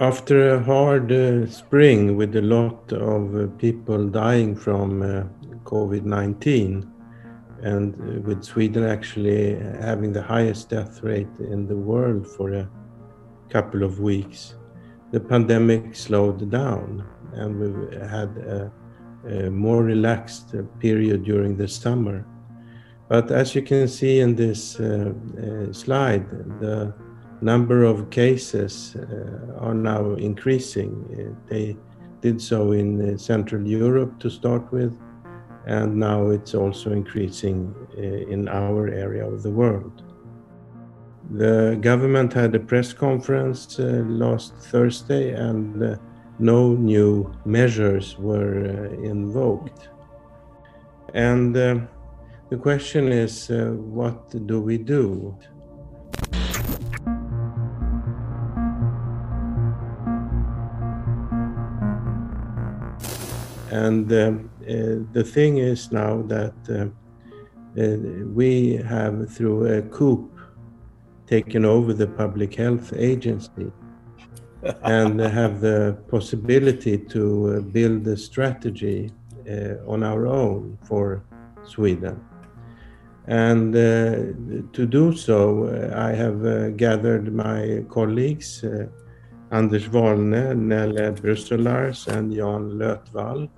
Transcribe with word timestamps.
After 0.00 0.54
a 0.54 0.62
hard 0.62 1.10
uh, 1.10 1.46
spring 1.48 2.16
with 2.16 2.36
a 2.36 2.42
lot 2.42 2.92
of 2.92 3.34
uh, 3.34 3.48
people 3.58 4.06
dying 4.06 4.54
from 4.54 5.02
uh, 5.02 5.24
COVID 5.64 6.04
19, 6.04 6.88
and 7.62 7.94
uh, 7.94 8.20
with 8.20 8.44
Sweden 8.44 8.84
actually 8.84 9.56
having 9.80 10.12
the 10.12 10.22
highest 10.22 10.68
death 10.68 11.02
rate 11.02 11.34
in 11.40 11.66
the 11.66 11.74
world 11.76 12.28
for 12.28 12.52
a 12.52 12.70
couple 13.48 13.82
of 13.82 13.98
weeks, 13.98 14.54
the 15.10 15.18
pandemic 15.18 15.96
slowed 15.96 16.48
down 16.48 17.04
and 17.32 17.58
we 17.58 17.96
had 17.96 18.28
a, 18.38 18.72
a 19.26 19.50
more 19.50 19.82
relaxed 19.82 20.54
period 20.78 21.24
during 21.24 21.56
the 21.56 21.66
summer. 21.66 22.24
But 23.08 23.32
as 23.32 23.52
you 23.56 23.62
can 23.62 23.88
see 23.88 24.20
in 24.20 24.36
this 24.36 24.78
uh, 24.78 25.12
uh, 25.42 25.72
slide, 25.72 26.30
the 26.60 26.94
number 27.40 27.84
of 27.84 28.10
cases 28.10 28.96
uh, 28.96 29.58
are 29.58 29.74
now 29.74 30.12
increasing. 30.14 30.92
Uh, 31.12 31.48
they 31.48 31.76
did 32.20 32.40
so 32.40 32.72
in 32.72 33.14
uh, 33.14 33.16
Central 33.16 33.66
Europe 33.66 34.18
to 34.20 34.30
start 34.30 34.72
with, 34.72 34.98
and 35.66 35.96
now 35.96 36.30
it's 36.30 36.54
also 36.54 36.90
increasing 36.92 37.74
in 37.96 38.48
our 38.48 38.88
area 38.88 39.26
of 39.26 39.42
the 39.42 39.50
world. 39.50 40.02
The 41.30 41.76
government 41.82 42.32
had 42.32 42.54
a 42.54 42.58
press 42.58 42.94
conference 42.94 43.78
uh, 43.78 44.02
last 44.06 44.56
Thursday 44.56 45.32
and 45.32 45.82
uh, 45.82 45.96
no 46.38 46.72
new 46.72 47.30
measures 47.44 48.16
were 48.18 48.64
uh, 48.64 49.02
invoked. 49.02 49.90
And 51.12 51.54
the 51.54 52.56
question 52.60 53.12
is 53.12 53.48
what 53.50 54.46
do 54.46 54.60
we 54.60 54.78
do? 54.78 55.36
And 63.70 64.10
um, 64.12 64.50
uh, 64.62 65.04
the 65.12 65.24
thing 65.24 65.58
is 65.58 65.92
now 65.92 66.22
that 66.22 66.54
uh, 66.70 66.86
uh, 67.80 67.96
we 68.32 68.76
have, 68.76 69.30
through 69.30 69.78
a 69.78 69.82
coup, 69.82 70.30
taken 71.26 71.64
over 71.64 71.92
the 71.92 72.06
Public 72.06 72.54
Health 72.54 72.92
Agency 72.96 73.70
and 74.82 75.20
have 75.20 75.60
the 75.60 75.98
possibility 76.08 76.96
to 76.96 77.62
build 77.72 78.06
a 78.06 78.16
strategy 78.16 79.10
on 79.86 80.02
our 80.02 80.26
own 80.26 80.78
for 80.82 81.22
Sweden. 81.64 82.20
And 83.28 83.76
uh, 83.76 84.72
to 84.72 84.86
do 84.86 85.14
so, 85.14 85.64
uh, 85.64 85.94
I 85.94 86.12
have 86.12 86.46
uh, 86.46 86.70
gathered 86.70 87.30
my 87.32 87.84
colleagues, 87.90 88.64
Anders 89.50 89.86
Vahlne, 89.86 90.56
Nele 90.56 91.12
Brusselaers, 91.12 92.08
and 92.08 92.32
Jan 92.32 92.78
Lötvall, 92.78 93.50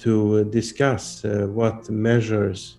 to 0.00 0.44
discuss 0.44 1.24
uh, 1.24 1.46
what 1.48 1.88
measures 1.90 2.78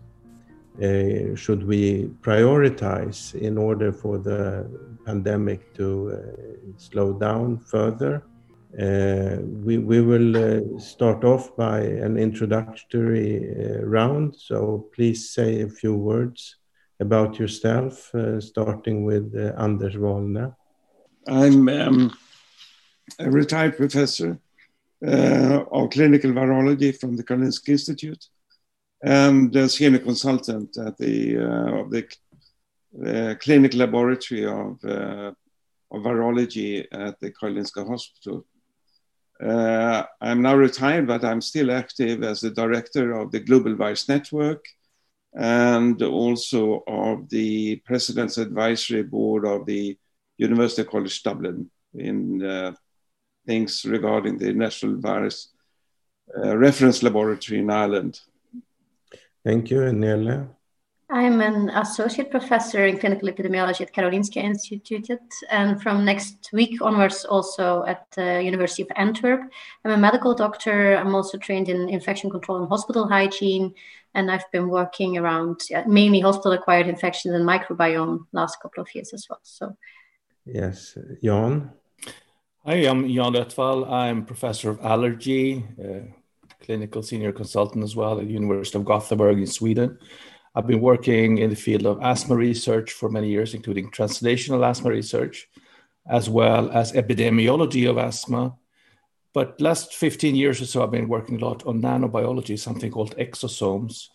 uh, 0.82 1.36
should 1.36 1.68
we 1.68 2.10
prioritize 2.22 3.36
in 3.36 3.58
order 3.58 3.92
for 3.92 4.18
the 4.18 4.68
pandemic 5.06 5.74
to 5.76 6.12
uh, 6.12 6.78
slow 6.78 7.14
down 7.14 7.60
further. 7.60 8.24
Uh, 8.80 9.38
we, 9.66 9.78
we 9.78 10.00
will 10.00 10.38
uh, 10.38 10.80
start 10.80 11.24
off 11.24 11.56
by 11.58 11.82
an 11.82 12.18
introductory 12.18 13.54
uh, 13.54 13.86
round, 13.86 14.34
so 14.36 14.88
please 14.96 15.30
say 15.30 15.62
a 15.62 15.70
few 15.70 15.94
words 15.94 16.56
about 17.02 17.38
yourself, 17.38 18.12
starting 18.40 19.04
with 19.04 19.36
Anders 19.58 19.96
Vahlne. 19.96 20.56
I'm 21.28 21.68
um, 21.68 22.18
a 23.20 23.30
retired 23.30 23.76
professor 23.76 24.40
uh, 25.06 25.64
of 25.72 25.90
clinical 25.90 26.32
virology 26.32 26.98
from 26.98 27.16
the 27.16 27.24
Karolinska 27.24 27.70
Institute 27.70 28.26
and 29.04 29.56
a 29.56 29.68
senior 29.68 30.00
consultant 30.00 30.78
at 30.78 30.98
the, 30.98 31.38
uh, 31.38 31.82
of 31.82 31.92
the 31.92 32.08
uh, 33.06 33.36
clinical 33.36 33.80
laboratory 33.80 34.46
of, 34.46 34.84
uh, 34.84 35.32
of 35.92 36.02
virology 36.04 36.86
at 36.92 37.20
the 37.20 37.32
Karolinska 37.32 37.88
Hospital. 37.88 38.46
Uh, 39.44 40.04
I'm 40.22 40.44
now 40.44 40.56
retired, 40.56 41.08
but 41.08 41.26
I'm 41.26 41.42
still 41.42 41.72
active 41.72 42.24
as 42.24 42.42
the 42.42 42.52
director 42.52 43.14
of 43.14 43.32
the 43.32 43.40
Global 43.40 43.76
Virus 43.76 44.08
Network 44.08 44.64
and 45.34 46.02
also 46.04 46.84
of 46.88 47.28
the 47.30 47.78
President's 47.78 48.38
Advisory 48.38 49.04
Board 49.04 49.46
of 49.46 49.66
the 49.66 49.98
University 50.38 50.84
College 50.84 51.24
Dublin 51.24 51.72
in 51.96 52.44
uh, 52.44 52.74
things 53.46 53.86
regarding 53.86 54.38
the 54.38 54.54
National 54.54 54.98
Virus 54.98 55.50
uh, 56.38 56.58
Reference 56.58 57.04
Laboratory 57.04 57.60
in 57.60 57.70
Ireland. 57.70 58.20
Thank 59.44 59.72
you, 59.72 59.92
Nele. 59.92 60.48
I'm 61.14 61.42
an 61.42 61.70
associate 61.72 62.32
professor 62.32 62.86
in 62.86 62.98
clinical 62.98 63.28
epidemiology 63.28 63.82
at 63.82 63.94
Karolinska 63.94 64.38
Institute, 64.38 65.10
and 65.50 65.82
from 65.82 66.06
next 66.06 66.50
week 66.54 66.82
onwards, 66.82 67.26
also 67.26 67.84
at 67.84 68.10
the 68.12 68.42
University 68.42 68.84
of 68.84 68.88
Antwerp. 68.96 69.42
I'm 69.84 69.92
a 69.92 69.98
medical 69.98 70.34
doctor. 70.34 70.96
I'm 70.96 71.14
also 71.14 71.38
trained 71.38 71.68
in 71.68 71.90
infection 71.90 72.30
control 72.30 72.60
and 72.60 72.70
hospital 72.70 73.10
hygiene, 73.10 73.74
and 74.14 74.32
I've 74.32 74.50
been 74.54 74.70
working 74.70 75.18
around 75.18 75.60
mainly 75.86 76.22
hospital-acquired 76.22 76.88
infections 76.88 77.36
and 77.36 77.46
microbiome 77.46 78.26
last 78.32 78.62
couple 78.62 78.82
of 78.82 78.96
years 78.96 79.12
as 79.14 79.28
well. 79.30 79.42
So, 79.44 79.76
yes, 80.46 80.98
Jan. 81.22 81.72
Hi, 82.64 82.76
I'm 82.76 83.10
Jan 83.10 83.34
Lötvall. 83.34 83.90
I'm 83.90 84.24
professor 84.24 84.70
of 84.70 84.80
allergy, 84.82 85.66
uh, 85.84 86.02
clinical 86.64 87.02
senior 87.02 87.32
consultant 87.32 87.84
as 87.84 87.96
well 87.96 88.20
at 88.20 88.28
University 88.28 88.78
of 88.78 88.86
Gothenburg 88.86 89.40
in 89.40 89.48
Sweden. 89.48 89.98
I've 90.54 90.68
been 90.68 90.80
working 90.80 91.40
in 91.40 91.50
the 91.50 91.56
field 91.56 91.88
of 91.88 92.00
asthma 92.04 92.36
research 92.36 92.92
for 92.92 93.10
many 93.10 93.30
years, 93.30 93.56
including 93.56 93.90
translational 93.90 94.64
asthma 94.64 94.92
research, 94.92 95.50
as 96.08 96.30
well 96.30 96.70
as 96.70 96.92
epidemiology 96.92 97.90
of 97.90 97.98
asthma. 97.98 98.56
But 99.34 99.60
last 99.60 99.96
15 99.96 100.36
years 100.36 100.62
or 100.62 100.68
so, 100.68 100.84
I've 100.84 100.92
been 100.92 101.10
working 101.10 101.42
a 101.42 101.44
lot 101.44 101.66
on 101.66 101.82
nanobiology, 101.82 102.60
something 102.60 102.92
called 102.92 103.18
exosomes. 103.18 104.10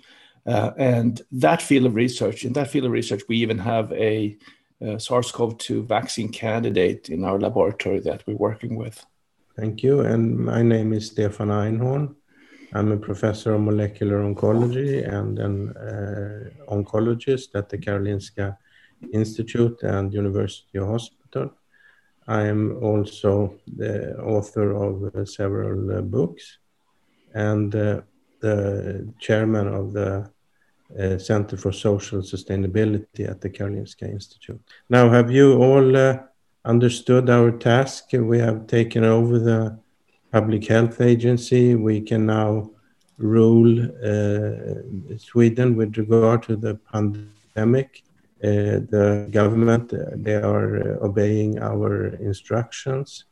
Uh, 0.46 0.70
and 0.78 1.20
that 1.32 1.62
field 1.62 1.86
of 1.86 1.96
research, 1.96 2.44
in 2.44 2.52
that 2.52 2.70
field 2.70 2.84
of 2.84 2.92
research, 2.92 3.22
we 3.28 3.38
even 3.38 3.58
have 3.58 3.90
a 3.90 4.38
uh, 4.84 4.98
SARS-CoV-2 4.98 5.86
vaccine 5.86 6.30
candidate 6.30 7.08
in 7.08 7.24
our 7.24 7.38
laboratory 7.38 8.00
that 8.00 8.26
we're 8.26 8.36
working 8.36 8.76
with. 8.76 9.04
Thank 9.56 9.82
you. 9.82 10.00
And 10.00 10.38
my 10.38 10.62
name 10.62 10.92
is 10.92 11.06
Stefan 11.06 11.48
Einhorn. 11.48 12.14
I'm 12.74 12.92
a 12.92 12.96
professor 12.96 13.54
of 13.54 13.62
molecular 13.62 14.18
oncology 14.22 15.06
and 15.10 15.38
an 15.38 15.76
uh, 15.76 16.50
oncologist 16.68 17.54
at 17.54 17.68
the 17.68 17.78
Karolinska 17.78 18.56
Institute 19.12 19.82
and 19.82 20.12
University 20.12 20.78
Hospital. 20.78 21.52
I 22.28 22.42
am 22.42 22.82
also 22.82 23.54
the 23.76 24.16
author 24.18 24.72
of 24.72 25.14
uh, 25.14 25.24
several 25.24 25.98
uh, 25.98 26.02
books 26.02 26.58
and 27.34 27.74
uh, 27.74 28.00
the 28.40 29.12
chairman 29.20 29.68
of 29.68 29.92
the 29.92 30.30
uh, 30.98 31.18
Center 31.18 31.56
for 31.56 31.72
Social 31.72 32.20
Sustainability 32.20 33.28
at 33.28 33.40
the 33.40 33.50
Karolinska 33.50 34.08
Institute. 34.08 34.60
Now, 34.88 35.10
have 35.10 35.30
you 35.30 35.60
all 35.60 35.96
uh, 35.96 36.18
understood 36.64 37.28
our 37.28 37.50
task? 37.50 38.04
We 38.12 38.38
have 38.38 38.66
taken 38.66 39.04
over 39.04 39.38
the 39.38 39.78
Public 40.32 40.66
Health 40.66 41.00
Agency. 41.00 41.74
We 41.74 42.00
can 42.00 42.26
now 42.26 42.70
rule 43.18 43.82
uh, 43.82 45.18
Sweden 45.18 45.76
with 45.76 45.96
regard 45.96 46.44
to 46.44 46.56
the 46.56 46.76
pandemic. 46.92 48.02
Uh, 48.44 48.84
the 48.90 49.28
government, 49.30 49.92
uh, 49.92 50.04
they 50.14 50.34
are 50.34 51.02
obeying 51.02 51.58
our 51.58 52.14
instructions. 52.16 53.24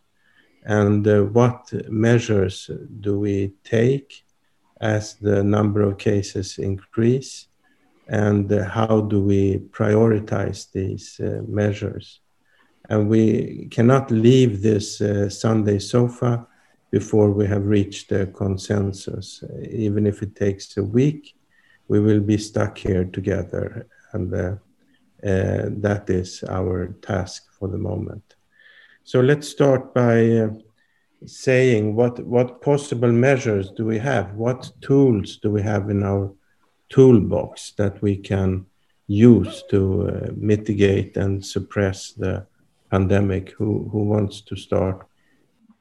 And 0.64 1.06
what 1.34 1.72
measures 1.90 2.70
do 3.00 3.18
we 3.20 3.52
take 3.64 4.23
as 4.84 5.14
the 5.14 5.42
number 5.42 5.80
of 5.82 5.98
cases 5.98 6.58
increase 6.58 7.48
and 8.06 8.52
uh, 8.52 8.68
how 8.68 9.00
do 9.00 9.18
we 9.20 9.58
prioritize 9.70 10.70
these 10.72 11.18
uh, 11.20 11.40
measures? 11.48 12.20
And 12.90 13.08
we 13.08 13.66
cannot 13.70 14.10
leave 14.10 14.60
this 14.60 15.00
uh, 15.00 15.30
sunday 15.30 15.78
sofa 15.78 16.46
before 16.90 17.30
we 17.30 17.46
have 17.46 17.64
reached 17.64 18.12
a 18.12 18.26
consensus. 18.26 19.42
Even 19.70 20.06
if 20.06 20.22
it 20.22 20.36
takes 20.36 20.76
a 20.76 20.84
week 20.84 21.34
we 21.88 22.00
will 22.00 22.20
be 22.20 22.38
stuck 22.38 22.78
here 22.78 23.04
together 23.04 23.86
and 24.12 24.32
uh, 24.34 24.54
uh, 25.26 25.68
that 25.86 26.04
is 26.08 26.44
our 26.48 26.88
task 27.02 27.46
for 27.58 27.68
the 27.68 27.78
moment. 27.78 28.36
So 29.04 29.20
let's 29.20 29.48
start 29.48 29.92
by 29.94 30.30
uh, 30.30 30.48
saying 31.26 31.94
what 31.94 32.18
what 32.26 32.60
possible 32.60 33.12
measures 33.12 33.70
do 33.76 33.84
we 33.84 33.98
have 33.98 34.34
what 34.34 34.70
tools 34.80 35.38
do 35.38 35.50
we 35.50 35.62
have 35.62 35.90
in 35.90 36.02
our 36.02 36.32
toolbox 36.88 37.72
that 37.72 38.00
we 38.02 38.16
can 38.16 38.66
use 39.06 39.62
to 39.70 40.08
uh, 40.08 40.30
mitigate 40.36 41.16
and 41.16 41.44
suppress 41.44 42.12
the 42.12 42.46
pandemic 42.90 43.50
who 43.50 43.88
who 43.90 44.04
wants 44.04 44.40
to 44.40 44.56
start 44.56 45.06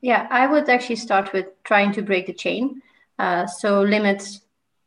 Yeah, 0.04 0.28
I 0.30 0.48
would 0.48 0.68
actually 0.68 0.98
start 0.98 1.31
with 1.31 1.46
trying 1.63 1.94
to 1.94 2.01
break 2.01 2.25
the 2.25 2.34
chain. 2.34 2.81
Uh, 3.18 3.48
so 3.48 3.81
limit 3.81 4.22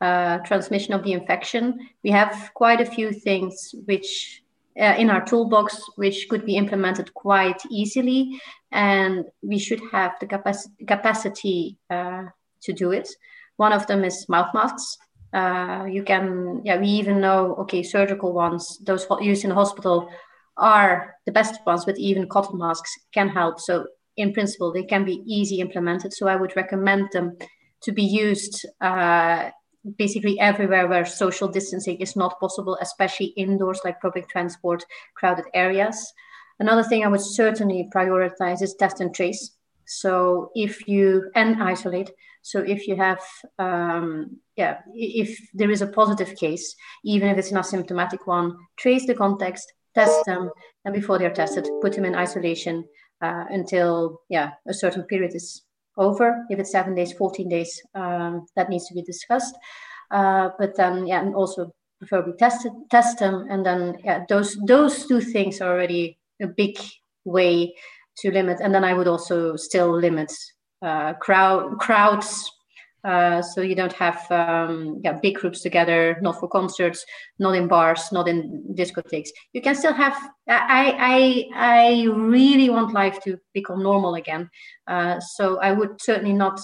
uh, 0.01 0.39
transmission 0.39 0.93
of 0.93 1.03
the 1.05 1.15
infection. 1.15 1.89
We 2.05 2.11
have 2.11 2.51
quite 2.53 2.83
a 2.83 2.85
few 2.97 3.13
things 3.13 3.75
which 3.87 4.43
uh, 4.79 4.95
in 4.99 5.09
our 5.09 5.25
toolbox 5.25 5.81
which 5.97 6.29
could 6.29 6.45
be 6.45 6.57
implemented 6.57 7.15
quite 7.15 7.63
easily, 7.71 8.39
and 8.77 9.25
we 9.43 9.59
should 9.59 9.81
have 9.91 10.13
the 10.21 10.27
capac- 10.27 10.87
capacity 10.87 11.79
uh, 11.89 12.25
to 12.63 12.73
do 12.75 12.93
it. 12.93 13.09
One 13.57 13.73
of 13.73 13.87
them 13.87 14.05
is 14.05 14.29
mouth 14.29 14.53
masks. 14.53 14.99
Uh, 15.33 15.87
you 15.91 16.03
can, 16.03 16.61
yeah, 16.63 16.79
we 16.79 16.89
even 16.89 17.21
know, 17.21 17.55
okay, 17.63 17.83
surgical 17.83 18.35
ones, 18.35 18.79
those 18.85 19.07
used 19.21 19.45
in 19.45 19.51
the 19.51 19.57
hospital 19.57 20.11
are 20.59 21.15
the 21.25 21.33
best 21.33 21.59
ones, 21.67 21.87
but 21.87 21.99
even 21.99 22.29
cotton 22.29 22.59
masks 22.59 22.93
can 23.13 23.31
help. 23.31 23.61
So 23.61 23.87
in 24.19 24.35
principle, 24.35 24.73
they 24.73 24.85
can 24.85 25.05
be 25.07 25.23
easy 25.27 25.61
implemented. 25.61 26.13
So 26.13 26.29
I 26.29 26.37
would 26.37 26.55
recommend 26.55 27.09
them 27.13 27.39
to 27.83 27.93
be 27.93 28.05
used 28.05 28.67
uh, 28.83 29.51
basically 29.97 30.39
everywhere 30.39 30.87
where 30.87 31.07
social 31.07 31.49
distancing 31.49 31.97
is 31.97 32.15
not 32.15 32.39
possible, 32.41 32.77
especially 32.83 33.33
indoors, 33.37 33.81
like 33.85 34.01
public 34.03 34.29
transport, 34.29 34.85
crowded 35.15 35.47
areas. 35.55 36.13
Another 36.59 36.83
thing 36.83 37.05
I 37.05 37.09
would 37.09 37.21
certainly 37.21 37.89
prioritize 37.95 38.63
is 38.63 38.75
test 38.75 39.01
and 39.01 39.15
trace. 39.15 39.57
So 39.87 40.51
if 40.55 40.89
you 40.89 41.31
and 41.35 41.63
isolate. 41.63 42.11
So 42.43 42.61
if 42.61 42.87
you 42.87 42.97
have, 42.97 43.21
um, 43.59 44.39
yeah, 44.57 44.79
if 44.95 45.39
there 45.53 45.71
is 45.71 45.83
a 45.83 45.89
positive 45.89 46.37
case, 46.37 46.75
even 47.05 47.29
if 47.29 47.39
it's 47.39 47.51
an 47.51 47.59
asymptomatic 47.59 48.27
one, 48.27 48.57
trace 48.77 49.07
the 49.07 49.15
context, 49.15 49.73
test 49.95 50.25
them, 50.27 50.51
and 50.85 50.95
before 50.95 51.19
they're 51.19 51.33
tested, 51.33 51.69
put 51.83 51.95
them 51.95 52.05
in 52.05 52.15
isolation 52.15 52.85
uh, 53.21 53.45
until 53.51 54.21
yeah 54.29 54.51
a 54.69 54.75
certain 54.75 55.03
period 55.05 55.35
is 55.35 55.63
over. 55.97 56.45
If 56.51 56.59
it's 56.59 56.71
seven 56.71 56.95
days, 56.95 57.13
14 57.13 57.49
days, 57.49 57.83
um, 57.95 58.47
that 58.55 58.69
needs 58.69 58.87
to 58.89 58.95
be 58.95 59.03
discussed. 59.03 59.57
Uh, 60.11 60.51
but 60.59 60.77
then, 60.77 61.07
yeah, 61.07 61.21
and 61.21 61.35
also 61.35 61.73
preferably 61.99 62.35
test 62.39 62.67
test 62.91 63.19
them, 63.19 63.47
and 63.51 63.65
then 63.65 63.97
yeah, 64.05 64.25
those 64.29 64.57
those 64.67 65.07
two 65.07 65.21
things 65.21 65.61
are 65.61 65.73
already 65.73 66.19
a 66.41 66.47
big 66.47 66.79
way 67.25 67.75
to 68.19 68.31
limit. 68.31 68.61
And 68.61 68.75
then 68.75 68.85
I 68.85 68.95
would 68.95 69.09
also 69.09 69.57
still 69.57 69.91
limit 69.91 70.33
uh, 70.83 71.15
crowd 71.15 71.79
crowds 71.79 72.51
uh, 73.07 73.41
so 73.41 73.61
you 73.61 73.77
don't 73.77 73.93
have 73.93 74.29
um, 74.33 75.01
yeah, 75.05 75.13
big 75.23 75.37
groups 75.37 75.61
together, 75.61 76.19
not 76.23 76.41
for 76.41 76.49
concerts, 76.49 77.05
not 77.39 77.55
in 77.55 77.69
bars, 77.69 78.11
not 78.11 78.27
in 78.27 78.65
discotheques. 78.75 79.29
You 79.53 79.63
can 79.63 79.77
still 79.77 79.93
have. 79.93 80.17
I 80.49 80.97
I 80.99 81.45
I 81.55 82.07
really 82.11 82.69
want 82.69 82.95
life 82.95 83.21
to 83.23 83.39
become 83.55 83.81
normal 83.81 84.17
again. 84.17 84.51
Uh, 84.89 85.21
so 85.21 85.61
I 85.61 85.71
would 85.71 86.03
certainly 86.03 86.33
not 86.33 86.59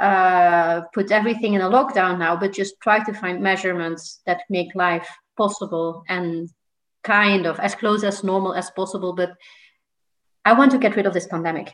uh, 0.00 0.80
put 0.92 1.12
everything 1.12 1.54
in 1.54 1.60
a 1.60 1.70
lockdown 1.70 2.18
now, 2.18 2.34
but 2.36 2.52
just 2.52 2.74
try 2.82 2.98
to 3.04 3.12
find 3.12 3.40
measurements 3.40 4.22
that 4.26 4.40
make 4.50 4.74
life 4.74 5.08
possible 5.36 6.02
and 6.08 6.48
kind 7.02 7.46
of 7.46 7.58
as 7.60 7.74
close 7.74 8.04
as 8.04 8.24
normal 8.24 8.54
as 8.54 8.70
possible. 8.70 9.12
But 9.12 9.32
I 10.44 10.52
want 10.52 10.72
to 10.72 10.78
get 10.78 10.96
rid 10.96 11.06
of 11.06 11.14
this 11.14 11.26
pandemic. 11.26 11.72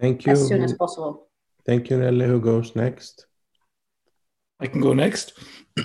Thank 0.00 0.26
you. 0.26 0.32
As 0.32 0.48
soon 0.48 0.62
as 0.62 0.72
possible. 0.72 1.28
Thank 1.66 1.90
you, 1.90 1.98
Nelly. 1.98 2.26
Who 2.26 2.40
goes 2.40 2.76
next? 2.76 3.26
I 4.60 4.66
can 4.66 4.80
go 4.80 4.92
next. 4.92 5.32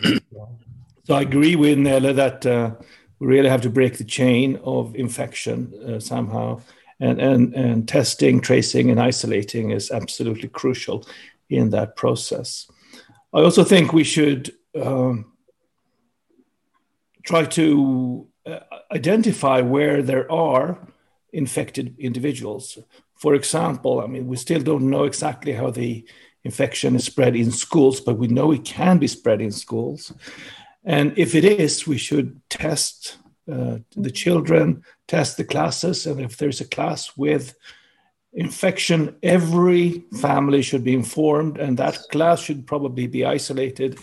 so 1.03 1.15
I 1.15 1.21
agree 1.21 1.55
with 1.55 1.77
Nelly 1.77 2.13
that 2.13 2.45
uh, 2.45 2.75
we 3.19 3.27
really 3.27 3.49
have 3.49 3.61
to 3.61 3.69
break 3.69 3.97
the 3.97 4.03
chain 4.03 4.59
of 4.63 4.95
infection 4.95 5.73
uh, 5.87 5.99
somehow. 5.99 6.61
And, 7.01 7.21
and, 7.21 7.53
and 7.53 7.87
testing, 7.87 8.41
tracing, 8.41 8.91
and 8.91 8.99
isolating 8.99 9.71
is 9.71 9.89
absolutely 9.89 10.49
crucial 10.49 11.07
in 11.49 11.69
that 11.69 11.95
process. 11.95 12.69
I 13.33 13.39
also 13.39 13.63
think 13.63 13.93
we 13.93 14.03
should 14.03 14.53
um, 14.75 15.31
try 17.23 17.45
to 17.45 18.27
identify 18.91 19.61
where 19.61 20.01
there 20.01 20.31
are 20.31 20.79
infected 21.31 21.95
individuals. 21.99 22.77
For 23.15 23.35
example, 23.35 24.01
I 24.01 24.07
mean, 24.07 24.27
we 24.27 24.37
still 24.37 24.61
don't 24.61 24.89
know 24.89 25.03
exactly 25.03 25.53
how 25.53 25.69
the 25.71 26.05
infection 26.43 26.95
is 26.95 27.05
spread 27.05 27.35
in 27.35 27.51
schools, 27.51 27.99
but 27.99 28.17
we 28.17 28.27
know 28.27 28.51
it 28.51 28.65
can 28.65 28.97
be 28.97 29.07
spread 29.07 29.41
in 29.41 29.51
schools. 29.51 30.13
And 30.83 31.17
if 31.17 31.35
it 31.35 31.43
is, 31.43 31.85
we 31.85 31.97
should 31.97 32.41
test 32.49 33.17
uh, 33.51 33.79
the 33.95 34.11
children, 34.11 34.83
test 35.07 35.37
the 35.37 35.43
classes, 35.43 36.05
and 36.05 36.21
if 36.21 36.37
there's 36.37 36.61
a 36.61 36.67
class 36.67 37.17
with 37.17 37.55
infection, 38.33 39.15
every 39.23 40.03
family 40.21 40.61
should 40.61 40.83
be 40.83 40.93
informed, 40.93 41.57
and 41.57 41.77
that 41.77 41.97
class 42.11 42.39
should 42.41 42.65
probably 42.67 43.07
be 43.07 43.25
isolated 43.25 43.97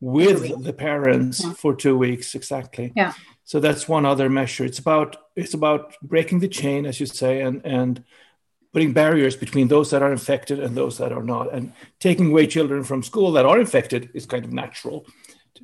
with 0.00 0.62
the 0.62 0.72
parents 0.72 1.44
for 1.58 1.74
two 1.74 1.98
weeks 1.98 2.34
exactly. 2.34 2.92
Yeah. 2.96 3.12
So 3.52 3.60
that's 3.60 3.86
one 3.86 4.06
other 4.06 4.30
measure. 4.30 4.64
It's 4.64 4.78
about 4.78 5.14
it's 5.36 5.52
about 5.52 5.94
breaking 6.00 6.40
the 6.40 6.48
chain, 6.48 6.86
as 6.86 6.98
you 6.98 7.04
say, 7.04 7.42
and 7.42 7.60
and 7.66 8.02
putting 8.72 8.94
barriers 8.94 9.36
between 9.36 9.68
those 9.68 9.90
that 9.90 10.00
are 10.00 10.10
infected 10.10 10.58
and 10.58 10.74
those 10.74 10.96
that 10.96 11.12
are 11.12 11.22
not. 11.22 11.52
And 11.52 11.74
taking 12.00 12.30
away 12.30 12.46
children 12.46 12.82
from 12.82 13.02
school 13.02 13.30
that 13.32 13.44
are 13.44 13.60
infected 13.60 14.08
is 14.14 14.24
kind 14.24 14.46
of 14.46 14.54
natural. 14.54 15.04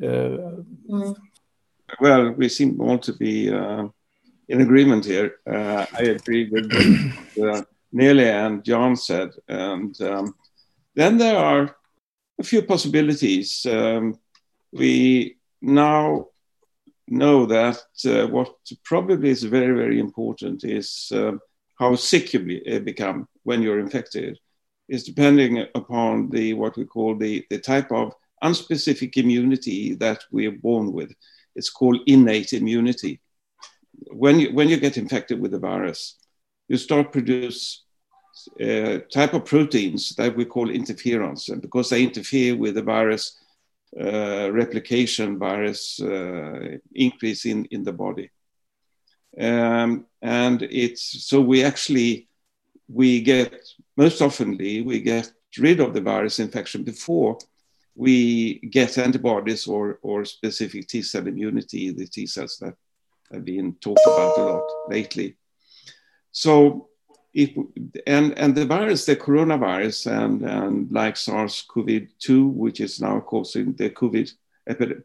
Uh. 0.02 0.64
Well, 1.98 2.32
we 2.32 2.50
seem 2.50 2.78
all 2.78 2.98
to 2.98 3.14
be 3.14 3.50
uh, 3.50 3.88
in 4.48 4.60
agreement 4.60 5.06
here. 5.06 5.36
Uh, 5.46 5.86
I 5.98 6.02
agree 6.18 6.50
with 6.50 6.70
what 7.36 7.56
uh, 7.56 7.62
Nelly 7.90 8.28
and 8.28 8.62
John 8.62 8.96
said. 8.96 9.30
And 9.48 9.98
um, 10.02 10.34
then 10.94 11.16
there 11.16 11.38
are 11.38 11.74
a 12.38 12.42
few 12.42 12.60
possibilities. 12.60 13.64
Um, 13.64 14.18
we 14.72 15.38
now 15.62 16.26
know 17.10 17.46
that 17.46 17.78
uh, 18.06 18.26
what 18.26 18.54
probably 18.84 19.30
is 19.30 19.42
very, 19.42 19.76
very 19.76 19.98
important 20.00 20.64
is 20.64 21.10
uh, 21.14 21.32
how 21.78 21.94
sick 21.94 22.32
you 22.32 22.62
uh, 22.70 22.78
become 22.80 23.28
when 23.44 23.62
you're 23.62 23.80
infected 23.80 24.38
is 24.88 25.04
depending 25.04 25.66
upon 25.74 26.30
the 26.30 26.54
what 26.54 26.76
we 26.76 26.84
call 26.84 27.16
the, 27.16 27.44
the 27.50 27.58
type 27.58 27.92
of 27.92 28.14
unspecific 28.42 29.16
immunity 29.16 29.94
that 29.94 30.24
we 30.30 30.46
are 30.46 30.58
born 30.62 30.92
with. 30.92 31.12
It's 31.54 31.70
called 31.70 32.00
innate 32.06 32.52
immunity. 32.52 33.20
When 34.12 34.38
you, 34.40 34.54
when 34.54 34.68
you 34.68 34.78
get 34.78 34.96
infected 34.96 35.40
with 35.40 35.50
the 35.50 35.58
virus, 35.58 36.16
you 36.68 36.76
start 36.76 37.12
produce 37.12 37.84
uh, 38.60 38.98
type 39.12 39.34
of 39.34 39.44
proteins 39.44 40.14
that 40.16 40.36
we 40.36 40.44
call 40.44 40.68
interferons, 40.68 41.48
and 41.48 41.60
because 41.60 41.90
they 41.90 42.02
interfere 42.02 42.56
with 42.56 42.76
the 42.76 42.82
virus 42.82 43.36
replication, 43.96 45.38
virus 45.38 46.00
uh, 46.00 46.78
increase 46.94 47.46
in, 47.46 47.64
in 47.66 47.82
the 47.84 47.92
body. 47.92 48.30
Um, 49.38 50.06
and 50.22 50.62
it's 50.62 51.26
so 51.26 51.40
we 51.40 51.62
actually 51.62 52.28
we 52.88 53.20
get 53.20 53.54
most 53.96 54.20
oftenly 54.20 54.84
we 54.84 55.00
get 55.00 55.30
rid 55.58 55.80
of 55.80 55.92
the 55.92 56.00
virus 56.00 56.38
infection 56.38 56.82
before 56.82 57.38
we 57.94 58.60
get 58.70 58.96
antibodies 58.98 59.66
or 59.66 59.98
or 60.02 60.24
specific 60.24 60.86
T 60.86 61.02
cell 61.02 61.26
immunity, 61.26 61.90
the 61.90 62.06
T 62.06 62.26
cells 62.26 62.56
that 62.58 62.74
have 63.32 63.44
been 63.44 63.74
talked 63.80 64.06
about 64.06 64.38
a 64.38 64.42
lot 64.42 64.70
lately. 64.88 65.36
So 66.30 66.88
if 67.34 67.50
and 68.06 68.36
and 68.38 68.54
the 68.54 68.64
virus, 68.64 69.04
the 69.04 69.16
coronavirus, 69.16 70.24
and 70.24 70.42
and 70.42 70.92
like 70.92 71.16
SARS-CoV-2, 71.16 72.52
which 72.52 72.80
is 72.80 73.00
now 73.00 73.20
causing 73.20 73.74
the 73.74 73.90
COVID 73.90 74.32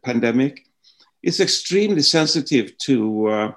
pandemic, 0.02 0.66
is 1.22 1.40
extremely 1.40 2.02
sensitive 2.02 2.76
to 2.78 3.26
uh, 3.26 3.52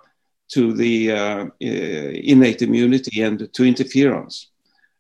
to 0.49 0.73
the 0.73 1.11
uh, 1.11 1.45
innate 1.59 2.61
immunity 2.61 3.21
and 3.21 3.39
to 3.53 3.63
interferons. 3.63 4.47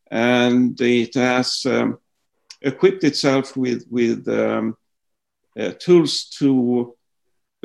And 0.09 0.79
it 0.81 1.15
has 1.15 1.65
um, 1.65 1.99
equipped 2.61 3.03
itself 3.03 3.55
with, 3.55 3.85
with 3.89 4.27
um, 4.27 4.77
uh, 5.57 5.71
tools 5.79 6.25
to 6.39 6.96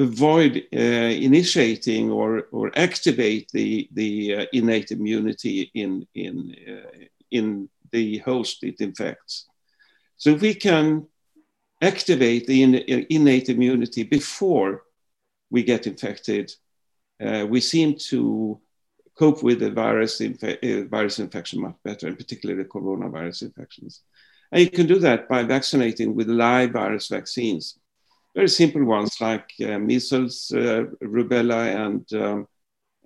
avoid 0.02 0.64
uh, 0.74 0.78
initiating 0.78 2.10
or, 2.10 2.48
or 2.52 2.70
activate 2.76 3.50
the, 3.52 3.88
the 3.92 4.36
uh, 4.36 4.46
innate 4.52 4.90
immunity 4.90 5.70
in, 5.74 6.06
in, 6.14 6.54
uh, 6.68 7.04
in 7.30 7.68
the 7.90 8.18
host 8.18 8.64
it 8.64 8.80
infects. 8.80 9.46
So 10.16 10.30
if 10.30 10.40
we 10.40 10.54
can 10.54 11.06
activate 11.80 12.46
the 12.46 12.62
innate 13.10 13.48
immunity 13.48 14.04
before 14.04 14.82
we 15.50 15.62
get 15.62 15.86
infected, 15.86 16.52
uh, 17.24 17.46
we 17.48 17.60
seem 17.60 17.96
to 17.96 18.60
cope 19.18 19.42
with 19.42 19.60
the 19.60 19.70
virus, 19.70 20.20
inf- 20.20 20.42
uh, 20.42 20.84
virus 20.88 21.18
infection 21.18 21.60
much 21.60 21.76
better, 21.84 22.06
and 22.06 22.16
particularly 22.16 22.62
the 22.62 22.68
coronavirus 22.68 23.42
infections. 23.42 24.02
And 24.50 24.62
you 24.62 24.70
can 24.70 24.86
do 24.86 24.98
that 25.00 25.28
by 25.28 25.42
vaccinating 25.42 26.14
with 26.14 26.28
live 26.28 26.70
virus 26.70 27.08
vaccines. 27.08 27.78
Very 28.34 28.48
simple 28.48 28.84
ones 28.84 29.20
like 29.20 29.50
uh, 29.60 29.78
measles, 29.78 30.50
uh, 30.54 30.84
rubella, 31.02 31.74
and 31.86 32.12
um, 32.14 32.48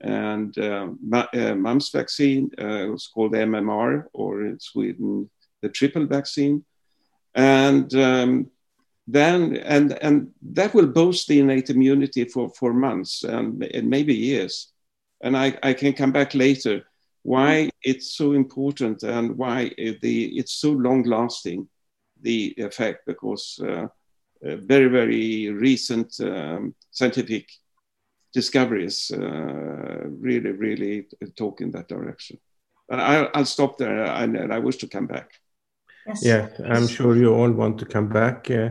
and 0.01 0.57
uh, 0.59 1.55
mumps 1.55 1.91
vaccine 1.91 2.51
uh, 2.59 2.87
was 2.91 3.09
called 3.09 3.33
MMR, 3.33 4.05
or 4.13 4.45
in 4.45 4.61
Sweden, 4.61 5.31
the 5.63 5.69
triple 5.69 6.07
vaccine. 6.07 6.65
And 7.35 7.93
um, 7.95 8.51
then, 9.07 9.57
and, 9.57 9.93
and 10.03 10.33
that 10.43 10.75
will 10.75 10.87
boost 10.87 11.29
the 11.29 11.41
innate 11.41 11.71
immunity 11.71 12.25
for, 12.25 12.51
for 12.51 12.73
months 12.73 13.25
and, 13.25 13.63
and 13.63 13.89
maybe 13.89 14.15
years. 14.15 14.73
And 15.21 15.37
I, 15.37 15.57
I 15.63 15.73
can 15.73 15.93
come 15.93 16.13
back 16.13 16.35
later 16.35 16.85
why 17.23 17.71
it's 17.83 18.13
so 18.17 18.33
important 18.33 19.03
and 19.03 19.37
why 19.37 19.71
the, 19.77 20.39
it's 20.39 20.53
so 20.53 20.71
long 20.71 21.03
lasting, 21.05 21.69
the 22.21 22.55
effect, 22.59 23.07
because 23.07 23.59
uh, 23.63 23.67
uh, 23.67 23.89
very, 24.57 24.89
very 24.89 25.51
recent 25.51 26.15
um, 26.21 26.75
scientific 26.91 27.49
discoveries 28.33 29.11
uh, 29.11 30.09
really, 30.09 30.53
really 30.53 31.07
talk 31.37 31.61
in 31.61 31.71
that 31.73 31.89
direction. 31.89 32.39
But 32.89 33.01
I, 33.01 33.39
will 33.39 33.45
stop 33.45 33.79
there 33.79 34.05
and, 34.05 34.37
and, 34.37 34.53
I 34.53 34.59
wish 34.59 34.77
to 34.77 34.89
come 34.89 35.07
back. 35.07 35.31
Yes. 36.07 36.25
Yeah, 36.25 36.49
I'm 36.65 36.87
sure 36.87 37.17
you 37.17 37.35
all 37.35 37.51
want 37.51 37.79
to 37.79 37.85
come 37.85 38.09
back. 38.09 38.49
Uh, 38.51 38.71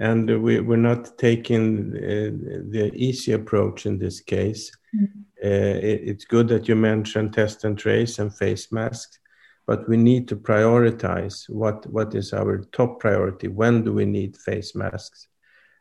and 0.00 0.42
we, 0.42 0.60
we're 0.60 0.76
not 0.76 1.16
taking 1.18 1.92
uh, 1.96 2.30
the 2.70 2.90
easy 2.94 3.32
approach 3.32 3.86
in 3.86 3.98
this 3.98 4.20
case. 4.20 4.70
Mm-hmm. 4.94 5.20
Uh, 5.42 5.78
it, 5.90 6.00
it's 6.10 6.24
good 6.24 6.48
that 6.48 6.68
you 6.68 6.74
mentioned 6.74 7.32
test 7.32 7.64
and 7.64 7.78
trace 7.78 8.18
and 8.18 8.34
face 8.34 8.72
masks, 8.72 9.18
but 9.66 9.88
we 9.88 9.96
need 9.96 10.28
to 10.28 10.36
prioritize 10.36 11.48
what, 11.48 11.86
what 11.86 12.14
is 12.14 12.32
our 12.32 12.58
top 12.72 13.00
priority. 13.00 13.48
When 13.48 13.82
do 13.84 13.92
we 13.92 14.04
need 14.04 14.36
face 14.36 14.74
masks? 14.74 15.28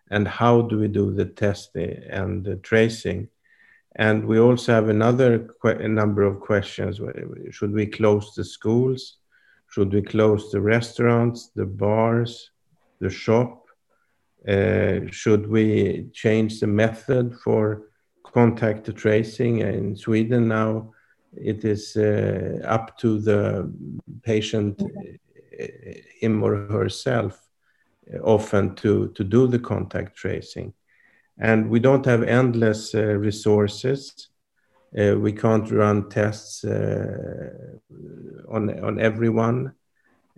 And 0.09 0.27
how 0.27 0.61
do 0.61 0.79
we 0.79 0.87
do 0.87 1.13
the 1.13 1.25
testing 1.25 2.03
and 2.09 2.43
the 2.43 2.57
tracing? 2.57 3.29
And 3.95 4.25
we 4.25 4.39
also 4.39 4.73
have 4.73 4.89
another 4.89 5.47
que- 5.61 5.87
number 5.87 6.23
of 6.23 6.39
questions. 6.39 6.99
Should 7.51 7.73
we 7.73 7.85
close 7.85 8.33
the 8.35 8.43
schools? 8.43 9.17
Should 9.69 9.93
we 9.93 10.01
close 10.01 10.51
the 10.51 10.61
restaurants, 10.61 11.49
the 11.55 11.65
bars, 11.65 12.51
the 12.99 13.09
shop? 13.09 13.65
Uh, 14.47 14.99
should 15.09 15.47
we 15.47 16.07
change 16.13 16.59
the 16.59 16.67
method 16.67 17.35
for 17.43 17.89
contact 18.23 18.93
tracing? 18.95 19.59
In 19.59 19.95
Sweden 19.95 20.47
now, 20.47 20.91
it 21.37 21.65
is 21.65 21.95
uh, 21.95 22.61
up 22.65 22.97
to 22.99 23.19
the 23.19 23.71
patient, 24.23 24.81
uh, 24.81 25.65
him 26.19 26.43
or 26.43 26.67
herself, 26.67 27.47
often 28.23 28.75
to, 28.75 29.09
to 29.09 29.23
do 29.23 29.47
the 29.47 29.59
contact 29.59 30.15
tracing. 30.15 30.73
And 31.39 31.69
we 31.69 31.79
don't 31.79 32.05
have 32.05 32.23
endless 32.23 32.93
uh, 32.93 33.01
resources. 33.01 34.29
Uh, 34.97 35.15
we 35.17 35.31
can't 35.33 35.71
run 35.71 36.09
tests 36.09 36.63
uh, 36.63 37.49
on, 38.47 38.79
on 38.83 38.99
everyone. 38.99 39.73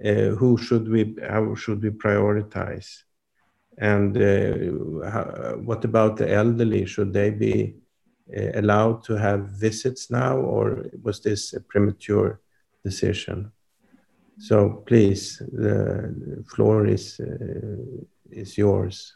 who 0.01 0.57
should 0.57 0.87
we, 0.87 1.15
how 1.27 1.55
should 1.55 1.81
we 1.81 1.89
prioritize? 1.89 3.03
And 3.77 4.15
how, 5.03 5.57
what 5.63 5.83
about 5.83 6.17
the 6.17 6.31
elderly? 6.31 6.85
Should 6.85 7.11
they 7.11 7.29
be 7.29 7.75
allowed 8.33 9.03
to 9.05 9.15
have 9.15 9.49
visits 9.49 10.09
now, 10.09 10.37
or 10.37 10.85
was 11.03 11.21
this 11.21 11.53
a 11.53 11.61
premature 11.61 12.39
decision? 12.83 13.51
So 14.39 14.83
please, 14.85 15.41
the 15.51 16.43
floor 16.53 16.87
is 16.87 17.19
uh, 17.19 17.77
is 18.31 18.57
yours. 18.57 19.15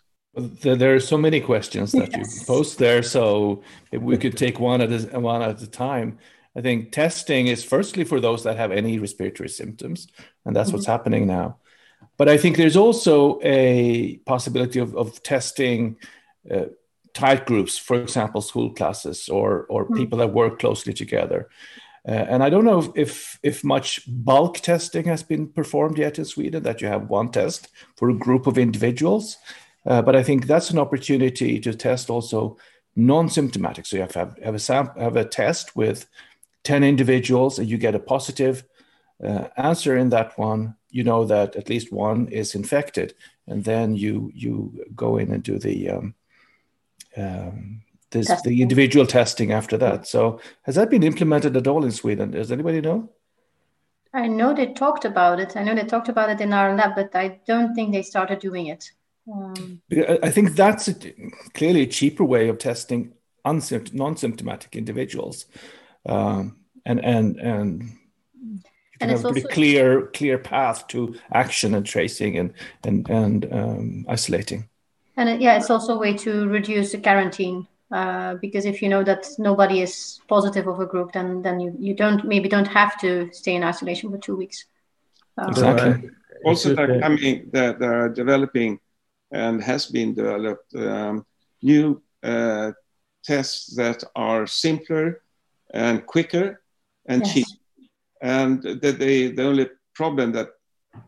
There 0.61 0.95
are 0.95 0.99
so 0.99 1.17
many 1.17 1.41
questions 1.41 1.91
that 1.91 2.11
yes. 2.15 2.39
you 2.39 2.45
post 2.45 2.77
there, 2.77 3.03
so 3.03 3.61
if 3.91 4.01
we 4.01 4.17
could 4.17 4.37
take 4.37 4.59
one 4.59 4.81
at 4.81 4.91
a, 4.91 5.19
one 5.19 5.41
at 5.41 5.61
a 5.61 5.67
time. 5.67 6.19
I 6.55 6.61
think 6.61 6.91
testing 6.91 7.47
is 7.47 7.63
firstly 7.63 8.03
for 8.03 8.19
those 8.19 8.43
that 8.43 8.57
have 8.57 8.71
any 8.71 8.99
respiratory 8.99 9.49
symptoms, 9.49 10.07
and 10.45 10.55
that's 10.55 10.69
mm-hmm. 10.69 10.77
what's 10.77 10.87
happening 10.87 11.27
now. 11.27 11.57
But 12.17 12.29
I 12.29 12.37
think 12.37 12.57
there's 12.57 12.77
also 12.77 13.39
a 13.43 14.17
possibility 14.25 14.79
of, 14.79 14.95
of 14.95 15.21
testing 15.23 15.97
uh, 16.49 16.65
tight 17.13 17.45
groups, 17.45 17.77
for 17.77 18.01
example, 18.01 18.41
school 18.41 18.73
classes 18.73 19.29
or 19.29 19.65
or 19.69 19.85
mm-hmm. 19.85 19.97
people 19.97 20.19
that 20.19 20.33
work 20.33 20.59
closely 20.59 20.93
together. 20.93 21.49
Uh, 22.07 22.11
and 22.11 22.43
I 22.43 22.49
don't 22.49 22.63
know 22.63 22.79
if, 22.79 22.89
if, 22.95 23.39
if 23.43 23.63
much 23.63 24.01
bulk 24.07 24.59
testing 24.59 25.05
has 25.05 25.21
been 25.21 25.47
performed 25.47 25.97
yet 25.97 26.17
in 26.17 26.25
Sweden. 26.25 26.63
That 26.63 26.81
you 26.81 26.87
have 26.87 27.09
one 27.09 27.29
test 27.29 27.67
for 27.97 28.09
a 28.09 28.17
group 28.17 28.47
of 28.47 28.57
individuals, 28.57 29.37
uh, 29.85 30.01
but 30.01 30.15
I 30.15 30.23
think 30.23 30.47
that's 30.47 30.71
an 30.71 30.79
opportunity 30.79 31.59
to 31.59 31.73
test 31.73 32.09
also 32.09 32.57
non-symptomatic. 32.95 33.85
So 33.85 33.97
you 33.97 34.01
have 34.03 34.15
have, 34.15 34.37
have 34.43 34.55
a 34.55 34.59
sam- 34.59 34.95
have 34.97 35.17
a 35.17 35.25
test 35.25 35.75
with 35.75 36.07
ten 36.63 36.83
individuals, 36.83 37.59
and 37.59 37.69
you 37.69 37.77
get 37.77 37.95
a 37.95 37.99
positive 37.99 38.63
uh, 39.23 39.47
answer 39.57 39.97
in 39.97 40.09
that 40.09 40.37
one. 40.37 40.75
You 40.89 41.03
know 41.03 41.25
that 41.25 41.55
at 41.55 41.69
least 41.69 41.91
one 41.91 42.29
is 42.29 42.55
infected, 42.55 43.13
and 43.45 43.63
then 43.63 43.95
you 43.95 44.31
you 44.33 44.85
go 44.95 45.17
in 45.17 45.31
and 45.31 45.43
do 45.43 45.59
the 45.59 45.89
um, 45.89 46.15
um, 47.17 47.81
there's 48.11 48.27
testing. 48.27 48.51
the 48.51 48.61
individual 48.61 49.05
testing 49.05 49.51
after 49.51 49.77
that. 49.77 50.07
So 50.07 50.39
has 50.63 50.75
that 50.75 50.89
been 50.89 51.03
implemented 51.03 51.55
at 51.55 51.67
all 51.67 51.83
in 51.85 51.91
Sweden? 51.91 52.31
Does 52.31 52.51
anybody 52.51 52.81
know? 52.81 53.09
I 54.13 54.27
know 54.27 54.53
they 54.53 54.73
talked 54.73 55.05
about 55.05 55.39
it. 55.39 55.55
I 55.55 55.63
know 55.63 55.75
they 55.75 55.83
talked 55.83 56.09
about 56.09 56.29
it 56.29 56.41
in 56.41 56.51
our 56.51 56.75
lab, 56.75 56.95
but 56.95 57.15
I 57.15 57.39
don't 57.45 57.75
think 57.75 57.91
they 57.91 58.01
started 58.01 58.39
doing 58.39 58.67
it. 58.67 58.91
Um, 59.31 59.81
I 60.23 60.31
think 60.31 60.55
that's 60.55 60.87
a, 60.87 60.95
clearly 61.53 61.83
a 61.83 61.87
cheaper 61.87 62.23
way 62.23 62.49
of 62.49 62.57
testing 62.57 63.13
unsympt- 63.45 63.93
non-symptomatic 63.93 64.75
individuals, 64.75 65.45
um, 66.05 66.57
and 66.85 67.03
and 67.03 67.37
and 67.37 67.91
and 69.01 69.11
have 69.11 69.25
a 69.25 69.31
pretty 69.31 69.47
clear 69.49 70.07
clear 70.07 70.37
path 70.37 70.87
to 70.87 71.15
action 71.31 71.75
and 71.75 71.85
tracing 71.85 72.37
and 72.37 72.53
and 72.83 73.09
and 73.09 73.53
um, 73.53 74.05
isolating. 74.09 74.68
And 75.19 75.27
it, 75.27 75.41
yeah, 75.41 75.57
it's 75.57 75.69
also 75.69 75.95
a 75.95 75.97
way 75.99 76.13
to 76.13 76.47
reduce 76.47 76.93
the 76.93 76.97
quarantine 76.97 77.67
uh, 77.91 78.35
because 78.35 78.63
if 78.63 78.81
you 78.81 78.87
know 78.87 79.03
that 79.03 79.27
nobody 79.37 79.81
is 79.81 80.21
positive 80.29 80.65
of 80.67 80.79
a 80.79 80.85
group, 80.85 81.11
then 81.11 81.41
then 81.41 81.59
you, 81.59 81.75
you 81.77 81.93
don't 81.93 82.23
maybe 82.23 82.47
don't 82.47 82.67
have 82.67 82.97
to 83.01 83.29
stay 83.33 83.55
in 83.55 83.63
isolation 83.63 84.09
for 84.11 84.17
two 84.17 84.37
weeks. 84.37 84.63
Uh, 85.37 85.47
exactly. 85.49 86.09
Also, 86.45 86.73
they're 86.73 87.01
coming, 87.01 87.49
they're, 87.51 87.73
they're, 87.73 88.07
developing 88.07 88.79
and 89.31 89.61
has 89.61 89.87
been 89.87 90.13
developed 90.13 90.73
um, 90.75 91.25
new 91.61 92.01
uh, 92.23 92.71
tests 93.21 93.75
that 93.75 94.01
are 94.15 94.47
simpler 94.47 95.21
and 95.73 96.05
quicker 96.05 96.61
and 97.07 97.25
yes. 97.25 97.33
cheap. 97.33 97.47
And 98.21 98.63
the, 98.63 98.95
the, 98.97 99.31
the 99.31 99.43
only 99.43 99.67
problem 99.93 100.31
that 100.31 100.47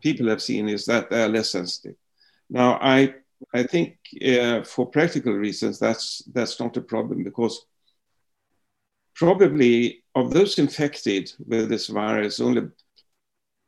people 0.02 0.28
have 0.28 0.42
seen 0.42 0.68
is 0.68 0.84
that 0.84 1.08
they 1.08 1.22
are 1.22 1.28
less 1.28 1.50
sensitive. 1.50 1.96
Now, 2.50 2.78
I 2.82 3.14
I 3.54 3.62
think 3.64 3.98
uh, 4.24 4.62
for 4.64 4.86
practical 4.86 5.32
reasons, 5.32 5.78
that's 5.78 6.22
that's 6.32 6.58
not 6.60 6.76
a 6.76 6.80
problem 6.80 7.24
because 7.24 7.66
probably 9.14 10.04
of 10.14 10.32
those 10.32 10.58
infected 10.58 11.32
with 11.46 11.68
this 11.68 11.88
virus, 11.88 12.40
only 12.40 12.62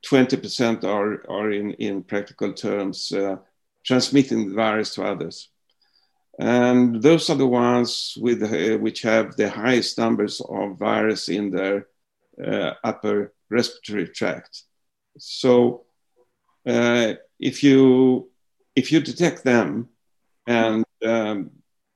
20% 0.04 0.84
are, 0.84 1.30
are 1.30 1.50
in, 1.50 1.72
in 1.74 2.02
practical 2.02 2.52
terms 2.52 3.12
uh, 3.12 3.36
transmitting 3.84 4.48
the 4.48 4.54
virus 4.54 4.94
to 4.94 5.04
others. 5.04 5.48
And 6.38 7.00
those 7.00 7.30
are 7.30 7.36
the 7.36 7.46
ones 7.46 8.14
with, 8.20 8.42
uh, 8.42 8.78
which 8.78 9.02
have 9.02 9.36
the 9.36 9.48
highest 9.48 9.98
numbers 9.98 10.40
of 10.40 10.78
virus 10.78 11.28
in 11.28 11.50
their 11.50 11.86
uh, 12.44 12.72
upper 12.82 13.32
respiratory 13.50 14.08
tract. 14.08 14.62
So 15.18 15.84
uh, 16.66 17.14
if 17.38 17.62
you 17.62 18.30
if 18.76 18.90
you 18.92 19.00
detect 19.00 19.44
them, 19.44 19.88
and 20.46 20.84
um, 21.04 21.50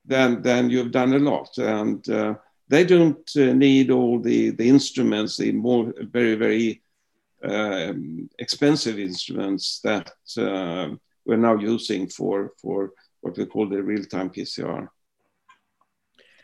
then 0.05 0.43
then 0.43 0.71
you've 0.71 0.93
done 0.93 1.15
a 1.15 1.19
lot, 1.19 1.57
and 1.59 2.09
uh, 2.09 2.35
they 2.69 2.85
don't 2.85 3.31
uh, 3.37 3.53
need 3.53 3.91
all 3.91 4.21
the 4.21 4.51
the 4.51 4.69
instruments, 4.69 5.37
the 5.37 5.53
more 5.53 5.93
very 6.01 6.35
very 6.35 6.83
um, 7.43 8.29
expensive 8.39 8.99
instruments 8.99 9.81
that 9.81 10.11
uh, 10.39 10.95
we're 11.25 11.37
now 11.37 11.57
using 11.57 12.09
for 12.09 12.53
for 12.61 12.93
what 13.21 13.37
we 13.37 13.47
call 13.47 13.69
the 13.69 13.83
real 13.83 14.05
time 14.05 14.31
PCR. 14.31 14.89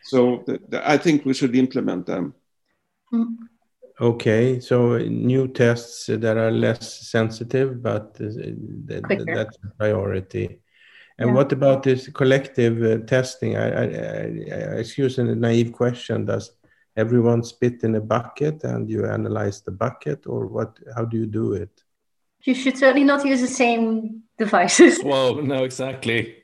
So 0.02 0.42
the, 0.46 0.60
the, 0.68 0.88
I 0.88 0.98
think 0.98 1.24
we 1.24 1.32
should 1.32 1.56
implement 1.56 2.06
them. 2.06 2.34
Mm. 3.12 3.36
Okay, 4.00 4.58
so 4.58 4.98
new 4.98 5.46
tests 5.46 6.06
that 6.06 6.36
are 6.36 6.50
less 6.50 7.08
sensitive, 7.08 7.80
but 7.80 8.16
uh, 8.20 9.00
that's 9.26 9.56
a 9.62 9.68
priority. 9.78 10.60
And 11.18 11.28
yeah. 11.28 11.34
what 11.34 11.52
about 11.52 11.84
this 11.84 12.08
collective 12.08 12.82
uh, 12.82 13.04
testing? 13.06 13.56
I, 13.56 13.68
I, 13.68 13.84
I, 13.84 14.78
excuse 14.78 15.18
a 15.18 15.24
naive 15.24 15.72
question. 15.72 16.24
Does 16.24 16.50
everyone 16.96 17.44
spit 17.44 17.84
in 17.84 17.94
a 17.94 18.00
bucket 18.00 18.64
and 18.64 18.90
you 18.90 19.06
analyze 19.06 19.60
the 19.60 19.70
bucket, 19.70 20.26
or 20.26 20.48
what? 20.48 20.76
How 20.96 21.04
do 21.04 21.16
you 21.16 21.26
do 21.26 21.52
it? 21.52 21.84
You 22.42 22.54
should 22.54 22.76
certainly 22.76 23.04
not 23.04 23.24
use 23.24 23.40
the 23.40 23.46
same 23.46 24.22
devices. 24.38 24.98
well, 25.04 25.36
no, 25.36 25.62
exactly. 25.62 26.42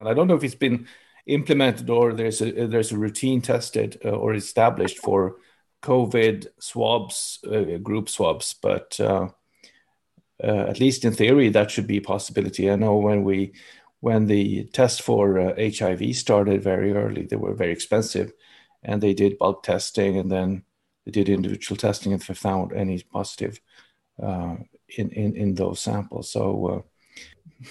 And 0.00 0.08
I 0.08 0.14
don't 0.14 0.26
know 0.26 0.34
if 0.34 0.42
it's 0.42 0.56
been 0.56 0.88
implemented 1.26 1.88
or 1.88 2.12
there's 2.14 2.40
a 2.40 2.66
there's 2.66 2.90
a 2.90 2.98
routine 2.98 3.40
tested 3.40 4.00
uh, 4.04 4.08
or 4.08 4.34
established 4.34 4.98
for 4.98 5.36
COVID 5.82 6.46
swabs, 6.58 7.38
uh, 7.50 7.78
group 7.78 8.08
swabs, 8.08 8.54
but 8.54 8.98
uh, 9.00 9.28
uh 10.42 10.64
at 10.68 10.80
least 10.80 11.04
in 11.04 11.12
theory 11.12 11.50
that 11.50 11.70
should 11.70 11.86
be 11.86 11.98
a 11.98 12.02
possibility. 12.02 12.70
I 12.70 12.76
know 12.76 12.96
when 12.96 13.24
we 13.24 13.52
when 14.00 14.26
the 14.26 14.64
test 14.72 15.02
for 15.02 15.54
HIV 15.56 16.02
uh, 16.02 16.12
started 16.12 16.62
very 16.62 16.92
early, 16.92 17.26
they 17.26 17.36
were 17.36 17.54
very 17.54 17.72
expensive, 17.72 18.32
and 18.82 19.00
they 19.00 19.14
did 19.14 19.38
bulk 19.38 19.62
testing 19.62 20.16
and 20.18 20.30
then 20.30 20.64
they 21.04 21.12
did 21.12 21.28
individual 21.28 21.76
testing 21.76 22.12
and 22.12 22.22
they 22.22 22.34
found 22.34 22.72
any 22.72 23.02
positive 23.02 23.60
uh, 24.22 24.56
in, 24.96 25.10
in 25.10 25.36
in 25.36 25.54
those 25.54 25.80
samples. 25.80 26.32
So. 26.32 26.84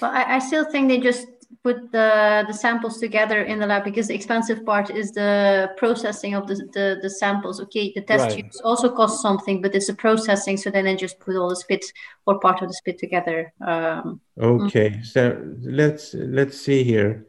well, 0.02 0.12
I, 0.12 0.36
I 0.36 0.40
still 0.40 0.66
think 0.72 0.88
they 0.88 1.00
just 1.00 1.28
put 1.64 1.92
the 1.92 2.46
the 2.48 2.54
samples 2.54 3.00
together 3.00 3.42
in 3.42 3.60
the 3.60 3.66
lab 3.66 3.84
because 3.84 4.08
the 4.08 4.14
expensive 4.14 4.64
part 4.66 4.90
is 4.92 5.12
the 5.12 5.70
processing 5.78 6.36
of 6.36 6.48
the 6.48 6.56
the, 6.74 7.00
the 7.02 7.10
samples 7.10 7.60
okay 7.60 7.92
the 7.96 8.02
test 8.02 8.26
right. 8.26 8.38
tubes 8.38 8.62
also 8.62 8.90
cost 8.90 9.22
something 9.22 9.62
but 9.62 9.74
it's 9.74 9.88
the 9.88 9.94
processing 9.94 10.58
so 10.58 10.70
then 10.70 10.86
they 10.86 10.96
just 10.96 11.20
put 11.20 11.36
all 11.36 11.50
the 11.50 11.56
spit 11.56 11.84
or 12.28 12.40
part 12.40 12.62
of 12.62 12.68
the 12.68 12.74
spit 12.74 13.00
together 13.00 13.52
um, 13.66 14.22
okay 14.40 14.92
mm. 14.92 15.06
so 15.06 15.42
let's 15.62 16.14
let's 16.14 16.60
see 16.60 16.84
here 16.84 17.26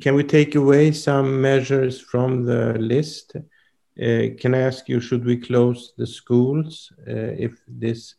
can 0.00 0.14
we 0.14 0.24
take 0.24 0.54
away 0.54 0.92
some 0.92 1.40
measures 1.40 2.00
from 2.00 2.44
the 2.44 2.74
list 2.78 3.34
uh, 3.36 4.28
can 4.38 4.54
i 4.54 4.60
ask 4.60 4.88
you 4.88 5.00
should 5.00 5.24
we 5.24 5.36
close 5.36 5.94
the 5.96 6.06
schools 6.06 6.92
uh, 7.08 7.32
if 7.46 7.52
this 7.66 8.14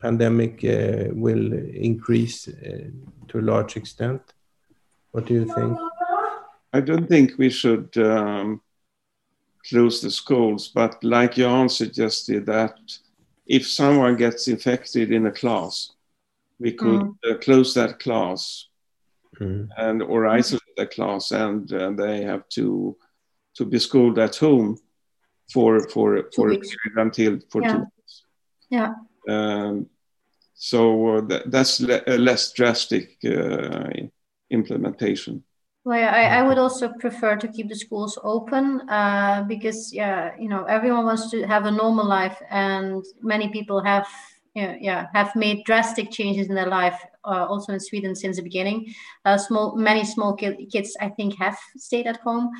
pandemic 0.00 0.64
uh, 0.64 1.14
will 1.14 1.52
increase 1.52 2.48
uh, 2.48 2.88
to 3.28 3.38
a 3.38 3.42
large 3.42 3.76
extent? 3.76 4.20
What 5.12 5.26
do 5.26 5.34
you 5.34 5.44
think? 5.44 5.78
I 6.72 6.80
don't 6.80 7.08
think 7.08 7.38
we 7.38 7.50
should 7.50 7.96
um, 7.98 8.60
close 9.68 10.00
the 10.00 10.10
schools, 10.10 10.68
but 10.68 11.02
like 11.02 11.34
Jan 11.34 11.68
suggested, 11.68 12.46
that 12.46 12.78
if 13.46 13.66
someone 13.66 14.16
gets 14.16 14.48
infected 14.48 15.10
in 15.12 15.26
a 15.26 15.32
class, 15.32 15.92
we 16.60 16.72
could 16.72 17.00
mm. 17.00 17.14
uh, 17.30 17.38
close 17.38 17.74
that 17.74 17.98
class 17.98 18.66
mm. 19.40 19.68
and 19.76 20.02
or 20.02 20.26
isolate 20.26 20.76
the 20.76 20.86
class, 20.86 21.30
and 21.30 21.72
uh, 21.72 21.90
they 21.92 22.22
have 22.22 22.48
to 22.50 22.96
to 23.54 23.64
be 23.64 23.78
schooled 23.78 24.18
at 24.18 24.36
home 24.36 24.78
for 25.52 25.88
for 25.88 26.28
for 26.34 26.54
until 26.96 27.38
for 27.50 27.62
yeah. 27.62 27.76
two 27.76 27.86
yeah. 28.70 28.94
Um, 29.28 29.86
so 30.54 31.16
uh, 31.16 31.20
that, 31.22 31.50
that's 31.50 31.80
le- 31.80 32.02
a 32.06 32.18
less 32.18 32.52
drastic 32.52 33.16
uh, 33.24 33.88
implementation. 34.50 35.44
Well, 35.84 36.08
I, 36.14 36.24
I, 36.24 36.42
would 36.42 36.58
also 36.58 36.92
prefer 36.98 37.36
to 37.36 37.48
keep 37.48 37.68
the 37.68 37.74
schools 37.74 38.18
open 38.22 38.86
uh, 38.90 39.44
because, 39.48 39.90
yeah, 39.92 40.32
you 40.38 40.48
know, 40.48 40.64
everyone 40.64 41.04
wants 41.04 41.30
to 41.30 41.46
have 41.46 41.64
a 41.64 41.70
normal 41.70 42.04
life, 42.04 42.42
and 42.50 43.02
many 43.22 43.48
people 43.48 43.82
have, 43.82 44.06
yeah, 44.54 44.76
yeah 44.80 45.06
have 45.14 45.34
made 45.34 45.64
drastic 45.64 46.10
changes 46.10 46.48
in 46.48 46.54
their 46.54 46.66
life. 46.66 47.00
Uh, 47.24 47.46
also 47.46 47.72
in 47.72 47.80
Sweden 47.80 48.14
since 48.14 48.36
the 48.36 48.42
beginning, 48.42 48.92
uh, 49.24 49.38
small 49.38 49.76
many 49.76 50.04
small 50.04 50.34
kids 50.34 50.96
I 51.00 51.08
think 51.08 51.38
have 51.38 51.58
stayed 51.76 52.06
at 52.06 52.18
home. 52.18 52.50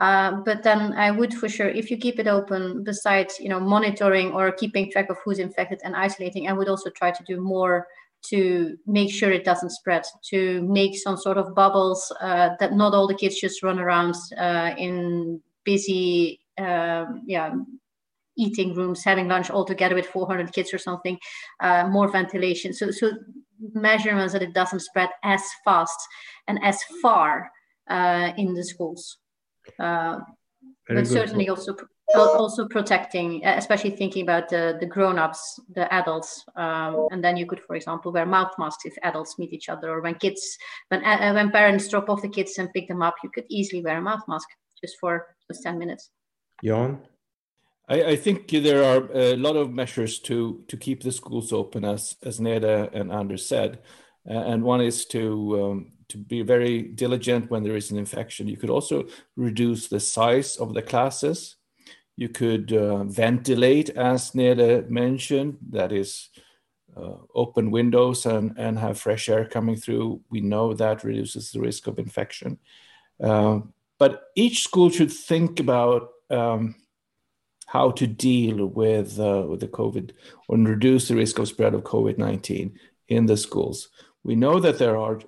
Uh, 0.00 0.40
but 0.46 0.62
then 0.62 0.94
I 0.94 1.10
would 1.10 1.34
for 1.34 1.48
sure, 1.48 1.68
if 1.68 1.90
you 1.90 1.98
keep 1.98 2.18
it 2.18 2.26
open, 2.26 2.82
besides 2.82 3.38
you 3.38 3.50
know 3.50 3.60
monitoring 3.60 4.32
or 4.32 4.50
keeping 4.50 4.90
track 4.90 5.10
of 5.10 5.18
who's 5.22 5.38
infected 5.38 5.80
and 5.84 5.94
isolating, 5.94 6.48
I 6.48 6.54
would 6.54 6.68
also 6.68 6.90
try 6.90 7.10
to 7.10 7.24
do 7.24 7.40
more 7.40 7.86
to 8.22 8.76
make 8.86 9.12
sure 9.12 9.30
it 9.30 9.44
doesn't 9.44 9.70
spread. 9.70 10.04
To 10.30 10.62
make 10.62 10.98
some 10.98 11.16
sort 11.16 11.36
of 11.36 11.54
bubbles 11.54 12.10
uh, 12.20 12.50
that 12.58 12.72
not 12.72 12.94
all 12.94 13.06
the 13.06 13.14
kids 13.14 13.40
just 13.40 13.62
run 13.62 13.78
around 13.78 14.14
uh, 14.38 14.74
in 14.78 15.40
busy, 15.64 16.40
um, 16.58 17.22
yeah, 17.26 17.52
eating 18.38 18.74
rooms, 18.74 19.04
having 19.04 19.28
lunch 19.28 19.50
all 19.50 19.66
together 19.66 19.94
with 19.94 20.06
400 20.06 20.52
kids 20.52 20.72
or 20.72 20.78
something. 20.78 21.18
Uh, 21.60 21.86
more 21.88 22.10
ventilation. 22.10 22.72
So 22.72 22.90
so 22.90 23.12
measurements 23.74 24.32
that 24.32 24.42
it 24.42 24.54
doesn't 24.54 24.80
spread 24.80 25.10
as 25.22 25.42
fast 25.62 26.00
and 26.48 26.58
as 26.64 26.82
far 27.02 27.50
uh, 27.90 28.32
in 28.38 28.54
the 28.54 28.64
schools. 28.64 29.18
Uh, 29.78 30.20
but 30.88 31.06
certainly 31.06 31.48
also 31.48 31.76
also 32.14 32.66
protecting, 32.66 33.44
especially 33.44 33.90
thinking 33.90 34.22
about 34.22 34.48
the, 34.48 34.76
the 34.80 34.86
grown-ups, 34.86 35.60
the 35.74 35.92
adults, 35.92 36.44
um, 36.56 37.06
and 37.12 37.22
then 37.22 37.36
you 37.36 37.46
could, 37.46 37.60
for 37.60 37.76
example, 37.76 38.12
wear 38.12 38.26
mouth 38.26 38.50
masks 38.58 38.84
if 38.84 38.94
adults 39.02 39.38
meet 39.38 39.52
each 39.52 39.68
other, 39.68 39.90
or 39.90 40.00
when 40.00 40.14
kids, 40.16 40.58
when 40.88 41.04
uh, 41.04 41.32
when 41.32 41.50
parents 41.50 41.88
drop 41.88 42.08
off 42.08 42.22
the 42.22 42.28
kids 42.28 42.58
and 42.58 42.72
pick 42.72 42.88
them 42.88 43.02
up, 43.02 43.14
you 43.22 43.30
could 43.32 43.44
easily 43.48 43.82
wear 43.82 43.98
a 43.98 44.02
mouth 44.02 44.22
mask 44.28 44.48
just 44.80 44.96
for 45.00 45.26
just 45.50 45.62
ten 45.62 45.78
minutes. 45.78 46.10
Jan, 46.64 46.98
I, 47.88 48.02
I 48.02 48.16
think 48.16 48.48
there 48.48 48.82
are 48.82 49.08
a 49.12 49.36
lot 49.36 49.56
of 49.56 49.72
measures 49.72 50.18
to 50.20 50.64
to 50.68 50.76
keep 50.76 51.02
the 51.02 51.12
schools 51.12 51.52
open, 51.52 51.84
as 51.84 52.16
as 52.24 52.40
Neda 52.40 52.92
and 52.92 53.12
Anders 53.12 53.46
said, 53.46 53.80
uh, 54.28 54.32
and 54.32 54.62
one 54.64 54.80
is 54.80 55.06
to 55.06 55.62
um, 55.62 55.92
to 56.10 56.18
be 56.18 56.42
very 56.42 56.82
diligent 56.82 57.50
when 57.50 57.62
there 57.62 57.76
is 57.76 57.90
an 57.90 57.98
infection. 57.98 58.48
You 58.48 58.56
could 58.56 58.70
also 58.70 59.06
reduce 59.36 59.88
the 59.88 60.00
size 60.00 60.56
of 60.56 60.74
the 60.74 60.82
classes. 60.82 61.56
You 62.16 62.28
could 62.28 62.72
uh, 62.72 63.04
ventilate, 63.04 63.90
as 63.90 64.32
Neda 64.32 64.88
mentioned, 64.88 65.58
that 65.70 65.92
is, 65.92 66.28
uh, 66.96 67.14
open 67.34 67.70
windows 67.70 68.26
and, 68.26 68.52
and 68.58 68.78
have 68.78 68.98
fresh 68.98 69.28
air 69.28 69.44
coming 69.44 69.76
through. 69.76 70.20
We 70.30 70.40
know 70.40 70.74
that 70.74 71.04
reduces 71.04 71.50
the 71.50 71.60
risk 71.60 71.86
of 71.86 71.98
infection. 71.98 72.58
Uh, 73.22 73.60
but 73.98 74.24
each 74.34 74.62
school 74.62 74.90
should 74.90 75.12
think 75.12 75.60
about 75.60 76.10
um, 76.30 76.74
how 77.66 77.92
to 77.92 78.06
deal 78.06 78.66
with, 78.66 79.20
uh, 79.20 79.44
with 79.48 79.60
the 79.60 79.68
COVID 79.68 80.10
and 80.48 80.68
reduce 80.68 81.08
the 81.08 81.16
risk 81.16 81.38
of 81.38 81.48
spread 81.48 81.74
of 81.74 81.84
COVID 81.84 82.18
19 82.18 82.78
in 83.08 83.26
the 83.26 83.36
schools. 83.36 83.88
We 84.22 84.34
know 84.34 84.60
that 84.60 84.78
there 84.78 84.96
are 84.96 85.18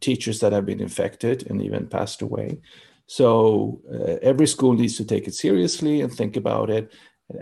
teachers 0.00 0.40
that 0.40 0.52
have 0.52 0.64
been 0.66 0.80
infected 0.80 1.50
and 1.50 1.62
even 1.62 1.86
passed 1.86 2.22
away. 2.22 2.60
So 3.06 3.80
uh, 3.92 4.16
every 4.22 4.46
school 4.46 4.74
needs 4.74 4.96
to 4.96 5.04
take 5.04 5.28
it 5.28 5.34
seriously 5.34 6.00
and 6.00 6.12
think 6.12 6.36
about 6.36 6.70
it 6.70 6.92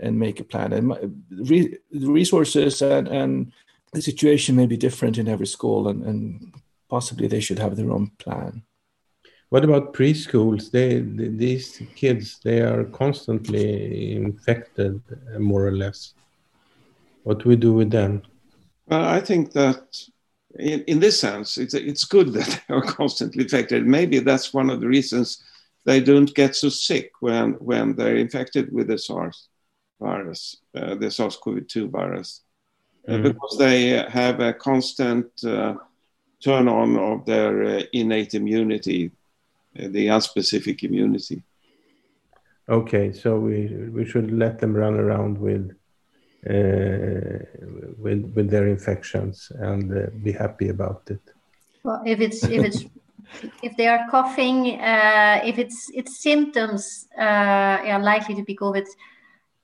and 0.01 0.19
make 0.19 0.39
a 0.39 0.43
plan. 0.43 0.73
And 0.73 1.23
re- 1.29 1.77
resources 1.93 2.81
and, 2.81 3.07
and 3.07 3.51
the 3.93 4.01
situation 4.01 4.55
may 4.55 4.65
be 4.65 4.77
different 4.77 5.17
in 5.17 5.27
every 5.27 5.47
school, 5.47 5.87
and, 5.87 6.03
and 6.03 6.53
possibly 6.89 7.27
they 7.27 7.39
should 7.39 7.59
have 7.59 7.75
their 7.75 7.91
own 7.91 8.11
plan. 8.17 8.63
What 9.49 9.63
about 9.63 9.93
preschools? 9.93 10.71
They, 10.71 10.99
they, 10.99 11.29
these 11.29 11.81
kids, 11.95 12.39
they 12.43 12.59
are 12.59 12.83
constantly 12.83 14.15
infected, 14.15 15.01
more 15.39 15.65
or 15.65 15.71
less. 15.71 16.13
What 17.23 17.39
do 17.39 17.49
we 17.49 17.55
do 17.55 17.73
with 17.73 17.91
them? 17.91 18.23
Well, 18.87 19.05
I 19.05 19.21
think 19.21 19.53
that 19.53 19.97
in, 20.55 20.83
in 20.83 20.99
this 20.99 21.19
sense, 21.19 21.57
it's, 21.57 21.73
it's 21.73 22.05
good 22.05 22.33
that 22.33 22.61
they 22.67 22.75
are 22.75 22.81
constantly 22.81 23.43
infected. 23.43 23.85
Maybe 23.85 24.19
that's 24.19 24.53
one 24.53 24.69
of 24.69 24.81
the 24.81 24.87
reasons 24.87 25.43
they 25.85 25.99
don't 26.01 26.33
get 26.35 26.55
so 26.55 26.69
sick 26.69 27.11
when, 27.21 27.53
when 27.53 27.95
they're 27.95 28.17
infected 28.17 28.71
with 28.73 28.87
the 28.87 28.97
SARS 28.97 29.47
virus, 29.99 30.57
uh, 30.75 30.95
the 30.95 31.09
SARS-CoV-2 31.09 31.89
virus, 31.89 32.41
uh, 33.07 33.13
mm. 33.13 33.23
because 33.23 33.57
they 33.57 33.89
have 34.09 34.39
a 34.39 34.53
constant 34.53 35.27
uh, 35.45 35.75
turn 36.41 36.67
on 36.67 36.97
of 36.97 37.25
their 37.25 37.63
uh, 37.63 37.83
innate 37.93 38.33
immunity, 38.33 39.11
uh, 39.79 39.87
the 39.89 40.07
unspecific 40.07 40.83
immunity. 40.83 41.41
Okay, 42.69 43.13
so 43.13 43.39
we 43.39 43.67
we 43.93 44.03
should 44.03 44.29
let 44.29 44.59
them 44.59 44.75
run 44.75 44.95
around 44.95 45.37
with 45.37 45.71
with 46.43 48.31
with 48.35 48.49
their 48.49 48.67
infections 48.67 49.51
and 49.55 49.91
uh, 49.91 50.09
be 50.23 50.31
happy 50.31 50.69
about 50.69 51.03
it. 51.09 51.21
Well, 51.83 52.01
if 52.05 52.19
it's 52.19 52.43
if 52.43 52.63
it's 52.63 52.85
if 53.63 53.75
they 53.77 53.87
are 53.87 54.05
coughing, 54.09 54.79
uh, 54.79 55.41
if 55.43 55.57
it's 55.57 55.89
it's 55.93 56.21
symptoms, 56.21 57.07
uh, 57.17 57.21
are 57.21 58.03
likely 58.03 58.35
to 58.35 58.43
be 58.43 58.55
COVID 58.55 58.87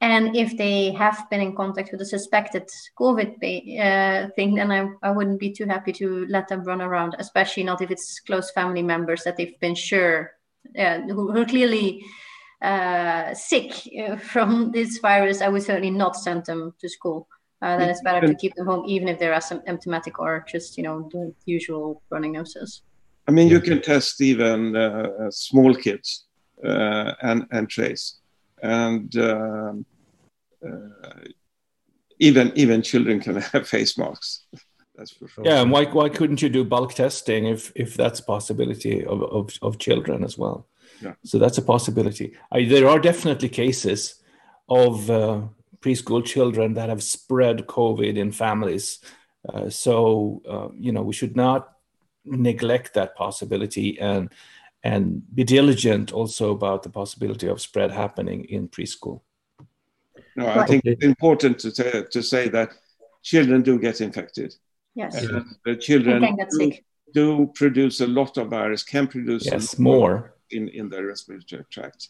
and 0.04 0.36
if 0.36 0.58
they 0.58 0.92
have 0.92 1.30
been 1.30 1.40
in 1.40 1.56
contact 1.56 1.94
with 1.94 2.02
a 2.02 2.06
suspected 2.06 2.70
COVID 3.00 3.36
uh, 3.38 4.30
thing, 4.36 4.56
then 4.56 4.70
I, 4.70 4.90
I 5.02 5.12
wouldn't 5.12 5.40
be 5.40 5.54
too 5.54 5.66
happy 5.66 5.94
to 5.94 6.26
let 6.28 6.50
them 6.50 6.66
run 6.66 6.82
around, 6.82 7.16
especially 7.20 7.64
not 7.64 7.82
if 7.82 7.90
it's 7.90 8.20
close 8.20 8.52
family 8.52 8.84
members 8.84 9.24
that 9.24 9.38
they've 9.38 9.58
been 9.62 9.76
sure, 9.76 10.32
uh, 10.78 11.00
who, 11.04 11.32
who, 11.32 11.46
clearly 11.46 12.04
uh, 12.64 13.34
sick 13.34 13.74
uh, 14.00 14.16
from 14.16 14.72
this 14.72 14.98
virus, 15.00 15.42
I 15.42 15.50
would 15.50 15.64
certainly 15.64 15.92
not 15.92 16.16
send 16.16 16.46
them 16.46 16.74
to 16.80 16.90
school. 16.90 17.28
Uh, 17.62 17.78
then 17.78 17.90
it's 17.90 18.02
better 18.02 18.28
to 18.28 18.36
keep 18.36 18.54
them 18.56 18.66
home, 18.66 18.84
even 18.88 19.08
if 19.08 19.20
they're 19.20 19.34
asymptomatic 19.34 20.20
or 20.20 20.46
just, 20.50 20.78
you 20.78 20.84
know, 20.84 21.10
the 21.14 21.34
usual 21.46 22.02
running 22.10 22.34
noses. 22.34 22.82
I 23.28 23.32
mean, 23.32 23.48
you 23.48 23.62
can 23.62 23.82
test 23.82 24.22
even 24.22 24.76
uh, 24.76 25.32
small 25.32 25.74
kids 25.74 26.26
uh, 26.64 27.14
and 27.22 27.46
and 27.52 27.70
trace, 27.70 28.20
and 28.62 29.16
um, 29.16 29.86
uh, 30.66 31.22
even 32.20 32.52
even 32.56 32.82
children 32.82 33.22
can 33.22 33.36
have 33.54 33.66
face 33.66 33.98
masks. 33.98 34.46
That's 34.96 35.12
for 35.12 35.30
sure. 35.30 35.46
Yeah, 35.46 35.62
and 35.62 35.72
why 35.72 35.86
why 35.86 36.10
couldn't 36.10 36.42
you 36.42 36.50
do 36.50 36.66
bulk 36.66 36.96
testing 36.96 37.46
if 37.46 37.72
if 37.76 37.96
that's 37.96 38.20
possibility 38.20 39.06
of 39.06 39.24
of, 39.24 39.52
of 39.62 39.80
children 39.80 40.26
as 40.26 40.38
well? 40.38 40.68
Yeah. 41.02 41.14
So 41.24 41.38
that's 41.38 41.58
a 41.58 41.62
possibility. 41.62 42.36
I, 42.52 42.66
there 42.66 42.88
are 42.88 43.00
definitely 43.00 43.50
cases 43.50 44.22
of 44.70 45.10
uh, 45.10 45.42
preschool 45.82 46.24
children 46.24 46.74
that 46.76 46.90
have 46.90 47.04
spread 47.04 47.68
COVID 47.68 48.18
in 48.18 48.32
families. 48.32 49.00
Uh, 49.48 49.70
so 49.70 50.42
uh, 50.50 50.70
you 50.76 50.92
know 50.92 51.02
we 51.02 51.14
should 51.14 51.36
not 51.36 51.74
neglect 52.26 52.94
that 52.94 53.16
possibility 53.16 54.00
and 54.00 54.30
and 54.84 55.24
be 55.34 55.44
diligent 55.44 56.12
also 56.12 56.52
about 56.52 56.84
the 56.84 56.90
possibility 56.90 57.48
of 57.48 57.62
spread 57.62 57.92
happening 57.92 58.46
in 58.46 58.68
preschool. 58.68 59.22
No, 60.36 60.48
I 60.48 60.66
think 60.66 60.84
it's 60.86 61.04
important 61.06 61.60
to, 61.60 61.72
say, 61.72 62.04
to 62.12 62.24
say 62.24 62.50
that 62.50 62.72
children 63.22 63.62
do 63.62 63.80
get 63.80 64.02
infected. 64.02 64.56
Yes. 64.96 65.16
And 65.24 65.46
the 65.66 65.76
children 65.76 66.22
They 66.22 66.28
can 66.28 66.36
get 66.36 66.50
do, 66.50 66.72
do 67.14 67.52
produce 67.56 68.02
a 68.02 68.08
lot 68.08 68.38
of 68.38 68.50
virus, 68.50 68.84
can 68.84 69.08
produce 69.08 69.46
Yes, 69.46 69.74
lot 69.74 69.80
more. 69.80 70.33
In, 70.52 70.70
in 70.70 70.90
the 70.90 71.04
respiratory 71.04 71.66
tract. 71.70 72.10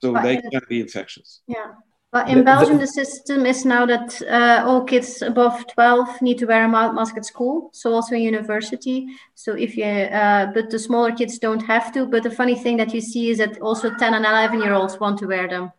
So 0.00 0.12
But 0.12 0.22
they 0.22 0.36
in- 0.36 0.50
can 0.50 0.60
be 0.68 0.80
infectious. 0.80 1.40
Yeah. 1.46 1.72
But 2.10 2.30
in 2.30 2.38
the- 2.38 2.44
Belgium, 2.44 2.78
the 2.78 2.86
system 2.86 3.44
is 3.44 3.64
now 3.66 3.84
that 3.84 4.22
uh, 4.22 4.64
all 4.66 4.82
kids 4.84 5.20
above 5.20 5.66
12 5.74 6.22
need 6.22 6.38
to 6.38 6.46
wear 6.46 6.64
a 6.64 6.68
ma- 6.68 6.92
mask 6.92 7.16
at 7.18 7.26
school. 7.26 7.68
So 7.74 7.92
also 7.92 8.14
in 8.14 8.22
university. 8.22 9.06
So 9.34 9.52
if 9.54 9.76
you, 9.76 9.84
uh, 9.84 10.46
but 10.54 10.70
the 10.70 10.78
smaller 10.78 11.12
kids 11.12 11.38
don't 11.38 11.60
have 11.66 11.92
to. 11.92 12.06
But 12.06 12.22
the 12.22 12.30
funny 12.30 12.54
thing 12.54 12.78
that 12.78 12.94
you 12.94 13.02
see 13.02 13.28
is 13.30 13.38
that 13.38 13.60
also 13.60 13.94
10 13.94 14.14
and 14.14 14.24
11 14.24 14.62
year 14.62 14.72
olds 14.72 14.98
want 14.98 15.18
to 15.18 15.26
wear 15.26 15.48
them. 15.48 15.70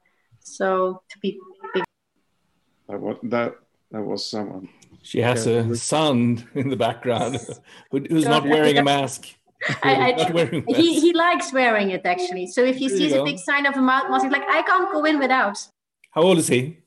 So 0.41 1.01
to 1.09 1.19
be 1.19 1.39
big. 1.73 1.83
That 2.89 2.99
was, 3.01 3.17
that, 3.23 3.55
that 3.91 4.01
was 4.03 4.29
someone. 4.29 4.69
She 5.01 5.21
has 5.21 5.47
a 5.47 5.75
son 5.77 6.47
in 6.53 6.69
the 6.69 6.75
background 6.75 7.39
who, 7.91 8.05
who's 8.07 8.25
So 8.25 8.29
not 8.29 8.43
wearing 8.43 8.77
a 8.77 8.83
mask. 8.83 9.27
I, 9.83 10.13
I, 10.13 10.73
he, 10.73 10.99
he 10.99 11.13
likes 11.13 11.51
wearing 11.51 11.91
it 11.91 12.05
actually. 12.05 12.47
So 12.47 12.63
if 12.63 12.77
he 12.77 12.87
There 12.87 12.97
sees 12.97 13.13
a 13.13 13.23
big 13.23 13.39
sign 13.39 13.65
of 13.65 13.75
a 13.75 13.81
mouth 13.81 14.09
mask, 14.09 14.23
he's 14.23 14.31
like, 14.31 14.47
I 14.49 14.61
can't 14.63 14.91
go 14.91 15.03
in 15.05 15.19
without. 15.19 15.57
How 16.11 16.21
old 16.21 16.37
is 16.37 16.47
he? 16.47 16.77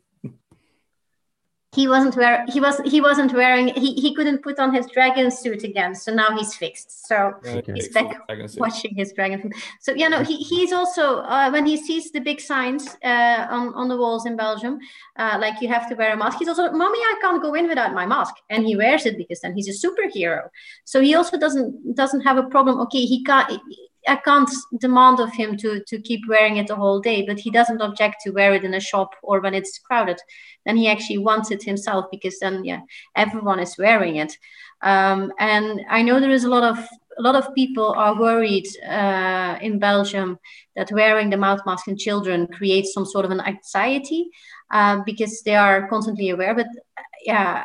He 1.75 1.89
wasn't 1.89 2.15
wearing 2.17 2.47
he 2.49 2.61
was 2.61 2.81
he 2.85 3.01
wasn't 3.01 3.33
wearing 3.33 3.69
he, 3.69 3.95
he 3.95 4.15
couldn't 4.15 4.43
put 4.43 4.59
on 4.59 4.75
his 4.75 4.87
dragon 4.89 5.31
suit 5.31 5.65
again 5.65 5.95
so 5.95 6.13
now 6.13 6.37
he's 6.37 6.55
fixed. 6.55 7.07
So 7.09 7.35
Okay. 7.45 7.73
He's 7.75 7.89
back 7.89 8.15
I 8.29 8.37
can 8.37 8.49
see. 8.49 8.61
watching 8.61 8.95
his 8.95 9.13
dragon 9.13 9.51
so 9.81 9.93
yeah 9.95 10.09
no 10.09 10.23
he, 10.23 10.37
he's 10.37 10.73
also 10.73 11.21
uh, 11.21 11.51
when 11.51 11.65
he 11.67 11.77
sees 11.77 12.11
the 12.13 12.21
big 12.21 12.41
signs 12.41 12.97
uh, 13.05 13.47
on, 13.51 13.73
on 13.75 13.89
the 13.89 13.97
walls 13.97 14.27
in 14.27 14.37
belgium 14.37 14.79
uh, 15.17 15.39
like 15.41 15.61
you 15.63 15.69
have 15.69 15.89
to 15.89 15.95
wear 15.95 16.13
a 16.13 16.17
mask 16.17 16.39
he's 16.39 16.49
also 16.49 16.71
mommy 16.73 16.99
i 16.99 17.15
can't 17.23 17.43
go 17.43 17.55
in 17.55 17.69
without 17.69 17.95
my 17.95 18.07
mask. 18.07 18.35
And 18.51 18.65
he 18.65 18.77
wears 18.77 19.07
it 19.07 19.17
because 19.17 19.41
then 19.41 19.55
he's 19.55 19.69
a 19.69 19.87
superhero. 19.87 20.49
So 20.85 21.01
he 21.01 21.15
also 21.15 21.39
doesn't 21.39 21.95
doesn't 21.95 22.21
have 22.23 22.37
a 22.37 22.45
problem. 22.45 22.81
Okay 22.81 23.05
he 23.05 23.25
can't 23.25 23.61
I 24.09 24.17
can't 24.17 24.51
demand 24.81 25.21
of 25.21 25.33
him 25.33 25.57
to 25.59 25.83
to 25.87 26.01
keep 26.01 26.23
wearing 26.29 26.57
it 26.57 26.67
the 26.67 26.77
whole 26.77 27.01
day, 27.01 27.25
but 27.27 27.39
he 27.39 27.51
doesn't 27.51 27.81
object 27.81 28.17
to 28.23 28.31
wear 28.31 28.55
it 28.55 28.65
in 28.65 28.75
a 28.75 28.81
shop 28.81 29.15
or 29.23 29.41
when 29.41 29.55
it's 29.55 29.79
crowded. 29.79 30.21
Then 30.65 30.77
he 30.77 30.89
actually 30.89 31.19
wants 31.19 31.51
it 31.51 31.63
himself 31.63 32.07
because 32.11 32.39
then 32.39 32.65
yeah, 32.65 32.81
everyone 33.17 33.61
is 33.61 33.79
wearing 33.79 34.17
it. 34.17 34.37
Um, 34.83 35.33
and 35.39 35.81
I 35.89 36.03
know 36.03 36.19
there 36.19 36.31
is 36.31 36.45
a 36.45 36.51
lot 36.51 36.65
of 36.65 36.79
a 37.19 37.23
lot 37.23 37.37
of 37.37 37.55
people 37.55 37.93
are 37.93 38.19
worried 38.19 38.67
uh, 38.89 39.59
in 39.61 39.79
Belgium 39.79 40.39
that 40.77 40.91
wearing 40.93 41.31
the 41.31 41.37
mouth 41.37 41.61
mask 41.67 41.89
in 41.89 41.97
children 41.97 42.47
creates 42.47 42.93
some 42.95 43.05
sort 43.05 43.25
of 43.25 43.31
an 43.31 43.41
anxiety 43.41 44.29
uh, 44.71 45.01
because 45.05 45.43
they 45.43 45.55
are 45.55 45.89
constantly 45.89 46.31
aware. 46.31 46.55
But 46.55 46.67
uh, 46.97 47.03
yeah, 47.25 47.65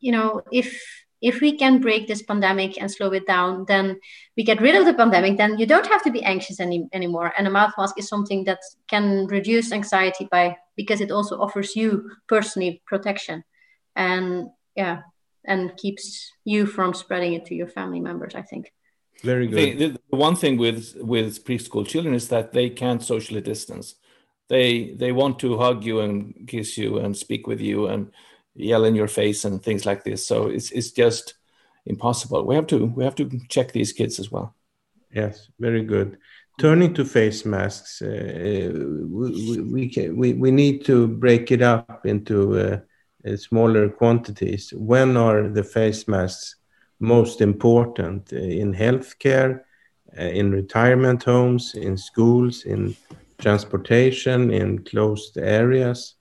you 0.00 0.12
know, 0.12 0.42
if 0.50 1.05
if 1.22 1.40
we 1.40 1.56
can 1.56 1.80
break 1.80 2.06
this 2.06 2.22
pandemic 2.22 2.80
and 2.80 2.90
slow 2.90 3.12
it 3.12 3.26
down, 3.26 3.64
then 3.66 3.98
we 4.36 4.44
get 4.44 4.60
rid 4.60 4.74
of 4.74 4.84
the 4.84 4.94
pandemic. 4.94 5.36
Then 5.36 5.58
you 5.58 5.66
don't 5.66 5.86
have 5.86 6.02
to 6.02 6.10
be 6.10 6.22
anxious 6.22 6.60
any, 6.60 6.88
anymore. 6.92 7.32
And 7.38 7.46
a 7.46 7.50
mouth 7.50 7.72
mask 7.78 7.98
is 7.98 8.08
something 8.08 8.44
that 8.44 8.58
can 8.88 9.26
reduce 9.26 9.72
anxiety 9.72 10.28
by 10.30 10.56
because 10.76 11.00
it 11.00 11.10
also 11.10 11.40
offers 11.40 11.74
you 11.74 12.10
personally 12.28 12.82
protection, 12.86 13.44
and 13.94 14.48
yeah, 14.74 15.02
and 15.46 15.76
keeps 15.76 16.30
you 16.44 16.66
from 16.66 16.92
spreading 16.92 17.32
it 17.32 17.46
to 17.46 17.54
your 17.54 17.68
family 17.68 18.00
members. 18.00 18.34
I 18.34 18.42
think. 18.42 18.72
Very 19.22 19.46
The, 19.46 19.74
good. 19.74 19.94
the, 19.94 20.00
the 20.10 20.16
one 20.16 20.36
thing 20.36 20.58
with 20.58 20.96
with 21.00 21.44
preschool 21.44 21.86
children 21.86 22.14
is 22.14 22.28
that 22.28 22.52
they 22.52 22.68
can't 22.68 23.02
socially 23.02 23.40
distance. 23.40 23.94
They 24.48 24.92
they 24.92 25.12
want 25.12 25.38
to 25.38 25.56
hug 25.56 25.84
you 25.84 26.00
and 26.00 26.46
kiss 26.46 26.76
you 26.76 26.98
and 26.98 27.16
speak 27.16 27.46
with 27.46 27.60
you 27.60 27.86
and 27.86 28.12
yell 28.56 28.84
in 28.84 28.94
your 28.94 29.08
face 29.08 29.44
and 29.44 29.62
things 29.62 29.86
like 29.86 30.04
this. 30.04 30.26
So 30.26 30.48
it's 30.48 30.70
it's 30.70 30.90
just 30.90 31.34
impossible. 31.84 32.44
We 32.44 32.54
have 32.54 32.66
to 32.68 32.86
we 32.86 33.04
have 33.04 33.14
to 33.16 33.30
check 33.48 33.72
these 33.72 33.92
kids 33.92 34.18
as 34.18 34.30
well. 34.30 34.54
Yes, 35.12 35.48
very 35.58 35.82
good. 35.82 36.18
Turning 36.58 36.94
to 36.94 37.04
face 37.04 37.44
masks, 37.44 38.00
uh, 38.02 38.72
we, 38.74 39.50
we, 39.50 39.60
we, 39.60 39.88
can, 39.88 40.16
we, 40.16 40.32
we 40.32 40.50
need 40.50 40.84
to 40.86 41.06
break 41.06 41.52
it 41.52 41.60
up 41.60 42.06
into 42.06 42.58
uh, 42.58 42.80
uh, 43.26 43.36
smaller 43.36 43.90
quantities. 43.90 44.72
When 44.74 45.16
are 45.16 45.48
the 45.48 45.62
face 45.62 46.08
masks 46.08 46.56
most 46.98 47.40
important 47.40 48.32
uh, 48.32 48.36
in 48.36 48.72
healthcare, 48.72 49.60
uh, 50.18 50.22
in 50.22 50.50
retirement 50.50 51.22
homes, 51.24 51.74
in 51.74 51.96
schools, 51.96 52.64
in 52.64 52.96
transportation, 53.38 54.50
in 54.50 54.82
closed 54.84 55.36
areas? 55.36 56.15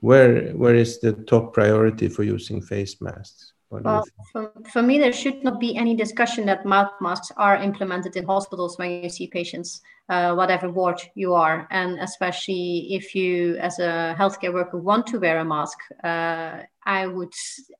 Where, 0.00 0.50
where 0.52 0.74
is 0.74 0.98
the 1.00 1.12
top 1.12 1.52
priority 1.52 2.08
for 2.08 2.22
using 2.22 2.60
face 2.60 3.00
masks? 3.00 3.52
What 3.68 3.84
do 3.84 3.88
you 3.88 3.94
Well, 3.94 4.04
for, 4.32 4.52
for 4.72 4.82
me, 4.82 4.98
there 4.98 5.12
should 5.12 5.44
not 5.44 5.60
be 5.60 5.76
any 5.76 5.94
discussion 5.94 6.46
that 6.46 6.66
mouth 6.66 6.90
masks 7.00 7.30
are 7.36 7.56
implemented 7.56 8.16
in 8.16 8.24
hospitals 8.24 8.78
when 8.78 9.02
you 9.02 9.08
see 9.08 9.28
patients, 9.28 9.80
uh, 10.08 10.34
whatever 10.34 10.70
ward 10.70 11.00
you 11.14 11.34
are. 11.34 11.68
And 11.70 12.00
especially 12.00 12.88
if 12.90 13.14
you, 13.14 13.56
as 13.58 13.78
a 13.78 14.16
healthcare 14.18 14.52
worker, 14.52 14.78
want 14.78 15.06
to 15.08 15.20
wear 15.20 15.38
a 15.38 15.44
mask, 15.44 15.78
uh, 16.02 16.62
I 16.84 17.06
would 17.06 17.32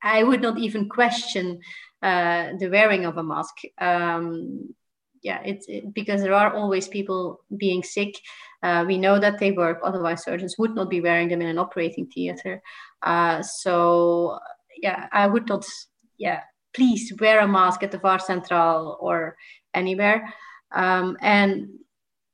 I 0.02 0.22
would 0.22 0.42
not 0.42 0.59
even 0.59 0.88
question 0.88 1.61
uh, 2.02 2.50
the 2.59 2.68
wearing 2.68 3.06
of 3.06 3.16
a 3.16 3.22
mask. 3.22 3.54
Um, 3.78 4.74
yeah, 5.22 5.40
it's 5.44 5.66
it, 5.68 5.92
because 5.94 6.22
there 6.22 6.35
are 6.35 6.54
always 6.54 6.88
people 6.88 7.40
being 7.56 7.83
sick. 7.83 8.14
Uh, 8.62 8.85
we 8.87 8.98
know 8.98 9.18
that 9.18 9.38
they 9.38 9.52
work, 9.52 9.78
otherwise 9.83 10.24
surgeons 10.24 10.56
would 10.59 10.74
not 10.74 10.88
be 10.90 11.00
wearing 11.00 11.28
them 11.28 11.42
in 11.42 11.48
an 11.48 11.59
operating 11.59 12.06
theater. 12.06 12.62
Uh, 13.02 13.42
so 13.42 14.38
yeah, 14.83 15.09
I 15.12 15.26
would 15.26 15.48
not, 15.48 15.64
yeah, 16.18 16.40
please 16.74 17.12
wear 17.20 17.40
a 17.40 17.48
mask 17.48 17.83
at 17.83 17.90
the 17.90 17.98
vårdcentral 17.98 18.96
or 19.00 19.37
anywhere. 19.74 20.33
Um, 20.72 21.16
and 21.20 21.68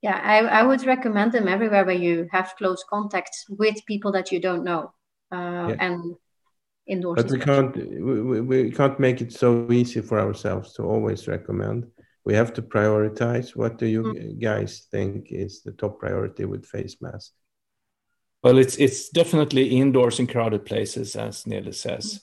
yeah, 0.02 0.20
I, 0.22 0.38
I 0.60 0.62
would 0.62 0.84
recommend 0.86 1.32
them 1.32 1.48
everywhere 1.48 1.84
where 1.84 1.94
you 1.94 2.28
have 2.32 2.54
close 2.58 2.84
contact 2.88 3.34
with 3.48 3.84
people 3.86 4.12
that 4.12 4.30
you 4.30 4.40
don't 4.40 4.64
know 4.64 4.92
uh, 5.32 5.68
Yeah. 5.70 5.76
and 5.80 6.14
indoors. 6.86 7.22
But 7.22 7.30
we 7.32 7.38
can't 7.40 7.76
we, 7.76 8.22
we- 8.22 8.40
we 8.42 8.70
can't 8.70 9.00
make 9.00 9.20
it 9.20 9.32
so 9.32 9.66
easy 9.72 10.00
for 10.02 10.20
ourselves 10.20 10.74
to 10.74 10.82
always 10.82 11.26
recommend. 11.28 11.86
We 12.26 12.34
have 12.34 12.52
to 12.54 12.62
prioritize. 12.62 13.54
What 13.54 13.78
do 13.78 13.86
you 13.86 14.34
guys 14.40 14.88
think 14.90 15.30
is 15.30 15.62
the 15.62 15.70
top 15.70 16.00
priority 16.00 16.44
with 16.44 16.66
face 16.66 16.96
masks? 17.00 17.32
Well, 18.42 18.58
it's 18.58 18.76
it's 18.76 19.08
definitely 19.08 19.78
indoors 19.78 20.18
in 20.18 20.26
crowded 20.26 20.64
places, 20.64 21.14
as 21.14 21.46
Nele 21.46 21.72
says, 21.72 22.20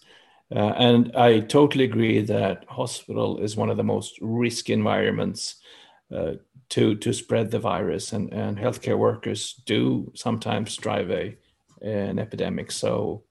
uh, 0.54 0.74
and 0.78 1.16
I 1.16 1.40
totally 1.40 1.86
agree 1.86 2.22
that 2.22 2.66
hospital 2.68 3.40
is 3.40 3.56
one 3.56 3.70
of 3.70 3.78
the 3.78 3.84
most 3.84 4.20
risky 4.22 4.74
environments 4.74 5.56
uh, 6.14 6.34
to 6.70 6.96
to 6.96 7.14
spread 7.14 7.50
the 7.52 7.60
virus, 7.60 8.14
and 8.14 8.34
and 8.34 8.58
healthcare 8.58 8.98
workers 8.98 9.62
do 9.66 10.12
sometimes 10.16 10.76
drive 10.76 11.12
a 11.12 11.38
an 11.82 12.20
epidemic. 12.20 12.72
So 12.72 13.24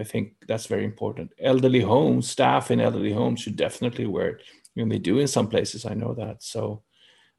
I 0.00 0.04
think 0.04 0.34
that's 0.46 0.66
very 0.66 0.84
important. 0.84 1.32
Elderly 1.38 1.80
homes, 1.80 2.30
staff 2.30 2.70
in 2.70 2.80
elderly 2.80 3.12
homes 3.12 3.40
should 3.40 3.56
definitely 3.56 4.06
wear 4.06 4.28
it, 4.28 4.42
and 4.82 4.92
they 4.92 4.98
do 4.98 5.18
in 5.18 5.28
some 5.28 5.48
places. 5.48 5.84
I 5.86 5.94
know 5.94 6.14
that. 6.14 6.42
So 6.42 6.82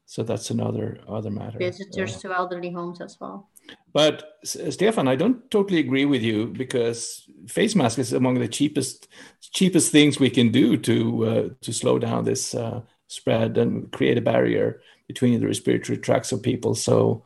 so 0.08 0.22
that's 0.22 0.50
another 0.50 1.00
other 1.06 1.30
matter. 1.30 1.58
visitors 1.58 2.16
Uh, 2.16 2.20
to 2.20 2.34
elderly 2.34 2.70
homes 2.70 3.00
as 3.00 3.18
well. 3.20 3.50
but 3.92 4.38
Stefan, 4.44 5.06
I 5.06 5.16
don't 5.16 5.50
totally 5.50 5.80
agree 5.80 6.06
with 6.06 6.22
you 6.22 6.46
because 6.46 7.28
face 7.46 7.74
mask 7.74 7.98
is 7.98 8.12
among 8.12 8.38
the 8.38 8.48
cheapest 8.48 9.08
cheapest 9.40 9.92
things 9.92 10.18
we 10.18 10.30
can 10.30 10.50
do 10.50 10.76
to 10.78 11.26
uh, 11.26 11.48
to 11.60 11.72
slow 11.72 11.98
down 11.98 12.24
this 12.24 12.54
uh, 12.54 12.80
spread 13.08 13.58
and 13.58 13.92
create 13.92 14.18
a 14.18 14.22
barrier 14.22 14.80
between 15.08 15.40
the 15.40 15.46
respiratory 15.46 15.98
tracts 15.98 16.32
of 16.32 16.42
people. 16.42 16.74
So, 16.74 17.24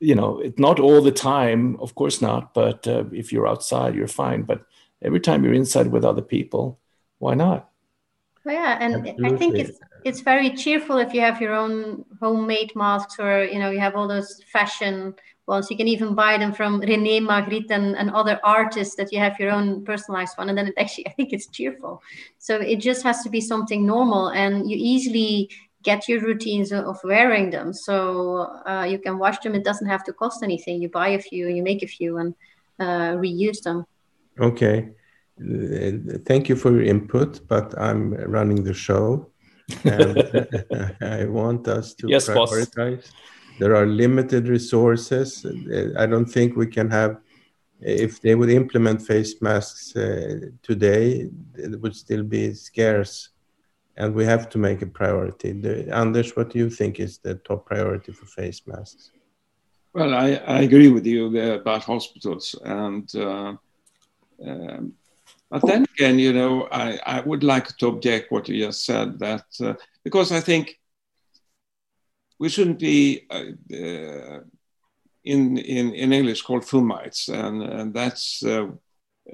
you 0.00 0.14
know, 0.14 0.40
it, 0.40 0.58
not 0.58 0.80
all 0.80 1.02
the 1.02 1.12
time, 1.12 1.76
of 1.80 1.94
course 1.94 2.20
not. 2.22 2.54
But 2.54 2.86
uh, 2.86 3.04
if 3.12 3.32
you're 3.32 3.48
outside, 3.48 3.94
you're 3.94 4.08
fine. 4.08 4.42
But 4.42 4.64
every 5.02 5.20
time 5.20 5.44
you're 5.44 5.54
inside 5.54 5.88
with 5.88 6.04
other 6.04 6.22
people, 6.22 6.78
why 7.18 7.34
not? 7.34 7.71
Oh, 8.44 8.50
yeah, 8.50 8.76
and 8.80 9.08
I 9.24 9.36
think 9.36 9.58
it's 9.58 9.78
it's 10.04 10.20
very 10.20 10.50
cheerful 10.50 10.98
if 10.98 11.14
you 11.14 11.20
have 11.20 11.40
your 11.40 11.54
own 11.54 12.04
homemade 12.20 12.74
masks 12.74 13.20
or 13.20 13.44
you 13.44 13.58
know 13.58 13.70
you 13.70 13.78
have 13.78 13.94
all 13.94 14.08
those 14.08 14.42
fashion 14.52 15.14
ones. 15.46 15.70
You 15.70 15.76
can 15.76 15.88
even 15.88 16.14
buy 16.14 16.38
them 16.38 16.52
from 16.52 16.80
René 16.80 17.20
Magritte 17.20 17.70
and, 17.70 17.96
and 17.96 18.10
other 18.10 18.40
artists 18.44 18.96
that 18.96 19.12
you 19.12 19.18
have 19.18 19.38
your 19.38 19.50
own 19.50 19.84
personalized 19.84 20.36
one. 20.38 20.48
And 20.48 20.58
then 20.58 20.68
it 20.68 20.74
actually, 20.78 21.06
I 21.10 21.10
think 21.10 21.32
it's 21.32 21.46
cheerful. 21.46 22.02
So 22.38 22.56
it 22.56 22.76
just 22.76 23.02
has 23.02 23.22
to 23.22 23.30
be 23.30 23.40
something 23.40 23.86
normal 23.86 24.28
and 24.28 24.68
you 24.70 24.76
easily 24.78 25.50
get 25.82 26.08
your 26.08 26.20
routines 26.20 26.72
of 26.72 26.98
wearing 27.02 27.50
them. 27.50 27.72
So 27.72 28.62
uh, 28.66 28.86
you 28.88 28.98
can 28.98 29.18
wash 29.18 29.38
them. 29.40 29.54
It 29.54 29.64
doesn't 29.64 29.88
have 29.88 30.04
to 30.04 30.12
cost 30.12 30.42
anything. 30.42 30.80
You 30.80 30.88
buy 30.88 31.08
a 31.08 31.18
few, 31.18 31.48
you 31.48 31.62
make 31.62 31.82
a 31.82 31.88
few 31.88 32.18
and 32.18 32.34
uh, 32.78 33.16
reuse 33.16 33.62
them. 33.62 33.84
Okay. 34.38 34.90
Uh, 35.40 36.18
thank 36.26 36.48
you 36.48 36.56
for 36.56 36.70
your 36.70 36.82
input, 36.82 37.46
but 37.48 37.78
I'm 37.78 38.14
running 38.14 38.62
the 38.62 38.74
show. 38.74 39.30
and 39.84 40.16
I 41.00 41.24
want 41.24 41.68
us 41.68 41.94
to 41.94 42.08
yes, 42.08 42.28
prioritize. 42.28 42.96
Boss. 42.96 43.12
There 43.58 43.76
are 43.76 43.86
limited 43.86 44.48
resources. 44.48 45.46
I 45.98 46.06
don't 46.06 46.26
think 46.26 46.56
we 46.56 46.66
can 46.66 46.90
have, 46.90 47.18
if 47.80 48.20
they 48.20 48.34
would 48.34 48.50
implement 48.50 49.02
face 49.02 49.40
masks 49.40 49.94
uh, 49.94 50.40
today, 50.62 51.28
it 51.56 51.80
would 51.80 51.94
still 51.94 52.22
be 52.22 52.54
scarce. 52.54 53.30
And 53.96 54.14
we 54.14 54.24
have 54.24 54.48
to 54.50 54.58
make 54.58 54.80
a 54.80 54.86
priority. 54.86 55.52
The, 55.52 55.94
Anders, 55.94 56.34
what 56.34 56.50
do 56.50 56.58
you 56.58 56.70
think 56.70 56.98
is 56.98 57.18
the 57.18 57.34
top 57.36 57.66
priority 57.66 58.12
for 58.12 58.24
face 58.24 58.62
masks? 58.66 59.10
Well, 59.92 60.14
I, 60.14 60.40
I 60.46 60.60
agree 60.62 60.88
with 60.88 61.06
you 61.06 61.26
about 61.54 61.84
hospitals. 61.84 62.54
And 62.64 63.14
uh, 63.14 63.54
um, 64.44 64.94
but 65.52 65.66
then 65.66 65.84
again, 65.94 66.18
you 66.18 66.32
know, 66.32 66.66
I, 66.72 66.98
I 67.04 67.20
would 67.20 67.44
like 67.44 67.76
to 67.76 67.88
object 67.88 68.32
what 68.32 68.48
you 68.48 68.64
just 68.64 68.86
said 68.86 69.18
that 69.18 69.44
uh, 69.60 69.74
because 70.02 70.32
I 70.32 70.40
think 70.40 70.80
we 72.40 72.48
shouldn't 72.48 72.78
be 72.78 73.26
uh, 73.30 73.52
uh, 73.70 74.40
in, 75.24 75.58
in, 75.58 75.94
in 75.94 76.12
English 76.12 76.40
called 76.40 76.62
fomites, 76.62 77.28
and, 77.28 77.62
and 77.62 77.92
that's 77.92 78.42
uh, 78.42 78.68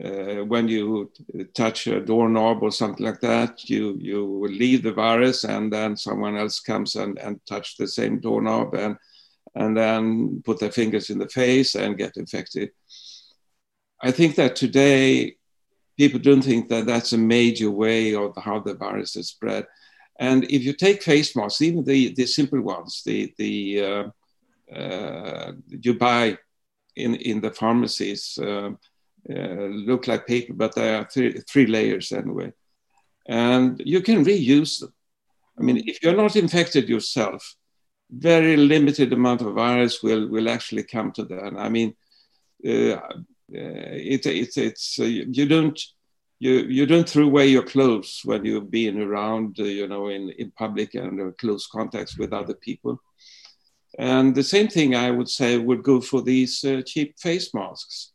uh, 0.05 0.45
when 0.45 0.67
you 0.67 1.11
touch 1.55 1.87
a 1.87 2.01
doorknob 2.01 2.65
or 2.65 2.73
something 2.73 3.07
like 3.07 3.21
that, 3.21 3.71
you, 3.71 3.97
you 4.01 4.47
leave 4.49 4.83
the 4.83 4.93
virus, 4.93 5.45
and 5.45 5.73
then 5.73 5.97
someone 5.97 6.37
else 6.37 6.59
comes 6.59 6.97
and, 6.97 7.17
and 7.21 7.41
touch 7.47 7.77
the 7.77 7.87
same 7.87 8.19
doorknob 8.19 8.75
and, 8.75 8.97
and 9.55 9.77
then 9.77 10.43
put 10.45 10.59
their 10.59 10.73
fingers 10.73 11.11
in 11.11 11.19
the 11.19 11.29
face 11.29 11.77
and 11.77 11.97
get 11.97 12.17
infected. 12.17 12.71
I 14.03 14.11
think 14.11 14.35
that 14.35 14.57
today 14.57 15.38
people 15.99 16.21
don't 16.21 16.43
think 16.43 16.69
that 16.69 16.87
that's 16.87 17.13
a 17.13 17.19
major 17.19 17.71
way 17.71 18.15
of 18.15 18.33
how 18.37 18.61
the 18.61 18.75
virus 18.75 19.17
is 19.17 19.29
spread. 19.29 19.67
And 20.19 20.45
if 20.45 20.63
you 20.63 20.73
take 20.73 21.03
face 21.03 21.37
masks, 21.37 21.61
even 21.61 21.85
the, 21.85 22.15
the 22.15 22.27
simple 22.27 22.61
ones, 22.61 23.03
the, 23.05 23.35
the 23.37 23.85
uh, 23.85 24.75
uh, 24.75 25.53
you 25.69 25.95
buy 25.95 26.39
in, 26.97 27.15
in 27.17 27.41
the 27.41 27.51
pharmacies, 27.51 28.39
uh, 28.41 28.71
uh, 29.31 29.67
look 29.89 30.07
like 30.07 30.27
paper, 30.27 30.53
but 30.55 30.75
they 30.75 30.95
are 30.95 31.05
three, 31.05 31.41
three 31.51 31.67
layers 31.67 32.13
anyway. 32.13 32.53
And 33.27 33.81
you 33.85 34.01
can 34.01 34.25
reuse 34.25 34.81
them. 34.81 34.95
I 35.59 35.63
mean, 35.63 35.83
if 35.87 36.03
you're 36.03 36.17
not 36.17 36.37
infected 36.37 36.89
yourself, 36.89 37.57
very 38.11 38.57
limited 38.57 39.13
amount 39.13 39.43
of 39.43 39.55
virus 39.55 40.03
will, 40.03 40.29
will 40.29 40.49
actually 40.49 40.85
come 40.85 41.13
to 41.13 41.25
that. 41.25 41.55
I 41.57 41.69
mean, 41.69 41.95
uh, 42.67 43.01
it, 43.51 44.27
it, 44.27 44.57
it's, 44.57 44.99
you 44.99 45.47
don't 45.47 45.81
you 46.41 46.53
you 46.61 46.87
don't 46.87 47.09
throw 47.09 47.25
away 47.25 47.49
your 47.49 47.65
clothes 47.65 48.21
when 48.25 48.45
you've 48.45 48.71
been 48.71 49.01
around, 49.01 49.59
uh, 49.59 49.65
you 49.65 49.89
know, 49.89 50.09
in 50.09 50.31
in 50.39 50.51
public 50.53 50.95
and 50.95 51.21
uh, 51.21 51.31
close 51.39 51.67
contacts 51.67 52.17
with 52.19 52.33
other 52.33 52.55
people. 52.55 53.01
And 53.99 54.35
the 54.35 54.45
same 54.45 54.69
thing 54.69 54.95
I 54.95 55.11
would 55.11 55.29
say 55.29 55.59
would 55.59 55.83
go 55.83 56.01
for 56.01 56.23
these 56.23 56.65
uh, 56.65 56.83
cheap 56.85 57.19
face 57.19 57.53
masks. 57.55 58.13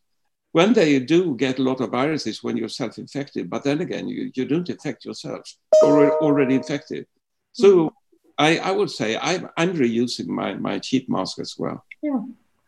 When 0.53 0.73
they 0.73 0.99
do 0.99 1.35
get 1.35 1.57
a 1.57 1.63
lot 1.63 1.81
of 1.81 1.89
viruses 1.89 2.43
when 2.43 2.57
you're 2.57 2.69
self-infected, 2.69 3.49
but 3.49 3.63
then 3.63 3.81
again, 3.81 4.07
you, 4.07 4.31
you 4.35 4.45
don't 4.45 4.69
infect 4.69 5.03
yourself, 5.03 5.41
or 5.81 6.15
already 6.21 6.53
infected. 6.53 7.07
So 7.53 7.91
I, 8.37 8.59
I 8.59 8.71
would 8.71 8.91
say 8.91 9.17
I'm, 9.17 9.49
I'm 9.57 9.73
reusing 9.73 10.27
my, 10.27 10.53
my 10.53 10.77
cheap 10.77 11.09
mask 11.09 11.39
as 11.39 11.55
well. 11.57 11.83
Yeah. 12.03 12.21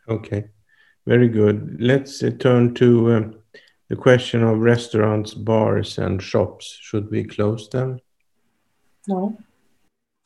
Okay, 0.09 0.45
very 1.05 1.29
good. 1.29 1.77
Let's 1.79 2.21
uh, 2.23 2.31
turn 2.39 2.73
to 2.75 3.13
um, 3.13 3.35
the 3.89 3.95
question 3.95 4.43
of 4.43 4.59
restaurants, 4.59 5.33
bars, 5.33 5.97
and 5.97 6.21
shops. 6.21 6.77
Should 6.81 7.11
we 7.11 7.23
close 7.23 7.69
them? 7.69 7.99
No. 9.07 9.37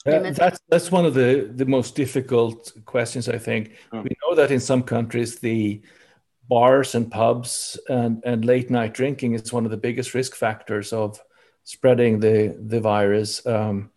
Uh, 0.05 0.31
that's 0.31 0.59
that's 0.69 0.91
one 0.91 1.05
of 1.05 1.13
the 1.13 1.51
the 1.53 1.65
most 1.65 1.95
difficult 1.95 2.71
questions. 2.85 3.27
I 3.27 3.37
think 3.37 3.71
oh. 3.91 4.01
we 4.01 4.11
know 4.23 4.35
that 4.35 4.51
in 4.51 4.61
some 4.61 4.83
countries 4.83 5.39
the 5.39 5.81
bars 6.47 6.95
and 6.95 7.11
pubs 7.11 7.77
and 7.89 8.23
and 8.25 8.45
late 8.45 8.69
night 8.69 8.93
drinking 8.93 9.33
is 9.33 9.51
one 9.51 9.65
of 9.65 9.71
the 9.71 9.77
biggest 9.77 10.13
risk 10.13 10.35
factors 10.35 10.93
of 10.93 11.19
spreading 11.65 12.19
the 12.21 12.55
the 12.67 12.79
virus. 12.79 13.45
Um, 13.45 13.91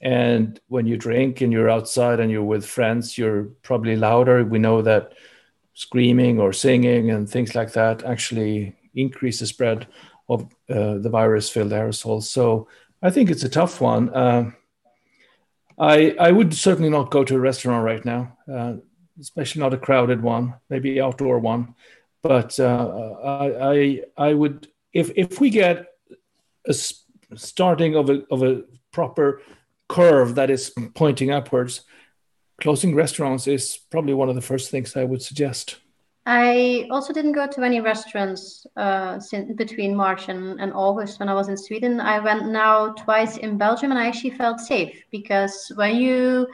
and 0.00 0.60
when 0.68 0.86
you 0.86 0.96
drink 0.96 1.40
and 1.40 1.52
you're 1.52 1.70
outside 1.70 2.20
and 2.20 2.30
you're 2.30 2.42
with 2.42 2.66
friends, 2.66 3.16
you're 3.16 3.44
probably 3.62 3.96
louder. 3.96 4.44
We 4.44 4.58
know 4.58 4.82
that 4.82 5.12
screaming 5.78 6.40
or 6.40 6.52
singing 6.52 7.10
and 7.12 7.30
things 7.30 7.54
like 7.54 7.72
that 7.72 8.04
actually 8.04 8.74
increase 8.94 9.38
the 9.38 9.46
spread 9.46 9.86
of 10.28 10.42
uh, 10.68 10.98
the 10.98 11.08
virus-filled 11.08 11.70
aerosols. 11.70 12.24
So 12.24 12.66
I 13.00 13.10
think 13.10 13.30
it's 13.30 13.44
a 13.44 13.48
tough 13.48 13.80
one. 13.80 14.08
Uh, 14.10 14.50
I 15.78 16.16
I 16.18 16.32
would 16.32 16.52
certainly 16.52 16.90
not 16.90 17.12
go 17.12 17.22
to 17.24 17.36
a 17.36 17.40
restaurant 17.40 17.84
right 17.84 18.04
now, 18.04 18.36
uh, 18.52 18.72
especially 19.20 19.62
not 19.62 19.74
a 19.74 19.78
crowded 19.78 20.20
one, 20.20 20.54
maybe 20.68 21.00
outdoor 21.00 21.38
one. 21.38 21.74
But 22.22 22.58
uh, 22.58 23.14
I, 23.22 23.46
I 23.72 24.02
I 24.28 24.34
would 24.34 24.66
if 24.92 25.12
if 25.14 25.40
we 25.40 25.50
get 25.50 25.86
a 26.66 26.74
starting 27.36 27.94
of 27.94 28.10
a 28.10 28.24
of 28.30 28.42
a 28.42 28.64
proper 28.90 29.40
curve 29.86 30.34
that 30.34 30.50
is 30.50 30.72
pointing 30.94 31.30
upwards, 31.30 31.84
closing 32.60 32.94
restaurants 32.94 33.46
is 33.46 33.78
probably 33.90 34.14
one 34.14 34.28
of 34.28 34.34
the 34.34 34.40
first 34.40 34.70
things 34.70 34.96
I 34.96 35.04
would 35.04 35.22
suggest. 35.22 35.76
I 36.26 36.86
also 36.90 37.14
didn't 37.14 37.32
go 37.32 37.46
to 37.46 37.62
any 37.62 37.80
restaurants 37.80 38.66
uh, 38.76 39.18
since 39.18 39.50
between 39.54 39.96
March 39.96 40.28
and, 40.28 40.60
and 40.60 40.74
August 40.74 41.20
when 41.20 41.28
I 41.30 41.34
was 41.34 41.48
in 41.48 41.56
Sweden. 41.56 42.00
I 42.00 42.18
went 42.18 42.50
now 42.50 42.92
twice 42.92 43.38
in 43.38 43.56
Belgium 43.56 43.92
and 43.92 43.98
I 43.98 44.08
actually 44.08 44.36
felt 44.36 44.60
safe 44.60 45.02
because 45.10 45.72
when 45.76 45.96
you 45.96 46.46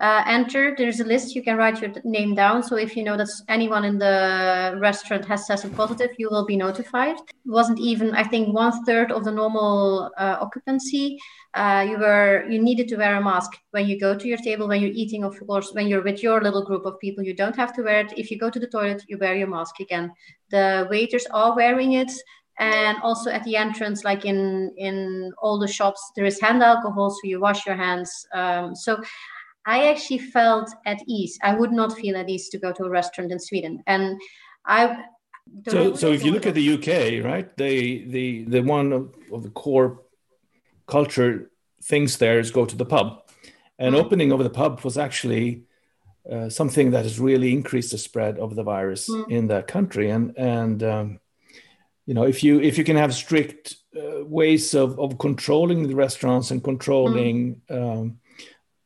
uh, 0.00 0.22
enter, 0.26 0.74
there's 0.78 1.00
a 1.00 1.04
list. 1.04 1.34
You 1.34 1.42
can 1.42 1.58
write 1.58 1.82
your 1.82 1.92
name 2.04 2.34
down. 2.34 2.62
So 2.62 2.76
if 2.76 2.96
you 2.96 3.04
know 3.04 3.18
that 3.18 3.28
anyone 3.48 3.84
in 3.84 3.98
the 3.98 4.78
restaurant 4.80 5.26
has 5.26 5.46
tested 5.46 5.76
positive, 5.76 6.10
you 6.16 6.30
will 6.30 6.46
be 6.46 6.56
notified. 6.56 7.16
It 7.16 7.34
wasn't 7.44 7.78
even, 7.78 8.14
I 8.14 8.24
think, 8.24 8.54
one 8.54 8.84
third 8.86 9.12
of 9.12 9.24
the 9.24 9.30
normal 9.30 10.10
uh, 10.16 10.38
occupancy. 10.40 11.18
Uh, 11.52 11.86
you 11.86 11.98
were 11.98 12.46
you 12.48 12.62
needed 12.62 12.88
to 12.88 12.96
wear 12.96 13.16
a 13.16 13.22
mask 13.22 13.50
when 13.72 13.86
you 13.86 14.00
go 14.00 14.16
to 14.16 14.26
your 14.26 14.38
table 14.38 14.68
when 14.68 14.80
you're 14.80 14.92
eating 14.94 15.24
of 15.24 15.36
course 15.48 15.72
when 15.72 15.88
you're 15.88 16.04
with 16.04 16.22
your 16.22 16.40
little 16.40 16.64
group 16.64 16.86
of 16.86 16.96
people 17.00 17.24
you 17.24 17.34
don't 17.34 17.56
have 17.56 17.74
to 17.74 17.82
wear 17.82 18.00
it. 18.00 18.14
If 18.16 18.30
you 18.30 18.38
go 18.38 18.48
to 18.48 18.58
the 18.58 18.68
toilet 18.68 19.04
you 19.08 19.18
wear 19.18 19.34
your 19.34 19.48
mask 19.48 19.80
again. 19.80 20.12
The 20.50 20.86
waiters 20.90 21.26
are 21.32 21.54
wearing 21.54 21.92
it. 21.92 22.12
And 22.58 22.98
also 23.02 23.30
at 23.30 23.42
the 23.44 23.56
entrance 23.56 24.04
like 24.04 24.24
in 24.24 24.72
in 24.76 25.32
all 25.42 25.58
the 25.58 25.66
shops 25.68 26.12
there 26.14 26.26
is 26.26 26.40
hand 26.40 26.62
alcohol 26.62 27.10
so 27.10 27.20
you 27.24 27.40
wash 27.40 27.64
your 27.64 27.74
hands 27.74 28.26
um, 28.34 28.74
so 28.74 29.02
i 29.66 29.88
actually 29.88 30.18
felt 30.18 30.70
at 30.86 31.00
ease 31.06 31.38
i 31.42 31.54
would 31.54 31.72
not 31.72 31.96
feel 31.98 32.16
at 32.16 32.28
ease 32.28 32.48
to 32.48 32.58
go 32.58 32.72
to 32.72 32.84
a 32.84 32.90
restaurant 32.90 33.32
in 33.32 33.38
sweden 33.38 33.82
and 33.86 34.20
i 34.66 34.96
so, 35.68 35.94
so 35.94 36.12
if 36.12 36.24
you 36.24 36.32
look 36.32 36.46
at 36.46 36.54
the 36.54 36.74
UK, 36.74 37.24
right, 37.24 37.56
they 37.56 38.04
the 38.04 38.44
the 38.44 38.60
one 38.60 38.92
of, 38.92 39.14
of 39.32 39.42
the 39.42 39.50
core 39.50 40.02
culture 40.86 41.50
things 41.82 42.18
there 42.18 42.38
is 42.38 42.50
go 42.50 42.64
to 42.64 42.76
the 42.76 42.84
pub. 42.84 43.22
And 43.78 43.94
mm. 43.94 43.98
opening 43.98 44.32
of 44.32 44.40
the 44.40 44.50
pub 44.50 44.80
was 44.82 44.98
actually 44.98 45.64
uh, 46.30 46.48
something 46.48 46.90
that 46.90 47.04
has 47.04 47.18
really 47.18 47.52
increased 47.52 47.92
the 47.92 47.98
spread 47.98 48.38
of 48.38 48.54
the 48.54 48.62
virus 48.62 49.08
mm. 49.08 49.30
in 49.30 49.48
that 49.48 49.66
country. 49.66 50.10
And 50.10 50.36
and 50.36 50.82
um, 50.82 51.20
you 52.06 52.14
know, 52.14 52.24
if 52.24 52.42
you 52.44 52.60
if 52.60 52.78
you 52.78 52.84
can 52.84 52.96
have 52.96 53.14
strict 53.14 53.76
uh, 53.96 54.24
ways 54.24 54.74
of 54.74 54.98
of 54.98 55.18
controlling 55.18 55.88
the 55.88 55.94
restaurants 55.94 56.50
and 56.50 56.62
controlling 56.62 57.60
mm. 57.68 57.76
um, 57.76 58.18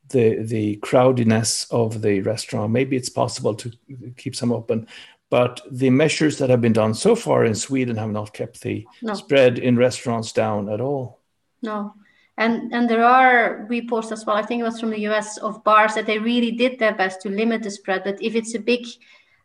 the 0.09 0.43
the 0.43 0.77
crowdiness 0.77 1.67
of 1.71 2.03
the 2.03 2.21
restaurant, 2.21 2.73
maybe 2.73 2.97
it's 2.97 3.09
possible 3.09 3.55
to 3.55 3.71
keep 4.17 4.37
some 4.37 4.53
open. 4.53 4.87
But 5.31 5.61
the 5.71 5.91
measures 5.91 6.39
that 6.39 6.51
have 6.51 6.61
been 6.61 6.73
done 6.73 6.95
so 6.95 7.17
far 7.17 7.45
in 7.45 7.55
Sweden 7.55 7.97
have 7.97 8.11
not 8.11 8.33
kept 8.33 8.61
the 8.61 8.87
no. 9.03 9.15
spread 9.15 9.59
in 9.59 9.77
restaurants 9.77 10.33
down 10.33 10.69
at 10.69 10.81
all. 10.81 11.21
No. 11.63 11.95
And 12.37 12.73
and 12.73 12.89
there 12.89 13.05
are 13.05 13.67
reports 13.69 14.13
as 14.13 14.27
well. 14.27 14.37
I 14.37 14.43
think 14.43 14.61
it 14.61 14.65
was 14.65 14.81
from 14.81 14.91
the 14.91 15.07
US 15.09 15.39
of 15.39 15.65
bars 15.65 15.95
that 15.95 16.07
they 16.07 16.19
really 16.19 16.53
did 16.53 16.79
their 16.79 16.95
best 16.95 17.21
to 17.23 17.29
limit 17.31 17.63
the 17.63 17.71
spread. 17.71 18.05
But 18.05 18.23
if 18.23 18.35
it's 18.35 18.55
a 18.55 18.59
big 18.59 18.87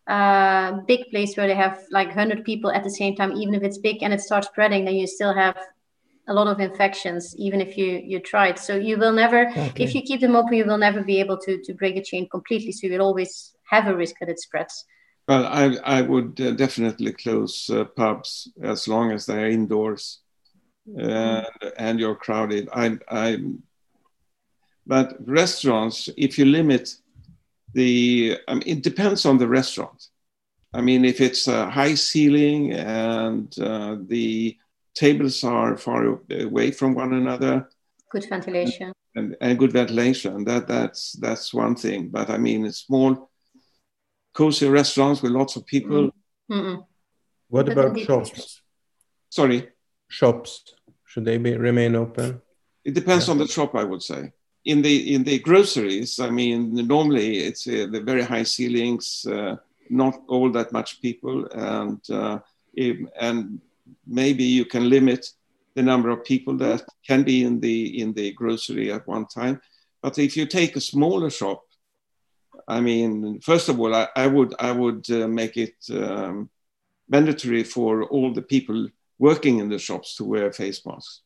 uh, 0.08 0.82
big 0.88 1.10
place 1.12 1.38
where 1.38 1.48
they 1.48 1.56
have 1.56 1.86
like 1.92 2.08
100 2.08 2.44
people 2.44 2.72
at 2.72 2.84
the 2.84 2.90
same 2.90 3.16
time, 3.16 3.32
even 3.34 3.54
if 3.54 3.64
it's 3.64 3.78
big 3.78 4.02
and 4.02 4.14
it 4.14 4.22
starts 4.22 4.48
spreading, 4.48 4.86
then 4.86 4.96
you 4.96 5.08
still 5.08 5.34
have 5.34 5.56
a 6.30 6.34
lot 6.34 6.48
of 6.48 6.60
infections, 6.60 7.36
even 7.38 7.60
if 7.60 7.78
you 7.78 8.02
you 8.12 8.20
try 8.20 8.48
it. 8.48 8.60
So 8.60 8.76
you 8.76 8.98
will 8.98 9.14
never, 9.24 9.52
if 9.76 9.94
you 9.96 10.02
keep 10.02 10.22
them 10.22 10.36
open, 10.36 10.54
you 10.54 10.66
will 10.66 10.78
never 10.78 11.04
be 11.04 11.20
able 11.20 11.38
to 11.46 11.62
to 11.66 11.74
break 11.74 11.96
a 11.98 12.04
chain 12.04 12.28
completely. 12.30 12.72
So 12.72 12.88
you 12.88 12.94
will 12.94 13.08
always 13.10 13.32
have 13.70 13.88
a 13.88 13.96
risk 13.96 14.16
that 14.20 14.30
it 14.30 14.40
spreads. 14.40 14.86
Well, 15.28 15.46
I, 15.46 15.78
I 16.00 16.02
would 16.02 16.42
uh, 16.42 16.52
definitely 16.52 17.14
close 17.14 17.70
uh, 17.70 17.86
pubs 17.86 18.52
as 18.64 18.88
long 18.88 19.12
as 19.12 19.28
they're 19.28 19.52
indoors 19.52 20.22
uh, 21.00 21.44
and 21.78 22.00
you're 22.00 22.16
crowded. 22.16 22.68
I, 22.74 22.98
I, 23.08 23.38
but 24.88 25.18
restaurants, 25.28 26.10
if 26.18 26.40
you 26.40 26.46
limit 26.46 26.96
the, 27.74 28.40
I 28.48 28.56
mean, 28.56 28.64
it 28.66 28.82
depends 28.82 29.26
on 29.26 29.38
the 29.38 29.48
restaurant. 29.48 30.08
I 30.74 30.82
mean, 30.82 31.06
if 31.06 31.22
it's 31.22 31.48
a 31.48 31.70
high 31.70 31.94
ceiling 31.94 32.74
and 32.74 33.54
uh, 33.60 33.98
the 34.08 34.58
tables 35.06 35.44
are 35.44 35.78
far 35.78 36.02
away 36.46 36.68
from 36.72 36.90
one 37.04 37.14
another, 37.22 37.54
good 38.12 38.26
ventilation, 38.30 38.92
and, 39.16 39.36
and 39.42 39.58
good 39.62 39.72
ventilation, 39.82 40.44
that 40.50 40.64
that's 40.68 41.02
that's 41.24 41.54
one 41.54 41.76
thing. 41.76 42.10
But 42.10 42.30
I 42.30 42.38
mean, 42.38 42.72
small 42.72 43.10
cozy 44.34 44.68
restaurants 44.68 45.22
with 45.22 45.32
lots 45.32 45.56
of 45.56 45.66
people. 45.66 46.12
Mm-mm. 46.52 46.78
What 47.54 47.66
But 47.66 47.78
about 47.78 48.00
shops? 48.00 48.62
Sorry, 49.30 49.60
Shops, 50.08 50.52
should 51.10 51.26
they 51.26 51.38
be 51.38 51.56
remain 51.70 51.96
open? 51.96 52.42
it 52.84 52.94
depends 52.94 53.26
Yeah. 53.28 53.32
on 53.34 53.38
the 53.40 53.48
shop, 53.48 53.72
I 53.76 53.84
would 53.84 54.02
say. 54.12 54.22
In 54.66 54.82
the 54.82 54.96
in 55.16 55.24
the 55.24 55.38
groceries, 55.40 56.20
I 56.20 56.30
mean, 56.40 56.60
normally 56.96 57.30
it's 57.48 57.68
uh, 57.68 57.88
the 57.94 58.02
very 58.12 58.24
high 58.32 58.46
ceilings, 58.56 59.26
uh, 59.36 59.56
not 59.90 60.14
all 60.28 60.52
that 60.58 60.72
much 60.72 60.90
people, 61.02 61.36
and 61.76 62.00
uh, 62.10 62.40
if- 62.74 63.08
and 63.28 63.62
maybe 64.06 64.44
you 64.44 64.66
can 64.66 64.90
limit 64.90 65.26
the 65.76 65.84
number 65.84 66.10
of 66.10 66.24
people 66.24 66.58
that 66.58 66.84
can 67.06 67.24
be 67.24 67.44
in 67.44 67.60
the 67.60 68.02
in 68.02 68.14
the 68.14 68.32
grocery 68.34 68.92
at 68.92 69.08
one 69.08 69.26
time. 69.28 69.62
But 70.02 70.18
if 70.18 70.36
you 70.38 70.46
take 70.46 70.76
a 70.76 70.82
smaller 70.82 71.30
shop, 71.30 71.64
I 72.68 72.82
mean, 72.82 73.40
first 73.42 73.70
of 73.70 73.80
all, 73.80 73.94
I, 73.94 74.08
I 74.16 74.28
would 74.28 74.54
I 74.60 74.72
would 74.72 75.10
uh, 75.10 75.28
make 75.28 75.58
it 75.58 75.76
um, 75.92 76.50
mandatory 77.08 77.64
for 77.64 78.04
all 78.04 78.34
the 78.34 78.42
people 78.42 78.90
working 79.18 79.60
in 79.60 79.70
the 79.70 79.80
shops 79.80 80.16
to 80.16 80.24
wear 80.24 80.52
face 80.52 80.86
masks. 80.86 81.22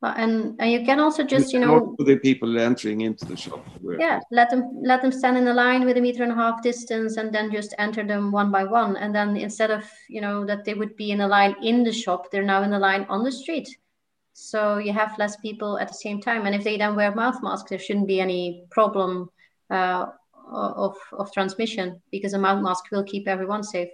And 0.00 0.54
and 0.60 0.70
you 0.70 0.84
can 0.84 1.00
also 1.00 1.24
just 1.24 1.52
you 1.52 1.58
know 1.58 1.96
the 1.98 2.16
people 2.18 2.56
entering 2.56 3.00
into 3.00 3.24
the 3.24 3.36
shop. 3.36 3.66
yeah 3.98 4.20
let 4.30 4.48
them 4.48 4.62
let 4.84 5.02
them 5.02 5.10
stand 5.10 5.36
in 5.36 5.48
a 5.48 5.52
line 5.52 5.84
with 5.84 5.96
a 5.96 6.00
meter 6.00 6.22
and 6.22 6.30
a 6.30 6.36
half 6.36 6.62
distance 6.62 7.16
and 7.16 7.34
then 7.34 7.50
just 7.50 7.74
enter 7.78 8.06
them 8.06 8.30
one 8.30 8.52
by 8.52 8.62
one. 8.62 8.96
And 8.96 9.12
then 9.12 9.36
instead 9.36 9.72
of 9.72 9.84
you 10.08 10.20
know 10.20 10.46
that 10.46 10.64
they 10.64 10.74
would 10.74 10.94
be 10.94 11.10
in 11.10 11.22
a 11.22 11.26
line 11.26 11.56
in 11.64 11.82
the 11.82 11.92
shop 11.92 12.30
they're 12.30 12.44
now 12.44 12.62
in 12.62 12.72
a 12.74 12.78
line 12.78 13.06
on 13.08 13.24
the 13.24 13.32
street. 13.32 13.68
So 14.34 14.78
you 14.78 14.92
have 14.92 15.18
less 15.18 15.34
people 15.38 15.80
at 15.80 15.88
the 15.88 15.94
same 15.94 16.20
time. 16.20 16.46
And 16.46 16.54
if 16.54 16.62
they 16.62 16.78
then 16.78 16.94
wear 16.94 17.12
mouth 17.12 17.42
masks 17.42 17.70
there 17.70 17.80
shouldn't 17.80 18.06
be 18.06 18.20
any 18.20 18.66
problem 18.70 19.30
uh, 19.68 20.06
of, 20.48 20.94
of 21.12 21.32
transmission 21.32 22.00
because 22.12 22.34
a 22.34 22.38
mouth 22.38 22.62
mask 22.62 22.84
will 22.92 23.02
keep 23.02 23.26
everyone 23.26 23.64
safe. 23.64 23.88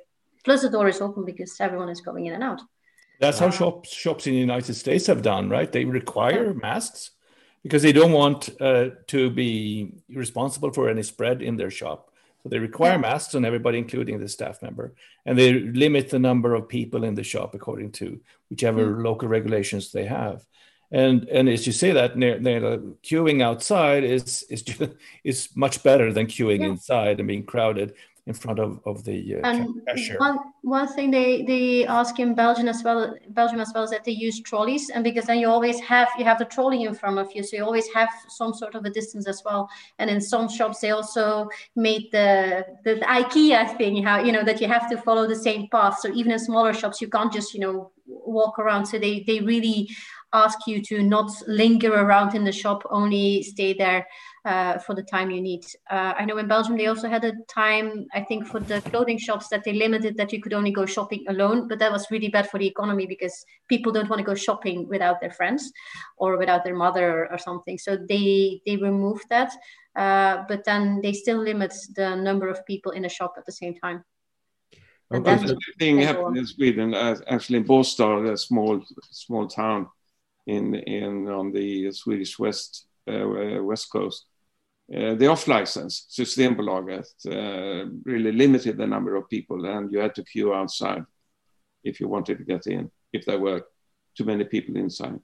Plus 0.45 0.61
the 0.61 0.69
door 0.69 0.89
is 0.89 1.01
open 1.01 1.25
because 1.25 1.57
everyone 1.61 1.89
is 1.89 2.03
going 2.03 2.27
in 2.27 2.35
and 2.35 2.45
out 2.45 2.61
That's 3.25 3.39
how 3.39 3.51
shops 3.51 3.89
shops 4.05 4.27
in 4.27 4.33
the 4.35 4.45
United 4.51 4.75
States 4.75 5.07
have 5.07 5.23
done, 5.23 5.49
right? 5.49 5.71
They 5.71 5.85
require 5.85 6.55
masks 6.55 7.11
because 7.63 7.83
they 7.83 7.93
don't 7.93 8.13
want 8.13 8.41
uh, 8.61 8.91
to 9.15 9.31
be 9.31 9.93
responsible 10.23 10.71
for 10.73 10.89
any 10.89 11.03
spread 11.03 11.41
in 11.43 11.57
their 11.57 11.71
shop. 11.71 12.11
So 12.43 12.51
they 12.51 12.59
require 12.59 12.99
masks 12.99 13.35
on 13.35 13.45
everybody, 13.47 13.79
including 13.79 14.19
the 14.21 14.29
staff 14.29 14.61
member, 14.61 14.87
and 15.27 15.39
they 15.39 15.51
limit 15.85 16.11
the 16.11 16.19
number 16.19 16.55
of 16.55 16.69
people 16.69 17.03
in 17.09 17.15
the 17.15 17.23
shop 17.33 17.55
according 17.55 17.93
to 17.93 18.21
whichever 18.51 18.83
local 19.09 19.29
regulations 19.29 19.85
they 19.93 20.05
have. 20.05 20.45
And 20.93 21.17
and 21.37 21.49
as 21.49 21.67
you 21.67 21.73
say 21.73 21.93
that, 21.93 22.11
near, 22.19 22.39
near 22.39 22.61
the 22.61 22.95
queuing 23.03 23.41
outside 23.43 24.05
is 24.05 24.43
is 24.51 24.63
ju- 24.71 24.95
is 25.25 25.49
much 25.57 25.83
better 25.83 26.13
than 26.13 26.27
queuing 26.27 26.61
Yeah. 26.61 26.73
inside 26.75 27.19
and 27.19 27.27
being 27.33 27.47
crowded 27.47 27.95
in 28.27 28.33
front 28.33 28.59
of 28.59 28.81
of 28.87 29.05
the 29.05 29.37
uh, 29.37 29.41
And 29.45 29.83
cashier. 29.87 30.17
one 30.19 30.39
one 30.63 30.89
thing 30.89 31.11
they 31.11 31.43
they 31.43 31.87
ask 31.87 32.19
in 32.19 32.35
Belgium 32.35 32.69
as 32.69 32.83
well, 32.83 33.15
Belgium 33.31 33.61
as 33.61 33.71
well, 33.75 33.85
is 33.85 33.91
that 33.91 34.05
they 34.05 34.13
use 34.13 34.41
trolleys, 34.41 34.89
and 34.89 35.05
because 35.05 35.27
then 35.27 35.39
you 35.39 35.49
always 35.49 35.79
have 35.81 36.09
you 36.19 36.25
have 36.25 36.39
the 36.39 36.47
trolley 36.47 36.85
in 36.85 36.95
front 36.95 37.19
of 37.19 37.31
you, 37.35 37.43
so 37.43 37.57
you 37.57 37.65
always 37.65 37.87
have 37.93 38.09
some 38.29 38.55
sort 38.55 38.75
of 38.75 38.85
a 38.87 38.91
distance 38.91 39.27
as 39.27 39.43
well. 39.45 39.69
And 39.99 40.09
in 40.09 40.21
some 40.21 40.49
shops, 40.49 40.81
they 40.81 40.91
also 40.91 41.49
made 41.77 42.11
the 42.13 42.65
the 42.85 42.95
IKEA 43.01 43.77
thing, 43.77 44.03
how 44.03 44.23
you 44.23 44.33
know 44.33 44.45
that 44.45 44.61
you 44.61 44.69
have 44.69 44.89
to 44.91 44.97
follow 44.97 45.27
the 45.27 45.37
same 45.37 45.69
path. 45.69 45.99
So 46.01 46.09
even 46.09 46.33
in 46.33 46.39
smaller 46.39 46.73
shops, 46.73 47.03
you 47.03 47.09
can't 47.09 47.33
just 47.33 47.53
you 47.53 47.61
know 47.61 47.91
walk 48.07 48.59
around. 48.59 48.87
So 48.87 48.99
they 48.99 49.23
they 49.27 49.41
really 49.41 49.91
ask 50.33 50.67
you 50.67 50.83
to 50.83 51.03
not 51.03 51.31
linger 51.47 51.93
around 51.95 52.35
in 52.35 52.45
the 52.45 52.53
shop, 52.53 52.83
only 52.91 53.43
stay 53.43 53.75
there 53.75 54.07
uh, 54.45 54.79
for 54.79 54.95
the 54.95 55.03
time 55.03 55.31
you 55.31 55.41
need. 55.41 55.65
Uh, 55.91 56.13
I 56.19 56.25
know 56.25 56.37
in 56.39 56.49
Belgium 56.49 56.77
they 56.77 56.87
also 56.87 57.09
had 57.09 57.25
a 57.25 57.33
time, 57.49 58.07
I 58.13 58.21
think, 58.23 58.47
for 58.47 58.61
the 58.61 58.81
clothing 58.83 59.19
shops 59.19 59.49
that 59.49 59.65
they 59.65 59.73
limited 59.73 60.17
that 60.19 60.33
you 60.33 60.41
could 60.43 60.53
only 60.53 60.71
go 60.71 60.85
shopping 60.87 61.25
alone, 61.29 61.69
but 61.69 61.79
that 61.79 61.91
was 61.93 62.11
really 62.11 62.29
bad 62.29 62.51
for 62.51 62.59
the 62.59 62.67
economy 62.67 63.07
because 63.07 63.45
people 63.69 63.93
don't 63.93 64.09
want 64.11 64.21
to 64.21 64.25
go 64.25 64.35
shopping 64.35 64.89
without 64.89 65.21
their 65.21 65.31
friends 65.31 65.73
or 66.17 66.37
without 66.37 66.65
their 66.65 66.77
mother 66.77 67.23
or, 67.25 67.33
or 67.33 67.39
something. 67.39 67.79
So 67.79 67.97
they 67.97 68.61
they 68.67 68.77
removed 68.77 69.25
that, 69.31 69.53
uh, 69.97 70.45
but 70.49 70.65
then 70.65 71.01
they 71.03 71.13
still 71.13 71.39
limit 71.39 71.75
the 71.97 72.15
number 72.15 72.49
of 72.49 72.65
people 72.67 72.93
in 72.93 73.05
a 73.05 73.09
shop 73.09 73.35
at 73.39 73.47
the 73.47 73.53
same 73.53 73.75
time. 73.75 74.05
Okay, 75.13 75.23
then- 75.37 75.49
so- 75.49 75.57
thing 75.79 75.99
happened 75.99 76.37
in 76.37 76.47
Sweden, 76.47 76.95
actually 76.95 77.59
in 77.59 77.65
Båstad, 77.65 78.31
a 78.31 78.37
small 78.37 78.83
small 79.11 79.47
town 79.49 79.89
in 80.47 80.75
in 80.75 81.29
on 81.29 81.53
the 81.53 81.91
Swedish 81.93 82.39
west 82.39 82.87
uh, 83.09 83.63
west 83.63 83.91
coast. 83.91 84.27
Uh, 84.93 85.15
the 85.15 85.27
off 85.27 85.49
license 85.49 86.07
Systembolaget 86.11 87.07
uh, 87.27 87.89
really 88.05 88.33
limited 88.33 88.77
the 88.77 88.87
number 88.87 89.17
of 89.17 89.29
people, 89.31 89.65
and 89.65 89.91
you 89.93 89.99
had 89.99 90.15
to 90.15 90.25
queue 90.25 90.53
outside 90.53 91.05
if 91.85 92.01
you 92.01 92.09
wanted 92.09 92.39
to 92.39 92.45
get 92.45 92.67
in. 92.67 92.91
If 93.13 93.25
there 93.25 93.39
were 93.39 93.63
too 94.17 94.25
many 94.25 94.45
people 94.45 94.77
inside. 94.77 95.21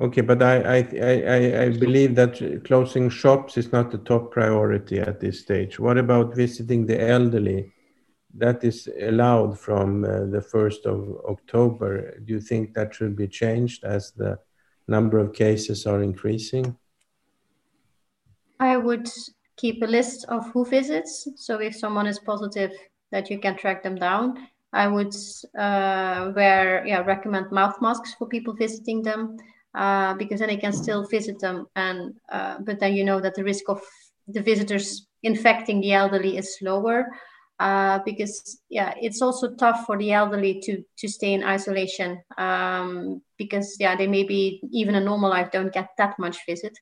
Okay, 0.00 0.22
but 0.22 0.42
I, 0.42 0.56
I, 0.56 0.78
I, 0.78 1.12
I- 1.36 1.62
I 1.64 1.68
believe 1.68 2.14
that 2.14 2.62
closing 2.64 3.10
shops 3.10 3.58
is 3.58 3.72
not 3.72 3.90
the 3.90 3.98
top 3.98 4.32
priority 4.32 4.98
at 5.00 5.20
this 5.20 5.40
stage. 5.40 5.78
What 5.78 5.98
about 5.98 6.34
visiting 6.34 6.86
the 6.86 6.98
elderly? 7.08 7.72
That 8.34 8.64
is 8.64 8.88
allowed 9.02 9.58
from 9.58 10.04
uh, 10.04 10.08
the 10.34 10.40
1st 10.40 10.86
of 10.86 11.18
October. 11.28 12.18
Do 12.24 12.32
you 12.32 12.40
think 12.40 12.72
that 12.72 12.94
should 12.94 13.14
be 13.14 13.28
changed 13.28 13.84
as 13.84 14.12
the 14.12 14.38
number 14.88 15.18
of 15.18 15.34
cases 15.34 15.86
are 15.86 16.02
increasing? 16.02 16.76
I 18.62 18.76
would 18.76 19.08
keep 19.56 19.82
a 19.82 19.86
list 19.86 20.24
of 20.28 20.50
who 20.52 20.64
visits. 20.64 21.28
So 21.36 21.58
if 21.60 21.74
someone 21.76 22.06
is 22.06 22.18
positive, 22.20 22.70
that 23.10 23.28
you 23.28 23.38
can 23.38 23.56
track 23.56 23.82
them 23.82 23.96
down. 23.96 24.48
I 24.72 24.86
would 24.88 25.14
uh, 25.58 26.32
wear, 26.34 26.86
yeah, 26.86 27.00
recommend 27.00 27.50
mouth 27.50 27.76
masks 27.82 28.14
for 28.14 28.26
people 28.28 28.54
visiting 28.54 29.02
them 29.02 29.36
uh, 29.74 30.14
because 30.14 30.40
then 30.40 30.48
they 30.48 30.56
can 30.56 30.72
still 30.72 31.06
visit 31.08 31.40
them. 31.40 31.66
And 31.76 32.14
uh, 32.30 32.58
but 32.60 32.80
then 32.80 32.94
you 32.94 33.04
know 33.04 33.20
that 33.20 33.34
the 33.34 33.44
risk 33.44 33.64
of 33.68 33.80
the 34.28 34.40
visitors 34.40 35.06
infecting 35.22 35.80
the 35.80 35.92
elderly 35.92 36.38
is 36.38 36.56
lower. 36.62 37.06
Uh, 37.58 37.98
because 38.04 38.60
yeah, 38.70 38.94
it's 39.00 39.20
also 39.22 39.54
tough 39.56 39.84
for 39.86 39.96
the 39.98 40.12
elderly 40.12 40.60
to 40.60 40.82
to 40.98 41.06
stay 41.08 41.32
in 41.34 41.44
isolation 41.44 42.20
um, 42.38 43.20
because 43.38 43.76
yeah, 43.78 43.94
they 43.94 44.06
maybe 44.06 44.60
even 44.72 44.94
a 44.94 45.00
normal 45.00 45.30
life 45.30 45.50
don't 45.52 45.72
get 45.72 45.90
that 45.98 46.18
much 46.18 46.38
visit. 46.48 46.72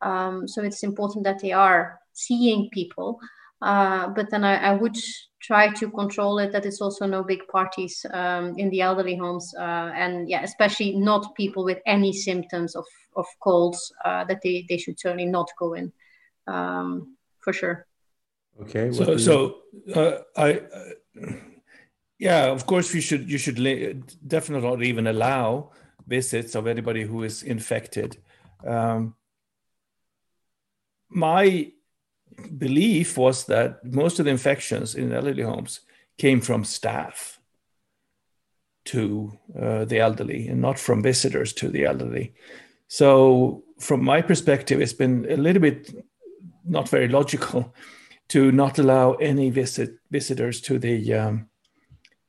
Um, 0.00 0.46
so 0.48 0.62
it's 0.62 0.82
important 0.82 1.24
that 1.24 1.40
they 1.40 1.52
are 1.52 1.98
seeing 2.12 2.68
people. 2.70 3.18
Uh, 3.60 4.08
but 4.08 4.30
then 4.30 4.44
I, 4.44 4.56
I 4.70 4.72
would 4.74 4.96
try 5.40 5.72
to 5.74 5.90
control 5.90 6.38
it 6.38 6.52
that 6.52 6.66
it's 6.66 6.80
also 6.80 7.06
no 7.06 7.22
big 7.24 7.46
parties 7.48 8.06
um, 8.12 8.56
in 8.56 8.70
the 8.70 8.80
elderly 8.80 9.16
homes. 9.16 9.52
Uh, 9.58 9.90
and 9.94 10.28
yeah, 10.28 10.42
especially 10.42 10.94
not 10.96 11.34
people 11.34 11.64
with 11.64 11.78
any 11.86 12.12
symptoms 12.12 12.76
of, 12.76 12.84
of 13.16 13.26
colds 13.40 13.92
uh, 14.04 14.24
that 14.24 14.40
they, 14.42 14.64
they 14.68 14.78
should 14.78 14.98
certainly 14.98 15.26
not 15.26 15.50
go 15.58 15.74
in 15.74 15.92
um, 16.46 17.16
for 17.40 17.52
sure. 17.52 17.86
Okay. 18.62 18.92
So, 18.92 19.12
you- 19.12 19.18
so 19.18 19.56
uh, 19.94 20.18
I, 20.36 20.60
uh, 20.60 21.32
yeah, 22.18 22.46
of 22.46 22.66
course, 22.66 22.92
you 22.94 23.00
should 23.00 23.30
you 23.30 23.38
should 23.38 23.56
definitely 24.26 24.68
not 24.68 24.82
even 24.82 25.06
allow 25.06 25.70
visits 26.06 26.54
of 26.56 26.66
anybody 26.66 27.02
who 27.02 27.22
is 27.22 27.42
infected. 27.42 28.18
Um, 28.66 29.14
my 31.08 31.72
belief 32.56 33.16
was 33.16 33.46
that 33.46 33.84
most 33.84 34.18
of 34.18 34.24
the 34.24 34.30
infections 34.30 34.94
in 34.94 35.12
elderly 35.12 35.42
homes 35.42 35.80
came 36.18 36.40
from 36.40 36.64
staff 36.64 37.40
to 38.84 39.38
uh, 39.60 39.84
the 39.84 39.98
elderly 39.98 40.48
and 40.48 40.60
not 40.60 40.78
from 40.78 41.02
visitors 41.02 41.52
to 41.52 41.68
the 41.68 41.84
elderly. 41.84 42.34
So, 42.88 43.64
from 43.78 44.02
my 44.02 44.22
perspective, 44.22 44.80
it's 44.80 44.94
been 44.94 45.26
a 45.30 45.36
little 45.36 45.60
bit 45.62 45.94
not 46.64 46.88
very 46.88 47.08
logical 47.08 47.74
to 48.28 48.50
not 48.52 48.78
allow 48.78 49.12
any 49.14 49.50
visit 49.50 49.98
visitors 50.10 50.60
to 50.62 50.78
the 50.78 51.14
um, 51.14 51.48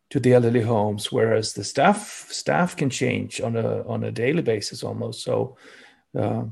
to 0.10 0.20
the 0.20 0.34
elderly 0.34 0.62
homes, 0.62 1.12
whereas 1.12 1.54
the 1.54 1.64
staff 1.64 2.28
staff 2.30 2.76
can 2.76 2.90
change 2.90 3.40
on 3.42 3.56
a 3.56 3.88
on 3.88 4.04
a 4.04 4.12
daily 4.12 4.42
basis 4.42 4.84
almost. 4.84 5.24
So, 5.24 5.58
uh, 6.18 6.44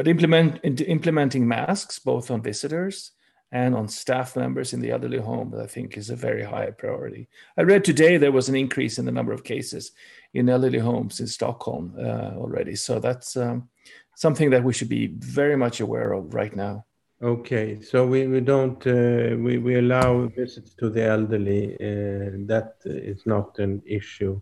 but 0.00 0.08
implement 0.08 0.58
implementing 0.64 1.46
masks 1.46 1.98
both 1.98 2.30
on 2.30 2.40
visitors 2.40 3.12
and 3.52 3.74
on 3.74 3.86
staff 3.86 4.34
members 4.34 4.72
in 4.72 4.80
the 4.80 4.90
elderly 4.90 5.18
home 5.18 5.54
I 5.54 5.66
think 5.66 5.98
is 5.98 6.08
a 6.08 6.16
very 6.16 6.42
high 6.42 6.70
priority. 6.70 7.28
I 7.58 7.64
read 7.64 7.84
today 7.84 8.16
there 8.16 8.32
was 8.32 8.48
an 8.48 8.56
increase 8.56 8.96
in 8.98 9.04
the 9.04 9.12
number 9.12 9.34
of 9.34 9.44
cases 9.44 9.92
in 10.32 10.48
elderly 10.48 10.78
homes 10.78 11.20
in 11.20 11.26
Stockholm 11.26 11.96
uh, 11.98 12.32
already. 12.42 12.76
So 12.76 12.98
that's 12.98 13.36
um, 13.36 13.68
something 14.16 14.48
that 14.48 14.64
we 14.64 14.72
should 14.72 14.88
be 14.88 15.08
very 15.18 15.54
much 15.54 15.80
aware 15.80 16.14
of 16.14 16.32
right 16.32 16.56
now. 16.56 16.86
Okay, 17.22 17.82
so 17.82 18.06
we, 18.06 18.26
we 18.26 18.40
don't 18.40 18.80
uh, 18.86 19.36
we, 19.36 19.58
we 19.58 19.74
allow 19.76 20.28
visits 20.28 20.72
to 20.76 20.88
the 20.88 21.04
elderly. 21.04 21.74
Uh, 21.74 22.46
that 22.52 22.76
is 22.86 23.26
not 23.26 23.58
an 23.58 23.82
issue. 23.84 24.40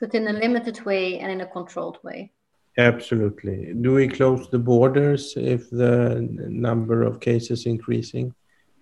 But 0.00 0.14
in 0.14 0.28
a 0.28 0.32
limited 0.32 0.82
way 0.86 1.18
and 1.18 1.30
in 1.30 1.42
a 1.42 1.46
controlled 1.46 1.98
way. 2.02 2.32
Absolutely. 2.76 3.72
Do 3.74 3.94
we 3.94 4.08
close 4.08 4.48
the 4.50 4.58
borders 4.58 5.34
if 5.36 5.70
the 5.70 6.26
number 6.48 7.02
of 7.02 7.20
cases 7.20 7.66
increasing? 7.66 8.34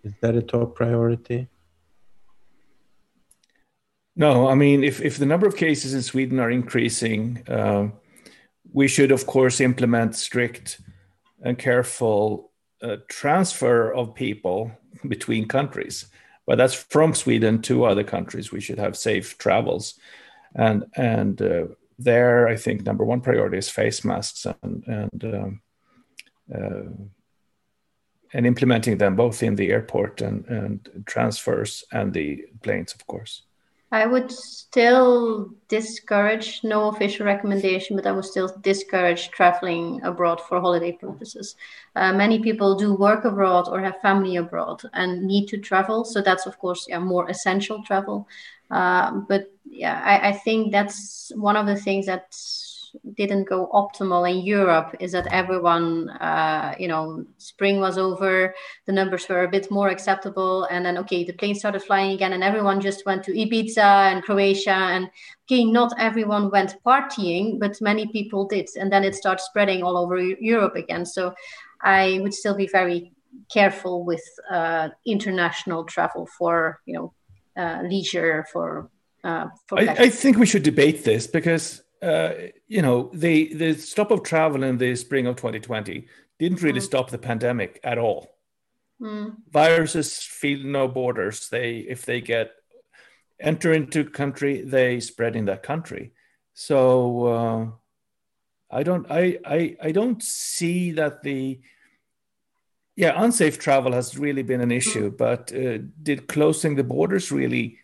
Is 0.02 0.14
that 0.22 0.34
a 0.34 0.42
top 0.42 0.74
priority? 0.74 1.48
No, 4.16 4.48
I 4.48 4.54
mean, 4.54 4.82
if, 4.82 5.00
if 5.00 5.18
the 5.18 5.26
number 5.26 5.46
of 5.46 5.56
cases 5.56 5.94
in 5.94 6.02
Sweden 6.02 6.38
are 6.40 6.50
increasing, 6.50 7.42
uh, 7.48 7.88
we 8.72 8.88
should, 8.88 9.12
of 9.12 9.26
course, 9.26 9.60
implement 9.60 10.16
strict 10.16 10.80
and 11.42 11.58
careful 11.58 12.50
uh, 12.82 12.96
transfer 13.08 13.92
of 13.92 14.14
people 14.14 14.72
between 15.08 15.48
countries. 15.48 16.06
But 16.46 16.58
that's 16.58 16.74
from 16.74 17.14
Sweden 17.14 17.62
to 17.62 17.84
other 17.84 18.04
countries. 18.04 18.52
We 18.52 18.60
should 18.60 18.78
have 18.78 18.96
safe 18.96 19.38
travels, 19.38 19.94
and 20.54 20.84
and 20.96 21.40
uh, 21.40 21.64
there, 21.98 22.48
I 22.48 22.56
think 22.56 22.84
number 22.84 23.04
one 23.04 23.20
priority 23.20 23.58
is 23.58 23.68
face 23.68 24.04
masks 24.04 24.46
and 24.62 24.84
and 24.86 25.24
um, 25.24 25.60
uh, 26.54 26.90
and 28.34 28.46
implementing 28.46 28.98
them 28.98 29.16
both 29.16 29.42
in 29.42 29.56
the 29.56 29.70
airport 29.70 30.22
and 30.22 30.46
and 30.46 31.04
transfers 31.06 31.84
and 31.92 32.12
the 32.12 32.44
planes, 32.62 32.94
of 32.94 33.06
course. 33.06 33.42
I 33.92 34.06
would 34.06 34.32
still 34.32 35.50
discourage, 35.68 36.64
no 36.64 36.88
official 36.88 37.26
recommendation, 37.26 37.94
but 37.94 38.06
I 38.06 38.12
would 38.12 38.24
still 38.24 38.48
discourage 38.62 39.28
traveling 39.30 40.00
abroad 40.02 40.40
for 40.40 40.62
holiday 40.62 40.92
purposes. 40.92 41.56
Uh, 41.94 42.10
many 42.14 42.38
people 42.38 42.74
do 42.74 42.94
work 42.94 43.26
abroad 43.26 43.68
or 43.68 43.82
have 43.82 44.00
family 44.00 44.36
abroad 44.36 44.80
and 44.94 45.26
need 45.26 45.46
to 45.48 45.58
travel. 45.58 46.06
So 46.06 46.22
that's, 46.22 46.46
of 46.46 46.58
course, 46.58 46.86
yeah, 46.88 47.00
more 47.00 47.28
essential 47.28 47.82
travel. 47.84 48.26
Uh, 48.72 49.20
but 49.28 49.46
yeah, 49.64 50.02
I, 50.04 50.30
I 50.30 50.32
think 50.32 50.72
that's 50.72 51.30
one 51.34 51.56
of 51.56 51.66
the 51.66 51.76
things 51.76 52.06
that 52.06 52.34
didn't 53.14 53.44
go 53.44 53.68
optimal 53.72 54.30
in 54.30 54.44
Europe 54.44 54.94
is 55.00 55.12
that 55.12 55.26
everyone, 55.28 56.10
uh, 56.10 56.74
you 56.78 56.88
know, 56.88 57.24
spring 57.38 57.80
was 57.80 57.98
over, 57.98 58.54
the 58.86 58.92
numbers 58.92 59.28
were 59.28 59.44
a 59.44 59.48
bit 59.48 59.70
more 59.70 59.88
acceptable, 59.88 60.64
and 60.64 60.84
then 60.84 60.98
okay, 60.98 61.24
the 61.24 61.32
plane 61.32 61.54
started 61.54 61.82
flying 61.82 62.12
again, 62.12 62.32
and 62.32 62.42
everyone 62.42 62.80
just 62.80 63.04
went 63.06 63.24
to 63.24 63.32
Ibiza 63.32 64.12
and 64.12 64.22
Croatia, 64.22 64.70
and 64.70 65.10
okay, 65.46 65.64
not 65.64 65.92
everyone 65.98 66.50
went 66.50 66.76
partying, 66.84 67.58
but 67.58 67.80
many 67.80 68.06
people 68.08 68.46
did, 68.46 68.68
and 68.78 68.92
then 68.92 69.04
it 69.04 69.14
starts 69.14 69.44
spreading 69.44 69.82
all 69.82 69.96
over 69.96 70.18
Europe 70.18 70.76
again. 70.76 71.06
So 71.06 71.34
I 71.82 72.18
would 72.22 72.34
still 72.34 72.54
be 72.54 72.66
very 72.66 73.12
careful 73.50 74.04
with 74.04 74.22
uh, 74.50 74.90
international 75.06 75.84
travel 75.84 76.26
for 76.38 76.80
you 76.86 76.94
know 76.94 77.14
leisure 77.56 78.46
for. 78.52 78.90
Uh, 79.24 79.46
for 79.68 79.78
I, 79.78 79.94
I 79.98 80.08
think 80.08 80.36
we 80.36 80.46
should 80.46 80.64
debate 80.64 81.04
this 81.04 81.28
because 81.28 81.82
uh, 82.02 82.32
you 82.66 82.82
know, 82.82 83.10
the 83.14 83.54
the 83.54 83.74
stop 83.74 84.10
of 84.10 84.24
travel 84.24 84.64
in 84.64 84.76
the 84.78 84.96
spring 84.96 85.26
of 85.26 85.36
2020 85.36 86.06
didn't 86.38 86.62
really 86.62 86.80
mm. 86.80 86.84
stop 86.84 87.10
the 87.10 87.18
pandemic 87.18 87.78
at 87.84 87.96
all. 87.96 88.34
Mm. 89.00 89.36
Viruses 89.50 90.18
feel 90.18 90.64
no 90.64 90.88
borders. 90.88 91.48
They 91.48 91.78
if 91.78 92.04
they 92.04 92.20
get 92.20 92.50
enter 93.38 93.72
into 93.72 94.04
country, 94.04 94.62
they 94.62 94.98
spread 94.98 95.36
in 95.36 95.44
that 95.44 95.62
country. 95.62 96.12
So 96.54 97.26
uh, 97.26 97.66
I 98.76 98.82
don't 98.82 99.06
I, 99.08 99.38
I 99.44 99.76
I 99.80 99.92
don't 99.92 100.20
see 100.22 100.90
that 100.92 101.22
the 101.22 101.60
yeah 102.96 103.12
unsafe 103.22 103.58
travel 103.58 103.92
has 103.92 104.18
really 104.18 104.42
been 104.42 104.60
an 104.60 104.72
issue. 104.72 105.10
Mm. 105.10 105.16
But 105.16 105.52
uh, 105.52 105.78
did 106.02 106.28
closing 106.28 106.76
the 106.76 106.84
borders 106.84 107.32
really 107.32 107.78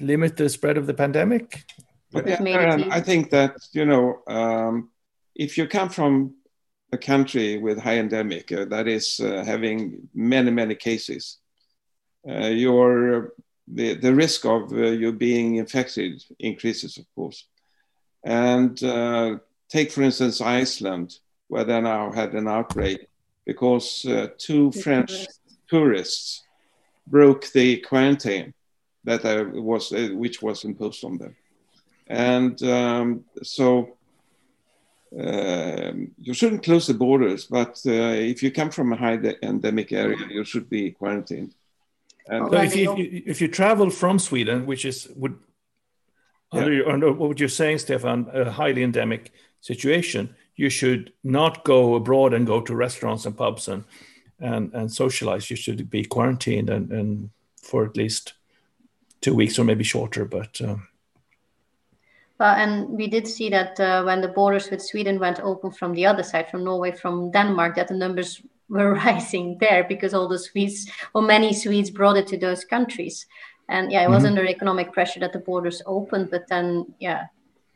limit 0.00 0.36
the 0.36 0.48
spread 0.48 0.76
of 0.76 0.86
the 0.86 0.94
pandemic? 0.94 1.64
But 2.12 2.26
yeah, 2.28 2.86
I 2.90 3.00
think 3.00 3.30
that 3.30 3.56
you 3.72 3.84
know, 3.84 4.22
um, 4.28 4.90
if 5.34 5.58
you 5.58 5.66
come 5.66 5.88
from 5.88 6.34
a 6.92 6.98
country 6.98 7.58
with 7.58 7.78
high 7.78 7.98
endemic 7.98 8.52
uh, 8.52 8.66
that 8.66 8.86
is 8.86 9.20
uh, 9.20 9.42
having 9.44 10.08
many 10.14 10.50
many 10.50 10.76
cases, 10.76 11.38
uh, 12.28 12.46
your 12.46 13.32
the, 13.66 13.94
the 13.94 14.14
risk 14.14 14.44
of 14.44 14.72
uh, 14.72 14.76
you 14.76 15.12
being 15.12 15.56
infected 15.56 16.22
increases, 16.38 16.98
of 16.98 17.06
course. 17.14 17.48
And 18.22 18.80
uh, 18.82 19.38
take 19.68 19.90
for 19.90 20.02
instance 20.02 20.40
Iceland, 20.40 21.18
where 21.48 21.64
they 21.64 21.80
now 21.80 22.12
had 22.12 22.34
an 22.34 22.46
outbreak 22.46 23.08
because 23.44 24.04
uh, 24.06 24.28
two 24.38 24.72
French 24.72 25.26
tourists 25.68 26.42
broke 27.06 27.50
the 27.52 27.78
quarantine 27.78 28.54
that 29.04 29.22
was 29.52 29.90
which 29.90 30.40
was 30.42 30.64
imposed 30.64 31.04
on 31.04 31.18
them. 31.18 31.36
And 32.06 32.62
um, 32.62 33.24
so 33.42 33.96
uh, 35.18 35.92
you 36.18 36.34
shouldn't 36.34 36.64
close 36.64 36.86
the 36.86 36.94
borders, 36.94 37.46
but 37.46 37.80
uh, 37.86 38.14
if 38.32 38.42
you 38.42 38.50
come 38.50 38.70
from 38.70 38.92
a 38.92 38.96
high 38.96 39.18
endemic 39.42 39.92
area, 39.92 40.26
you 40.28 40.44
should 40.44 40.68
be 40.68 40.90
quarantined. 40.90 41.54
And 42.26 42.50
so 42.50 42.56
if 42.62 42.74
you 42.74 42.94
if 43.26 43.40
you 43.40 43.48
travel 43.48 43.90
from 43.90 44.18
Sweden, 44.18 44.66
which 44.66 44.84
is 44.84 45.08
would 45.14 45.38
under, 46.52 46.72
yeah. 46.72 46.92
under 46.92 47.12
what 47.12 47.38
you're 47.38 47.48
saying, 47.48 47.78
Stefan, 47.78 48.28
a 48.32 48.50
highly 48.50 48.82
endemic 48.82 49.32
situation, 49.60 50.34
you 50.56 50.70
should 50.70 51.12
not 51.22 51.64
go 51.64 51.94
abroad 51.94 52.34
and 52.34 52.46
go 52.46 52.60
to 52.60 52.74
restaurants 52.74 53.26
and 53.26 53.36
pubs 53.36 53.68
and 53.68 53.84
and, 54.40 54.72
and 54.74 54.92
socialize. 54.92 55.50
You 55.50 55.56
should 55.56 55.88
be 55.88 56.04
quarantined 56.04 56.68
and, 56.70 56.90
and 56.92 57.30
for 57.62 57.84
at 57.84 57.96
least 57.96 58.34
two 59.20 59.34
weeks 59.34 59.58
or 59.58 59.64
maybe 59.64 59.84
shorter. 59.84 60.24
But 60.24 60.60
um, 60.60 60.88
uh, 62.40 62.54
and 62.56 62.88
we 62.90 63.06
did 63.06 63.28
see 63.28 63.48
that 63.48 63.78
uh, 63.78 64.02
when 64.02 64.20
the 64.20 64.28
borders 64.28 64.70
with 64.70 64.82
Sweden 64.82 65.18
went 65.18 65.40
open 65.40 65.70
from 65.70 65.94
the 65.94 66.04
other 66.04 66.22
side, 66.22 66.50
from 66.50 66.64
Norway, 66.64 66.92
from 66.92 67.30
Denmark, 67.30 67.76
that 67.76 67.88
the 67.88 67.94
numbers 67.94 68.42
were 68.68 68.94
rising 68.94 69.56
there 69.60 69.84
because 69.84 70.14
all 70.14 70.28
the 70.28 70.38
Swedes, 70.38 70.90
or 71.14 71.22
many 71.22 71.52
Swedes, 71.52 71.90
brought 71.90 72.16
it 72.16 72.26
to 72.28 72.38
those 72.38 72.64
countries. 72.64 73.26
And 73.68 73.90
yeah, 73.92 74.02
it 74.02 74.10
was 74.10 74.24
mm-hmm. 74.24 74.38
under 74.38 74.46
economic 74.46 74.92
pressure 74.92 75.20
that 75.20 75.32
the 75.32 75.38
borders 75.38 75.80
opened. 75.86 76.30
But 76.30 76.48
then, 76.48 76.92
yeah, 76.98 77.26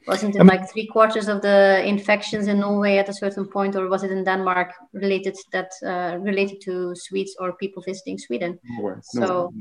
wasn't 0.08 0.36
it 0.36 0.44
like 0.44 0.70
three 0.70 0.86
quarters 0.86 1.28
of 1.28 1.42
the 1.42 1.82
infections 1.86 2.46
in 2.46 2.60
Norway 2.60 2.98
at 2.98 3.08
a 3.08 3.14
certain 3.14 3.46
point, 3.46 3.76
or 3.76 3.88
was 3.88 4.02
it 4.02 4.10
in 4.10 4.24
Denmark 4.24 4.72
related 4.92 5.36
that 5.52 5.70
uh, 5.84 6.18
related 6.18 6.60
to 6.62 6.94
Swedes 6.94 7.36
or 7.40 7.52
people 7.52 7.82
visiting 7.82 8.18
Sweden? 8.18 8.58
Norway. 8.64 9.00
So 9.02 9.20
Norway. 9.20 9.52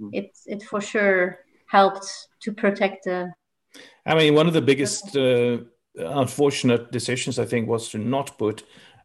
Mm. 0.00 0.10
it 0.12 0.30
it 0.46 0.62
for 0.62 0.80
sure 0.80 1.38
helped 1.66 2.06
to 2.42 2.52
protect 2.52 3.04
the 3.04 3.32
I 4.04 4.14
mean, 4.14 4.34
one 4.34 4.46
of 4.46 4.54
the 4.54 4.62
biggest 4.62 5.16
uh, 5.16 5.58
unfortunate 5.96 6.92
decisions, 6.92 7.38
I 7.38 7.44
think, 7.44 7.68
was 7.68 7.88
to 7.90 7.98
not 7.98 8.38
put 8.38 8.62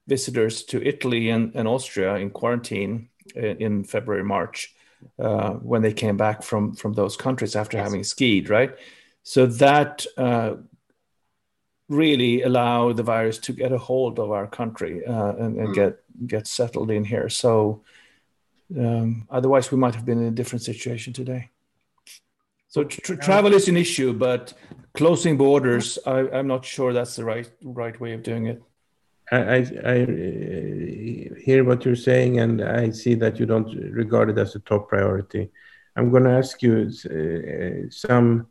visitors 0.08 0.64
to 0.64 0.86
Italy 0.86 1.30
and, 1.30 1.56
and 1.56 1.68
Austria 1.68 2.16
in 2.16 2.30
quarantine 2.30 3.10
in, 3.36 3.58
in 3.58 3.84
February, 3.84 4.24
March, 4.24 4.74
uh, 5.20 5.52
when 5.52 5.82
they 5.82 5.94
came 5.94 6.18
back 6.18 6.44
from, 6.44 6.74
from 6.76 6.94
those 6.94 7.18
countries 7.18 7.56
after 7.56 7.78
yes. 7.78 7.88
having 7.88 8.04
skied, 8.04 8.50
right? 8.50 8.76
So 9.24 9.46
that 9.46 10.06
uh, 10.18 10.56
really 11.92 12.42
allow 12.44 12.94
the 12.94 13.04
virus 13.04 13.38
to 13.38 13.54
get 13.54 13.72
a 13.72 13.78
hold 13.78 14.18
of 14.18 14.32
our 14.32 14.48
country 14.48 15.06
uh, 15.06 15.36
and, 15.36 15.58
and 15.58 15.70
mm. 15.70 15.76
get 15.76 16.00
get 16.28 16.48
settled 16.48 16.92
in 16.92 17.04
here. 17.04 17.30
So 17.30 17.82
um, 18.78 19.28
otherwise, 19.30 19.72
we 19.72 19.78
might 19.78 19.96
have 19.96 20.06
been 20.06 20.20
in 20.20 20.28
a 20.28 20.32
different 20.32 20.64
situation 20.64 21.14
today. 21.14 21.50
So 22.70 22.86
tra- 22.86 23.18
travel 23.18 23.54
is 23.54 23.68
an 23.68 23.76
issue, 23.76 24.14
but 24.14 24.54
closing 24.94 25.38
borders, 25.38 26.00
I, 26.06 26.22
am 26.40 26.48
not 26.48 26.64
sure 26.64 26.94
that's 26.94 27.18
the 27.18 27.26
right 27.26 27.50
right 27.62 28.00
way 28.00 28.14
of 28.14 28.24
doing 28.24 28.48
it. 28.48 28.64
I, 29.32 29.38
I, 29.38 29.58
I, 29.86 29.96
hear 31.46 31.64
what 31.64 31.86
you're 31.86 31.96
saying, 31.96 32.40
and 32.40 32.62
I 32.62 32.92
see 32.92 33.16
that 33.16 33.40
you 33.40 33.46
don't 33.46 33.74
regard 33.92 34.30
it 34.30 34.38
as 34.38 34.56
a 34.56 34.60
top 34.60 34.90
priority. 34.90 35.52
I'm 35.96 36.10
going 36.12 36.24
to 36.24 36.32
ask 36.32 36.62
you 36.62 36.90
uh, 36.90 37.90
some 37.90 38.42
uh, 38.42 38.44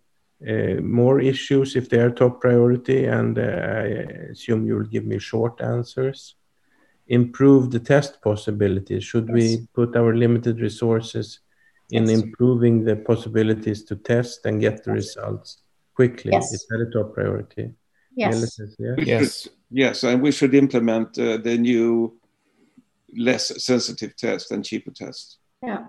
more 0.82 1.20
issues 1.20 1.76
if 1.76 1.88
they 1.88 1.98
are 1.98 2.10
top 2.10 2.40
priority, 2.40 3.04
and 3.04 3.38
uh, 3.38 3.42
I 3.42 3.86
assume 4.32 4.66
you 4.66 4.76
will 4.76 4.84
give 4.84 5.04
me 5.04 5.18
short 5.18 5.60
answers. 5.60 6.36
Improve 7.08 7.70
the 7.70 7.80
test 7.80 8.22
possibilities. 8.22 9.04
Should 9.04 9.28
yes. 9.28 9.34
we 9.34 9.66
put 9.74 9.96
our 9.96 10.14
limited 10.14 10.60
resources 10.60 11.40
in 11.90 12.06
yes. 12.06 12.20
improving 12.20 12.84
the 12.84 12.96
possibilities 12.96 13.84
to 13.84 13.96
test 13.96 14.46
and 14.46 14.60
get 14.60 14.84
the 14.84 14.92
results 14.92 15.58
quickly. 15.94 16.30
Yes. 16.32 16.52
Is 16.52 16.66
that 16.70 16.80
a 16.80 16.90
top 16.90 17.14
priority? 17.14 17.72
Yes. 18.14 18.60
Yeah? 18.78 18.94
Yes. 18.98 19.48
Yes, 19.72 20.02
and 20.02 20.20
we 20.20 20.32
should 20.32 20.54
implement 20.54 21.16
uh, 21.18 21.36
the 21.36 21.56
new 21.56 22.18
less 23.16 23.64
sensitive 23.64 24.16
test 24.16 24.50
and 24.50 24.64
cheaper 24.64 24.90
test. 24.90 25.38
Yeah. 25.62 25.86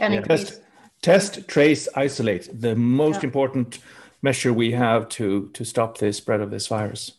And 0.00 0.14
yeah. 0.14 0.20
Test, 0.22 0.62
test, 1.02 1.48
trace, 1.48 1.88
isolate. 1.96 2.48
The 2.52 2.74
most 2.76 3.22
yeah. 3.22 3.26
important 3.26 3.78
measure 4.22 4.52
we 4.52 4.72
have 4.72 5.08
to 5.08 5.48
to 5.54 5.64
stop 5.64 5.98
the 5.98 6.12
spread 6.12 6.40
of 6.40 6.50
this 6.50 6.68
virus. 6.68 7.12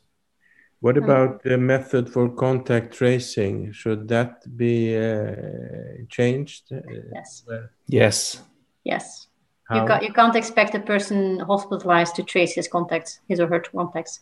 What 0.80 0.96
mm-hmm. 0.96 1.06
about 1.06 1.44
the 1.44 1.58
method 1.58 2.10
for 2.10 2.30
contact 2.30 2.94
tracing? 2.94 3.72
Should 3.72 4.08
that 4.08 4.46
be 4.58 4.98
uh, 4.98 6.06
changed? 6.10 6.72
Yes. 7.14 7.44
yes. 7.88 8.42
Yes. 8.84 9.28
You, 9.74 9.86
ca- 9.86 10.02
you 10.02 10.12
can't 10.12 10.36
expect 10.36 10.76
a 10.76 10.82
person 10.82 11.40
hospitalized 11.40 12.16
to 12.16 12.24
trace 12.24 12.54
his 12.54 12.68
contacts, 12.68 13.22
his 13.30 13.40
or 13.40 13.48
her 13.48 13.62
contacts. 13.62 14.20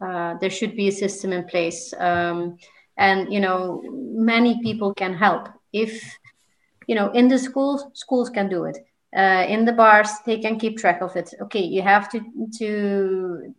Uh, 0.00 0.34
there 0.38 0.50
should 0.50 0.76
be 0.76 0.88
a 0.88 0.92
system 0.92 1.32
in 1.32 1.44
place. 1.44 1.94
Um, 1.98 2.58
and, 2.98 3.32
you 3.32 3.40
know, 3.40 3.82
many 3.90 4.60
people 4.62 4.92
can 4.92 5.14
help. 5.14 5.48
If, 5.72 6.02
you 6.86 6.94
know, 6.94 7.10
in 7.12 7.28
the 7.28 7.38
schools, 7.38 7.84
schools 7.94 8.30
can 8.30 8.48
do 8.48 8.64
it. 8.64 8.78
Uh, 9.16 9.46
in 9.48 9.64
the 9.64 9.72
bars, 9.72 10.10
they 10.26 10.38
can 10.38 10.58
keep 10.58 10.76
track 10.76 11.00
of 11.00 11.16
it. 11.16 11.32
Okay, 11.40 11.62
you 11.62 11.82
have 11.82 12.10
to, 12.10 12.20
to 12.58 13.54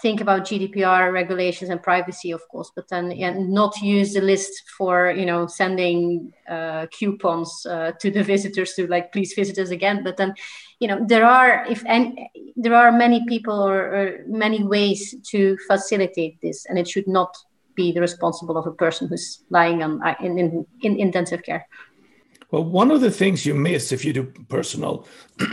think 0.00 0.20
about 0.20 0.42
GDPR 0.42 1.12
regulations 1.12 1.70
and 1.70 1.82
privacy, 1.82 2.30
of 2.30 2.46
course, 2.48 2.70
but 2.74 2.88
then 2.88 3.12
and 3.12 3.50
not 3.50 3.80
use 3.80 4.14
the 4.14 4.20
list 4.20 4.52
for 4.76 5.10
you 5.10 5.26
know 5.26 5.46
sending 5.46 6.32
uh, 6.48 6.86
coupons 6.90 7.66
uh, 7.66 7.92
to 8.00 8.10
the 8.10 8.22
visitors 8.34 8.74
to 8.74 8.86
like 8.86 9.12
please 9.12 9.32
visit 9.34 9.58
us 9.58 9.70
again. 9.70 10.02
But 10.04 10.16
then 10.16 10.34
you 10.80 10.88
know 10.88 11.04
there 11.06 11.24
are 11.24 11.66
if 11.66 11.84
and 11.86 12.18
there 12.56 12.74
are 12.74 12.92
many 12.92 13.24
people 13.26 13.60
or, 13.60 13.78
or 13.78 14.18
many 14.26 14.64
ways 14.64 15.14
to 15.30 15.56
facilitate 15.66 16.40
this, 16.40 16.66
and 16.66 16.78
it 16.78 16.88
should 16.88 17.08
not 17.08 17.36
be 17.74 17.92
the 17.92 18.00
responsible 18.00 18.56
of 18.56 18.66
a 18.66 18.72
person 18.72 19.08
who's 19.08 19.42
lying 19.50 19.82
on 19.82 20.00
in, 20.20 20.38
in, 20.38 20.66
in 20.82 20.96
intensive 20.96 21.42
care. 21.42 21.66
Well, 22.54 22.62
one 22.62 22.92
of 22.92 23.00
the 23.00 23.10
things 23.10 23.44
you 23.44 23.52
miss 23.52 23.90
if 23.90 24.04
you 24.04 24.12
do 24.12 24.32
personal 24.48 25.08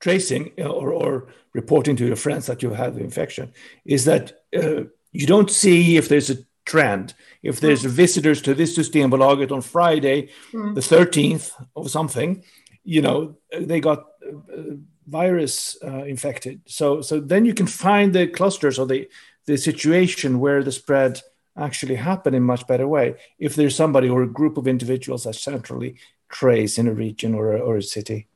tracing 0.00 0.50
uh, 0.58 0.64
or, 0.64 0.92
or 0.92 1.28
reporting 1.52 1.94
to 1.94 2.04
your 2.04 2.16
friends 2.16 2.46
that 2.46 2.60
you 2.60 2.70
have 2.70 2.96
the 2.96 3.04
infection 3.04 3.52
is 3.84 4.04
that 4.06 4.32
uh, 4.56 4.82
you 5.12 5.26
don't 5.28 5.48
see 5.48 5.96
if 5.96 6.08
there's 6.08 6.28
a 6.28 6.38
trend. 6.66 7.14
If 7.44 7.60
there's 7.60 7.84
mm. 7.84 7.90
visitors 7.90 8.42
to 8.42 8.54
this 8.54 8.76
Systembolaget 8.76 9.52
on 9.52 9.62
Friday, 9.62 10.30
mm. 10.52 10.74
the 10.74 10.80
13th 10.80 11.52
of 11.76 11.88
something, 11.88 12.42
you 12.82 13.00
know, 13.00 13.36
they 13.56 13.78
got 13.78 14.06
uh, 14.28 14.74
virus 15.06 15.76
uh, 15.84 16.02
infected. 16.02 16.62
So, 16.66 17.00
so 17.00 17.20
then 17.20 17.44
you 17.44 17.54
can 17.54 17.68
find 17.68 18.12
the 18.12 18.26
clusters 18.26 18.76
or 18.76 18.88
the, 18.88 19.08
the 19.46 19.56
situation 19.56 20.40
where 20.40 20.64
the 20.64 20.72
spread 20.72 21.20
actually 21.56 21.94
happened 21.94 22.34
in 22.34 22.42
much 22.42 22.66
better 22.66 22.88
way. 22.88 23.14
If 23.38 23.54
there's 23.54 23.76
somebody 23.76 24.08
or 24.08 24.24
a 24.24 24.28
group 24.28 24.56
of 24.56 24.66
individuals 24.66 25.22
that 25.24 25.36
centrally 25.36 25.96
trace 26.30 26.78
in 26.78 26.88
a 26.88 26.94
region 26.94 27.34
or 27.34 27.56
a, 27.56 27.58
or 27.58 27.76
a 27.76 27.82
city. 27.82 28.28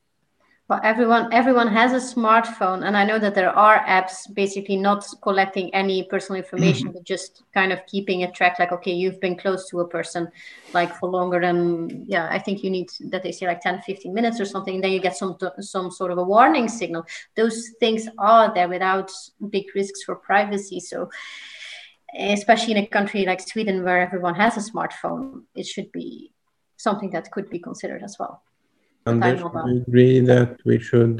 Well, 0.67 0.79
everyone 0.83 1.31
everyone 1.31 1.67
has 1.67 1.93
a 1.93 2.15
smartphone, 2.15 2.87
and 2.87 2.97
I 2.97 3.05
know 3.05 3.19
that 3.19 3.35
there 3.35 3.51
are 3.51 3.85
apps 3.85 4.33
basically 4.33 4.77
not 4.77 5.05
collecting 5.21 5.71
any 5.75 6.05
personal 6.05 6.41
information, 6.41 6.87
mm-hmm. 6.87 6.93
but 6.97 7.03
just 7.03 7.43
kind 7.53 7.71
of 7.71 7.85
keeping 7.85 8.23
a 8.23 8.31
track. 8.31 8.57
Like, 8.57 8.71
okay, 8.71 8.91
you've 8.91 9.21
been 9.21 9.35
close 9.35 9.69
to 9.69 9.81
a 9.81 9.87
person 9.87 10.27
like 10.73 10.95
for 10.95 11.07
longer 11.07 11.39
than 11.39 12.05
yeah. 12.07 12.27
I 12.31 12.39
think 12.39 12.63
you 12.63 12.71
need 12.71 12.89
that 13.11 13.21
they 13.21 13.31
say 13.31 13.45
like 13.45 13.61
10, 13.61 13.83
15 13.83 14.11
minutes 14.11 14.39
or 14.39 14.45
something. 14.45 14.81
Then 14.81 14.91
you 14.91 14.99
get 14.99 15.15
some 15.15 15.37
some 15.59 15.91
sort 15.91 16.11
of 16.11 16.17
a 16.17 16.23
warning 16.23 16.67
signal. 16.67 17.05
Those 17.35 17.69
things 17.79 18.07
are 18.17 18.51
there 18.51 18.67
without 18.67 19.11
big 19.49 19.65
risks 19.75 20.01
for 20.01 20.15
privacy. 20.15 20.79
So, 20.79 21.11
especially 22.17 22.71
in 22.71 22.83
a 22.83 22.87
country 22.87 23.23
like 23.27 23.39
Sweden 23.39 23.83
where 23.83 24.01
everyone 24.01 24.33
has 24.33 24.57
a 24.57 24.71
smartphone, 24.71 25.43
it 25.53 25.67
should 25.67 25.91
be 25.91 26.31
something 26.87 27.11
that 27.15 27.25
could 27.33 27.47
be 27.55 27.59
considered 27.69 28.03
as 28.09 28.13
well. 28.19 28.35
And 29.07 29.23
we 29.23 29.77
agree 29.83 30.19
that 30.33 30.51
we 30.69 30.77
should 30.87 31.17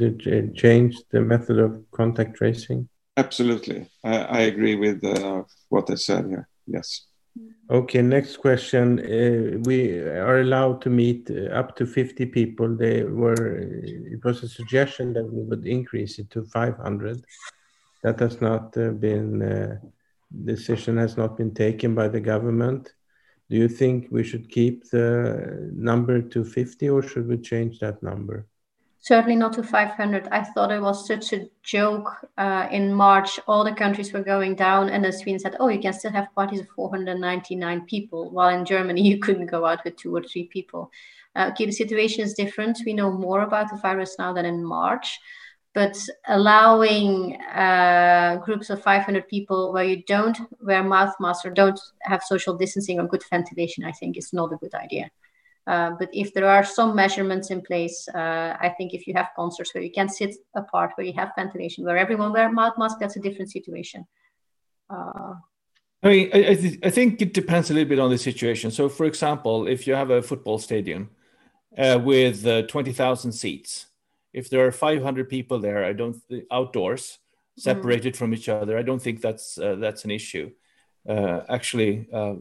change 0.62 0.92
the 1.12 1.20
method 1.32 1.58
of 1.66 1.72
contact 1.98 2.32
tracing? 2.40 2.80
Absolutely. 3.24 3.78
I, 4.12 4.16
I 4.38 4.40
agree 4.52 4.76
with 4.84 4.98
uh, 5.04 5.42
what 5.74 5.84
I 5.94 5.96
said 6.08 6.24
here. 6.32 6.46
Yes. 6.76 6.88
Okay, 7.78 8.02
next 8.02 8.34
question. 8.46 8.86
Uh, 9.00 9.58
we 9.70 9.98
are 10.28 10.40
allowed 10.46 10.78
to 10.84 10.90
meet 10.90 11.22
uh, 11.30 11.60
up 11.60 11.68
to 11.78 11.84
50 11.86 12.26
people. 12.38 12.68
They 12.84 13.02
were, 13.22 13.58
it 14.14 14.22
was 14.24 14.42
a 14.42 14.48
suggestion 14.48 15.12
that 15.14 15.26
we 15.34 15.42
would 15.48 15.66
increase 15.66 16.18
it 16.18 16.28
to 16.30 16.44
500. 16.44 17.24
That 18.04 18.20
has 18.20 18.40
not 18.40 18.76
uh, 18.76 18.90
been, 18.90 19.30
uh, 19.42 19.76
decision 20.52 20.96
has 20.98 21.16
not 21.16 21.36
been 21.36 21.52
taken 21.54 21.94
by 21.94 22.08
the 22.08 22.20
government. 22.20 22.92
Do 23.48 23.56
you 23.56 23.68
think 23.68 24.08
we 24.10 24.24
should 24.24 24.50
keep 24.50 24.90
the 24.90 25.70
number 25.72 26.20
to 26.20 26.44
50 26.44 26.88
or 26.88 27.02
should 27.02 27.28
we 27.28 27.38
change 27.38 27.78
that 27.78 28.02
number? 28.02 28.46
Certainly 28.98 29.36
not 29.36 29.52
to 29.52 29.62
500. 29.62 30.26
I 30.32 30.42
thought 30.42 30.72
it 30.72 30.82
was 30.82 31.06
such 31.06 31.32
a 31.32 31.46
joke. 31.62 32.10
Uh, 32.36 32.66
in 32.72 32.92
March, 32.92 33.38
all 33.46 33.62
the 33.62 33.72
countries 33.72 34.12
were 34.12 34.24
going 34.24 34.56
down, 34.56 34.90
and 34.90 35.04
the 35.04 35.12
Sweden 35.12 35.38
said, 35.38 35.54
Oh, 35.60 35.68
you 35.68 35.78
can 35.78 35.92
still 35.92 36.10
have 36.10 36.34
parties 36.34 36.58
of 36.58 36.68
499 36.70 37.82
people, 37.82 38.32
while 38.32 38.48
in 38.48 38.64
Germany, 38.64 39.02
you 39.08 39.20
couldn't 39.20 39.46
go 39.46 39.64
out 39.64 39.84
with 39.84 39.94
two 39.94 40.16
or 40.16 40.24
three 40.24 40.48
people. 40.48 40.90
Uh, 41.36 41.50
okay, 41.52 41.66
the 41.66 41.72
situation 41.72 42.24
is 42.24 42.34
different. 42.34 42.80
We 42.84 42.94
know 42.94 43.12
more 43.12 43.42
about 43.42 43.70
the 43.70 43.76
virus 43.76 44.16
now 44.18 44.32
than 44.32 44.44
in 44.44 44.64
March 44.64 45.20
but 45.76 45.94
allowing 46.28 47.36
uh, 47.52 48.40
groups 48.42 48.70
of 48.70 48.82
500 48.82 49.28
people 49.28 49.74
where 49.74 49.84
you 49.84 50.02
don't 50.04 50.38
wear 50.62 50.82
mouth 50.82 51.14
masks 51.20 51.44
or 51.44 51.50
don't 51.50 51.78
have 52.00 52.22
social 52.22 52.56
distancing 52.56 52.98
or 52.98 53.06
good 53.06 53.22
ventilation, 53.28 53.84
I 53.84 53.92
think 53.92 54.16
is 54.16 54.32
not 54.32 54.54
a 54.54 54.56
good 54.56 54.74
idea. 54.74 55.10
Uh, 55.66 55.90
but 55.98 56.08
if 56.14 56.32
there 56.32 56.48
are 56.48 56.64
some 56.64 56.96
measurements 56.96 57.50
in 57.50 57.60
place, 57.60 58.08
uh, 58.14 58.56
I 58.58 58.70
think 58.78 58.94
if 58.94 59.06
you 59.06 59.12
have 59.12 59.28
concerts 59.36 59.74
where 59.74 59.84
you 59.84 59.92
can 59.92 60.08
sit 60.08 60.34
apart, 60.54 60.92
where 60.94 61.06
you 61.06 61.12
have 61.12 61.32
ventilation, 61.36 61.84
where 61.84 61.98
everyone 61.98 62.32
wear 62.32 62.50
mouth 62.50 62.78
mask, 62.78 62.96
that's 62.98 63.16
a 63.16 63.20
different 63.20 63.50
situation. 63.50 64.06
Uh, 64.88 65.34
I 66.02 66.08
mean, 66.08 66.30
I, 66.32 66.38
I, 66.38 66.54
th- 66.54 66.78
I, 66.84 66.88
think 66.88 67.20
it 67.20 67.34
depends 67.34 67.70
a 67.70 67.74
little 67.74 67.88
bit 67.90 67.98
on 67.98 68.08
the 68.08 68.16
situation. 68.16 68.70
So, 68.70 68.88
for 68.88 69.04
example, 69.04 69.66
if 69.66 69.86
you 69.86 69.92
have 69.92 70.08
a 70.08 70.22
football 70.22 70.58
stadium 70.58 71.10
uh, 71.76 72.00
with 72.02 72.46
uh, 72.46 72.62
20,000 72.62 73.32
seats, 73.32 73.88
if 74.32 74.50
there 74.50 74.66
are 74.66 74.72
500 74.72 75.28
people 75.28 75.58
there, 75.58 75.84
I 75.84 75.92
don't 75.92 76.16
outdoors 76.50 77.18
separated 77.58 78.14
mm. 78.14 78.16
from 78.16 78.34
each 78.34 78.48
other. 78.48 78.78
I 78.78 78.82
don't 78.82 79.00
think 79.00 79.20
that's 79.20 79.58
uh, 79.58 79.76
that's 79.76 80.04
an 80.04 80.10
issue. 80.10 80.50
Uh, 81.08 81.40
actually, 81.48 82.08
uh, 82.12 82.34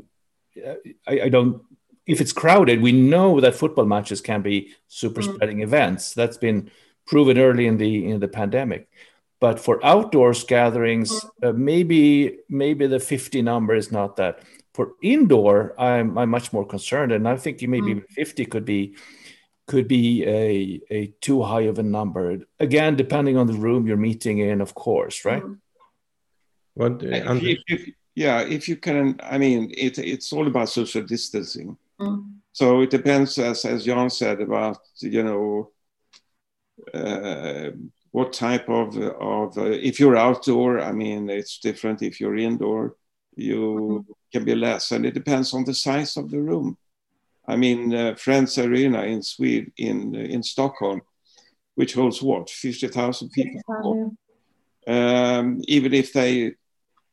I, 1.07 1.21
I, 1.21 1.29
don't. 1.29 1.61
If 2.07 2.21
it's 2.21 2.33
crowded, 2.33 2.81
we 2.81 2.91
know 2.91 3.39
that 3.41 3.55
football 3.55 3.85
matches 3.85 4.21
can 4.21 4.41
be 4.41 4.73
super 4.87 5.21
mm. 5.21 5.33
spreading 5.33 5.61
events. 5.61 6.13
That's 6.13 6.37
been 6.37 6.71
proven 7.05 7.37
early 7.37 7.67
in 7.67 7.77
the 7.77 8.09
in 8.09 8.19
the 8.19 8.27
pandemic. 8.27 8.89
But 9.39 9.59
for 9.59 9.85
outdoors 9.85 10.43
gatherings, 10.43 11.11
mm. 11.11 11.49
uh, 11.49 11.53
maybe 11.53 12.39
maybe 12.49 12.87
the 12.87 12.99
50 12.99 13.41
number 13.41 13.75
is 13.75 13.91
not 13.91 14.15
that. 14.17 14.39
For 14.73 14.91
indoor, 15.01 15.73
I'm 15.79 16.17
I'm 16.17 16.29
much 16.29 16.51
more 16.51 16.65
concerned, 16.65 17.11
and 17.13 17.27
I 17.27 17.37
think 17.37 17.61
maybe 17.61 17.95
mm. 17.95 18.09
50 18.09 18.45
could 18.45 18.65
be 18.65 18.95
could 19.67 19.87
be 19.87 20.23
a, 20.25 20.81
a 20.91 21.07
too 21.21 21.41
high 21.41 21.61
of 21.61 21.79
a 21.79 21.83
number. 21.83 22.39
Again, 22.59 22.95
depending 22.95 23.37
on 23.37 23.47
the 23.47 23.53
room 23.53 23.87
you're 23.87 23.97
meeting 23.97 24.37
in, 24.39 24.61
of 24.61 24.75
course, 24.75 25.25
right? 25.25 25.43
What, 26.75 27.03
uh, 27.03 27.39
if, 27.41 27.59
if, 27.67 27.89
yeah, 28.13 28.41
if 28.41 28.67
you 28.69 28.75
can, 28.75 29.19
I 29.23 29.37
mean, 29.37 29.71
it, 29.75 29.97
it's 29.97 30.31
all 30.31 30.45
about 30.47 30.69
social 30.69 31.01
distancing. 31.01 31.77
Mm. 31.99 32.35
So 32.51 32.81
it 32.81 32.89
depends, 32.89 33.37
as, 33.37 33.65
as 33.65 33.85
Jan 33.85 34.09
said, 34.09 34.39
about, 34.41 34.79
you 34.99 35.23
know, 35.23 35.71
uh, 36.93 37.71
what 38.11 38.33
type 38.33 38.69
of, 38.69 38.97
of 38.97 39.57
uh, 39.57 39.63
if 39.63 39.99
you're 39.99 40.15
outdoor, 40.15 40.79
I 40.79 40.91
mean, 40.91 41.29
it's 41.29 41.59
different. 41.59 42.01
If 42.01 42.21
you're 42.21 42.37
indoor, 42.37 42.95
you 43.35 44.05
mm. 44.07 44.13
can 44.31 44.45
be 44.45 44.55
less. 44.55 44.91
And 44.91 45.05
it 45.05 45.13
depends 45.13 45.53
on 45.53 45.65
the 45.65 45.73
size 45.73 46.17
of 46.17 46.29
the 46.29 46.39
room. 46.39 46.77
I 47.47 47.55
mean, 47.55 47.93
uh, 47.93 48.15
Friends 48.15 48.57
Arena 48.57 49.03
in 49.03 49.21
Sweden, 49.21 49.71
in 49.77 50.15
in 50.15 50.43
Stockholm, 50.43 51.01
which 51.75 51.93
holds 51.93 52.21
what 52.21 52.49
fifty 52.49 52.87
thousand 52.87 53.29
people. 53.31 54.15
Um, 54.87 55.61
even 55.67 55.93
if 55.93 56.13
they, 56.13 56.55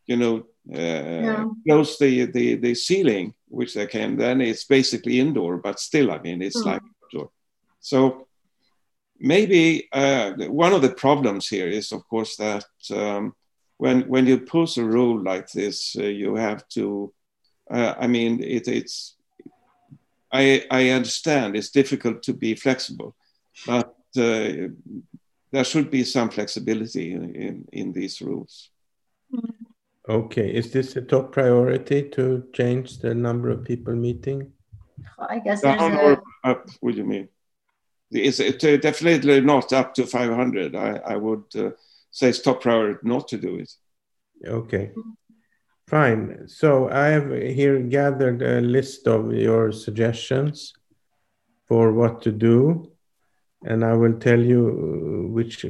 you 0.06 0.16
know, 0.16 0.44
uh, 0.72 0.78
yeah. 0.78 1.44
close 1.66 1.98
the, 1.98 2.26
the 2.26 2.56
the 2.56 2.74
ceiling, 2.74 3.34
which 3.48 3.74
they 3.74 3.86
can, 3.86 4.16
then 4.16 4.40
it's 4.40 4.64
basically 4.64 5.20
indoor. 5.20 5.58
But 5.58 5.80
still, 5.80 6.10
I 6.10 6.18
mean, 6.18 6.42
it's 6.42 6.62
mm. 6.62 6.66
like 6.66 6.82
outdoor. 7.04 7.30
So 7.80 8.26
maybe 9.18 9.88
uh, 9.92 10.32
one 10.48 10.72
of 10.72 10.82
the 10.82 10.94
problems 10.94 11.48
here 11.48 11.68
is, 11.68 11.92
of 11.92 12.06
course, 12.08 12.36
that 12.36 12.66
um, 12.90 13.34
when 13.78 14.02
when 14.02 14.26
you 14.26 14.38
pose 14.38 14.76
a 14.78 14.84
rule 14.84 15.22
like 15.22 15.48
this, 15.50 15.96
uh, 15.98 16.04
you 16.04 16.36
have 16.36 16.66
to. 16.68 17.12
Uh, 17.70 17.94
I 17.98 18.06
mean, 18.06 18.42
it, 18.42 18.68
it's 18.68 19.16
I, 20.32 20.64
I 20.70 20.90
understand 20.90 21.56
it's 21.56 21.70
difficult 21.70 22.22
to 22.24 22.32
be 22.32 22.54
flexible, 22.54 23.14
but 23.66 23.94
uh, 24.16 24.68
there 25.52 25.64
should 25.64 25.90
be 25.90 26.04
some 26.04 26.30
flexibility 26.30 27.12
in, 27.12 27.34
in, 27.34 27.68
in 27.72 27.92
these 27.92 28.22
rules. 28.22 28.70
Okay, 30.08 30.52
is 30.52 30.72
this 30.72 30.96
a 30.96 31.02
top 31.02 31.32
priority 31.32 32.08
to 32.10 32.44
change 32.52 32.98
the 32.98 33.14
number 33.14 33.50
of 33.50 33.64
people 33.64 33.94
meeting? 33.94 34.52
I 35.18 35.38
guess 35.38 35.60
down 35.60 35.92
there's 35.92 36.18
or 36.18 36.50
up. 36.50 36.68
What 36.80 36.92
do 36.92 36.98
you 36.98 37.04
mean? 37.04 37.28
It's 38.10 38.40
uh, 38.40 38.76
definitely 38.76 39.40
not 39.40 39.72
up 39.72 39.94
to 39.94 40.06
500. 40.06 40.74
I, 40.74 40.96
I 40.96 41.16
would 41.16 41.44
uh, 41.56 41.70
say 42.10 42.28
it's 42.28 42.40
top 42.40 42.62
priority 42.62 43.00
not 43.04 43.28
to 43.28 43.38
do 43.38 43.56
it. 43.56 43.72
Okay. 44.46 44.92
Fine. 45.92 46.48
So 46.48 46.88
I 46.88 47.08
have 47.08 47.30
here 47.30 47.78
gathered 47.78 48.40
a 48.40 48.62
list 48.62 49.06
of 49.06 49.30
your 49.34 49.72
suggestions 49.72 50.72
for 51.68 51.92
what 51.92 52.22
to 52.22 52.32
do, 52.32 52.90
and 53.66 53.84
I 53.84 53.92
will 53.92 54.14
tell 54.14 54.40
you 54.40 54.62
uh, 54.64 55.28
which 55.30 55.66
uh, 55.66 55.68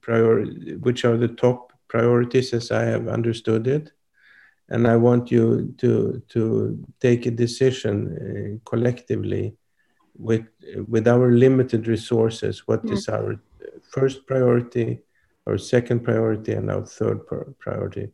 prior 0.00 0.46
which 0.86 1.04
are 1.04 1.18
the 1.18 1.28
top 1.28 1.74
priorities 1.88 2.54
as 2.54 2.70
I 2.70 2.84
have 2.84 3.08
understood 3.08 3.66
it, 3.66 3.92
and 4.70 4.88
I 4.88 4.96
want 4.96 5.30
you 5.30 5.74
to 5.76 6.22
to 6.28 6.82
take 6.98 7.26
a 7.26 7.30
decision 7.30 7.96
uh, 8.16 8.70
collectively 8.70 9.54
with 10.16 10.46
with 10.88 11.06
our 11.06 11.30
limited 11.30 11.88
resources. 11.88 12.66
What 12.66 12.86
is 12.86 13.06
mm. 13.06 13.12
our 13.12 13.40
first 13.82 14.26
priority, 14.26 15.00
our 15.46 15.58
second 15.58 16.04
priority, 16.04 16.52
and 16.54 16.70
our 16.70 16.86
third 16.86 17.20
priority? 17.58 18.12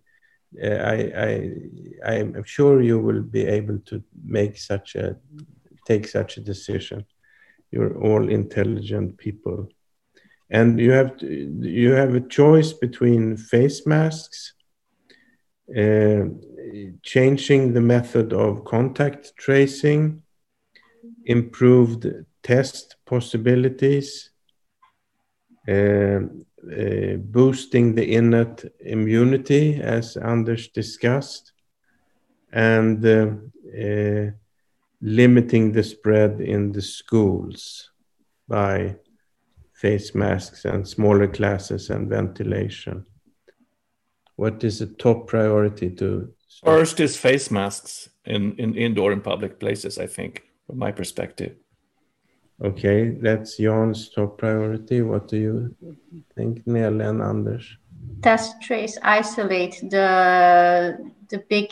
Uh, 0.63 0.69
I, 0.69 1.59
I, 2.05 2.15
am 2.15 2.43
sure 2.45 2.81
you 2.81 2.99
will 2.99 3.23
be 3.23 3.45
able 3.45 3.79
to 3.81 4.03
make 4.25 4.57
such 4.57 4.95
a 4.95 5.17
take 5.87 6.09
such 6.09 6.39
a 6.39 6.41
decision. 6.41 7.05
You're 7.71 7.99
all 8.03 8.29
intelligent 8.29 9.19
people, 9.19 9.69
and 10.49 10.81
you 10.81 10.93
have 10.93 11.19
to, 11.19 11.27
you 11.27 11.93
have 11.93 12.15
a 12.15 12.21
choice 12.21 12.73
between 12.73 13.37
face 13.37 13.87
masks, 13.87 14.55
uh, 15.77 16.25
changing 17.03 17.75
the 17.75 17.81
method 17.81 18.33
of 18.33 18.65
contact 18.65 19.33
tracing, 19.37 20.23
improved 21.27 22.07
test 22.43 22.97
possibilities, 23.05 24.31
uh, 25.69 26.21
uh, 26.67 27.17
boosting 27.17 27.95
the 27.95 28.15
innate 28.15 28.65
immunity, 28.81 29.81
as 29.81 30.17
Anders 30.17 30.69
discussed, 30.69 31.53
and 32.53 33.05
uh, 33.05 33.31
uh, 33.79 34.31
limiting 35.01 35.73
the 35.73 35.83
spread 35.83 36.41
in 36.41 36.73
the 36.73 36.83
schools 36.83 37.91
by 38.49 38.97
face 39.73 40.15
masks 40.15 40.65
and 40.65 40.89
smaller 40.89 41.29
classes 41.29 41.91
and 41.91 42.09
ventilation. 42.09 43.05
What 44.37 44.65
is 44.65 44.79
the 44.79 44.87
top 44.87 45.27
priority 45.27 45.91
to? 45.91 46.33
First 46.65 47.01
is 47.01 47.17
face 47.17 47.51
masks 47.51 48.09
in, 48.25 48.57
in 48.57 48.75
indoor 48.75 49.13
and 49.13 49.23
public 49.23 49.61
places, 49.61 49.99
I 49.99 50.07
think, 50.07 50.43
from 50.67 50.79
my 50.79 50.93
perspective. 50.93 51.57
Okay, 52.65 53.11
that's 53.11 53.59
Jan's 53.59 54.09
top 54.09 54.39
priority. 54.39 55.03
What 55.03 55.29
do 55.29 55.37
you 55.37 55.77
think, 56.35 56.67
Nele 56.67 57.03
and 57.03 57.23
Anders? 57.23 57.77
Test, 58.23 58.63
trace, 58.63 58.97
isolate 59.03 59.79
the 59.91 60.97
the 61.29 61.39
big 61.51 61.71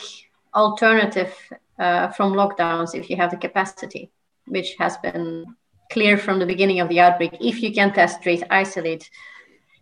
alternative 0.55 1.35
uh, 1.79 2.09
from 2.09 2.35
lockdowns 2.35 2.95
if 2.95 3.09
you 3.09 3.17
have 3.17 3.31
the 3.31 3.39
capacity, 3.39 4.11
which 4.47 4.75
has 4.79 4.99
been 4.99 5.47
clear 5.91 6.19
from 6.19 6.39
the 6.39 6.47
beginning 6.47 6.81
of 6.81 6.89
the 6.91 7.01
outbreak. 7.01 7.33
If 7.41 7.63
you 7.63 7.73
can 7.73 7.93
test, 7.95 8.23
trace, 8.23 8.43
isolate, 8.51 9.09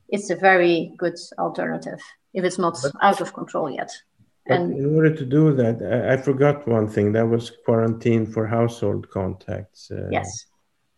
it's 0.08 0.30
a 0.30 0.36
very 0.36 0.94
good 0.98 1.18
alternative 1.38 2.00
if 2.32 2.44
it's 2.44 2.58
not 2.58 2.78
but, 2.80 2.92
out 3.02 3.20
of 3.20 3.34
control 3.34 3.68
yet. 3.70 3.90
and 4.46 4.72
in 4.72 4.94
order 4.94 5.14
to 5.14 5.26
do 5.26 5.52
that, 5.54 5.82
I, 5.82 6.14
I, 6.14 6.16
forgot 6.16 6.66
one 6.68 6.88
thing. 6.88 7.12
That 7.12 7.28
was 7.28 7.50
quarantine 7.64 8.24
for 8.24 8.46
household 8.46 9.10
contacts. 9.10 9.90
Uh, 9.90 10.08
yes 10.10 10.46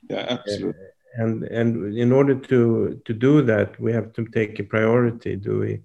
yeah 0.09 0.27
absolutely. 0.29 0.87
And 1.17 1.45
and 1.45 1.97
in 1.97 2.13
order 2.13 2.35
to 2.35 3.01
to 3.05 3.13
do 3.13 3.43
that 3.43 3.79
we 3.79 3.93
have 3.93 4.13
to 4.15 4.25
take 4.27 4.59
a 4.59 4.65
priority. 4.65 5.37
Do 5.37 5.61
we 5.61 5.81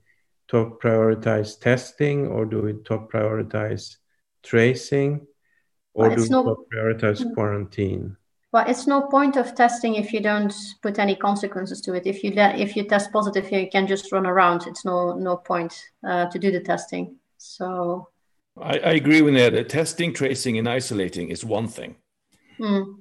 top 0.47 0.81
prioritize 0.81 1.59
testing 1.59 2.27
or 2.27 2.45
do 2.45 2.61
we 2.61 2.73
top 2.83 3.11
prioritize 3.11 3.97
tracing 4.43 5.27
or 5.93 6.07
well, 6.07 6.15
do 6.15 6.23
we 6.23 6.29
no, 6.29 6.43
top 6.43 6.65
prioritize 6.73 7.23
mm. 7.23 7.33
quarantine? 7.33 8.17
Well 8.51 8.65
it's 8.67 8.87
no 8.87 9.01
point 9.07 9.37
of 9.37 9.53
testing 9.53 9.95
if 9.95 10.11
you 10.11 10.21
don't 10.21 10.53
put 10.81 10.97
any 10.97 11.15
consequences 11.15 11.81
to 11.81 11.93
it. 11.93 12.07
If 12.07 12.23
you 12.23 12.31
if 12.35 12.75
you 12.75 12.83
test 12.85 13.11
positive 13.11 13.51
you 13.51 13.69
can 13.69 13.85
just 13.85 14.11
run 14.11 14.25
around. 14.25 14.65
It's 14.65 14.83
no 14.83 15.13
no 15.13 15.37
point 15.37 15.79
uh, 16.07 16.25
to 16.31 16.39
do 16.39 16.51
the 16.51 16.61
testing. 16.61 17.17
So 17.37 18.09
I, 18.59 18.79
I 18.79 18.91
agree 18.93 19.21
with 19.21 19.35
that 19.35 19.69
testing 19.69 20.13
tracing 20.13 20.57
and 20.57 20.67
isolating 20.67 21.29
is 21.29 21.45
one 21.45 21.67
thing. 21.67 21.95
Mm. 22.59 22.95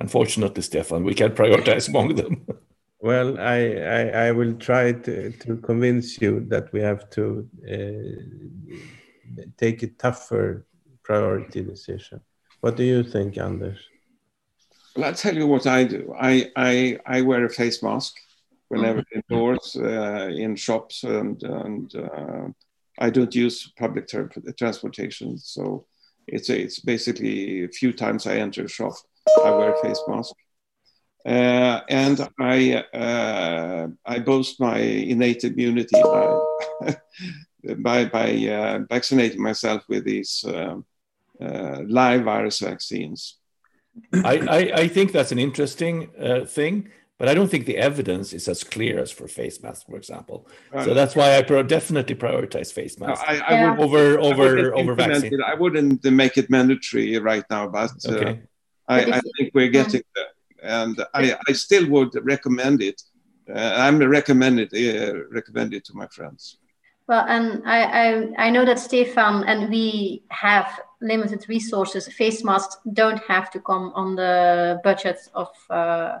Unfortunately, 0.00 0.62
Stefan, 0.62 1.04
we 1.04 1.14
can't 1.14 1.34
prioritize 1.34 1.88
among 1.92 2.14
them. 2.14 2.46
Well, 3.00 3.38
I, 3.38 3.74
I, 3.74 4.26
I, 4.26 4.32
will 4.32 4.54
try 4.54 4.92
to, 4.92 5.30
to 5.30 5.56
convince 5.58 6.20
you 6.20 6.44
that 6.48 6.72
we 6.72 6.80
have 6.80 7.08
to 7.10 7.48
uh, 7.64 9.42
take 9.56 9.84
a 9.84 9.86
tougher 9.86 10.66
priority 11.04 11.62
decision. 11.62 12.20
What 12.60 12.76
do 12.76 12.82
you 12.82 13.04
think, 13.04 13.38
Anders? 13.38 13.78
Well, 14.96 15.06
I'll 15.06 15.14
tell 15.14 15.36
you 15.36 15.46
what 15.46 15.66
I 15.66 15.84
do. 15.84 16.12
I, 16.18 16.50
I, 16.56 16.98
I 17.06 17.20
wear 17.22 17.44
a 17.44 17.50
face 17.50 17.84
mask 17.84 18.16
whenever 18.68 19.00
mm-hmm. 19.02 19.20
indoors, 19.30 19.76
uh, 19.76 20.28
in 20.34 20.56
shops, 20.56 21.04
and, 21.04 21.40
and 21.44 21.94
uh, 21.94 22.48
I 22.98 23.10
don't 23.10 23.34
use 23.34 23.72
public 23.78 24.08
ter- 24.08 24.30
transportation. 24.58 25.38
So 25.38 25.86
it's, 26.26 26.50
a, 26.50 26.60
it's 26.60 26.80
basically 26.80 27.64
a 27.64 27.68
few 27.68 27.92
times 27.92 28.26
I 28.26 28.36
enter 28.38 28.64
a 28.64 28.68
shop 28.68 28.94
I 29.44 29.50
wear 29.50 29.74
a 29.74 29.82
face 29.82 30.00
mask. 30.08 30.34
Uh, 31.26 31.80
and 31.88 32.28
I, 32.38 32.74
uh, 32.94 33.88
I 34.06 34.18
boast 34.20 34.60
my 34.60 34.78
innate 34.78 35.44
immunity 35.44 36.00
by, 36.02 36.96
by, 37.78 38.04
by 38.06 38.46
uh, 38.46 38.78
vaccinating 38.88 39.42
myself 39.42 39.82
with 39.88 40.04
these 40.04 40.44
um, 40.46 40.86
uh, 41.40 41.82
live 41.86 42.24
virus 42.24 42.60
vaccines. 42.60 43.36
I, 44.12 44.38
I, 44.38 44.58
I, 44.82 44.88
think 44.88 45.12
that's 45.12 45.32
an 45.32 45.38
interesting 45.38 46.10
uh, 46.20 46.44
thing, 46.44 46.88
but 47.18 47.28
I 47.28 47.34
don't 47.34 47.48
think 47.48 47.66
the 47.66 47.76
evidence 47.76 48.32
is 48.32 48.48
as 48.48 48.62
clear 48.62 49.00
as 49.00 49.10
for 49.10 49.26
face 49.26 49.60
masks, 49.60 49.84
for 49.84 49.96
example. 49.96 50.46
Right. 50.72 50.84
So 50.84 50.94
that's 50.94 51.16
why 51.16 51.36
I 51.36 51.42
pro- 51.42 51.64
definitely 51.64 52.14
prioritize 52.14 52.72
face 52.72 52.98
masks 52.98 53.24
no, 53.28 53.34
I, 53.34 53.38
I 53.38 53.52
yeah. 53.54 53.70
would, 53.72 53.80
over 53.80 54.18
over 54.20 54.74
over 54.74 54.94
vaccine. 54.94 55.42
I 55.42 55.54
wouldn't 55.54 56.04
make 56.04 56.38
it 56.38 56.48
mandatory 56.48 57.18
right 57.18 57.44
now, 57.50 57.66
but 57.66 57.90
uh, 58.08 58.12
okay. 58.12 58.40
I, 58.88 59.04
I 59.04 59.20
think 59.36 59.50
we're 59.54 59.68
getting 59.68 60.02
there. 60.14 60.26
And 60.62 61.00
I, 61.14 61.36
I 61.46 61.52
still 61.52 61.88
would 61.90 62.12
recommend 62.24 62.82
it. 62.82 63.00
Uh, 63.48 63.74
I'm 63.76 63.98
recommended 63.98 64.74
uh, 64.74 65.24
recommend 65.30 65.72
it 65.72 65.84
to 65.86 65.94
my 65.94 66.06
friends. 66.08 66.58
Well, 67.06 67.24
and 67.26 67.62
I, 67.66 67.82
I, 67.84 68.46
I 68.46 68.50
know 68.50 68.66
that 68.66 68.78
Stefan 68.78 69.44
and 69.44 69.70
we 69.70 70.24
have 70.28 70.80
limited 71.00 71.48
resources. 71.48 72.06
Face 72.08 72.44
masks 72.44 72.76
don't 72.92 73.20
have 73.26 73.50
to 73.52 73.60
come 73.60 73.92
on 73.94 74.14
the 74.14 74.78
budget 74.84 75.18
of 75.34 75.48
uh, 75.70 76.18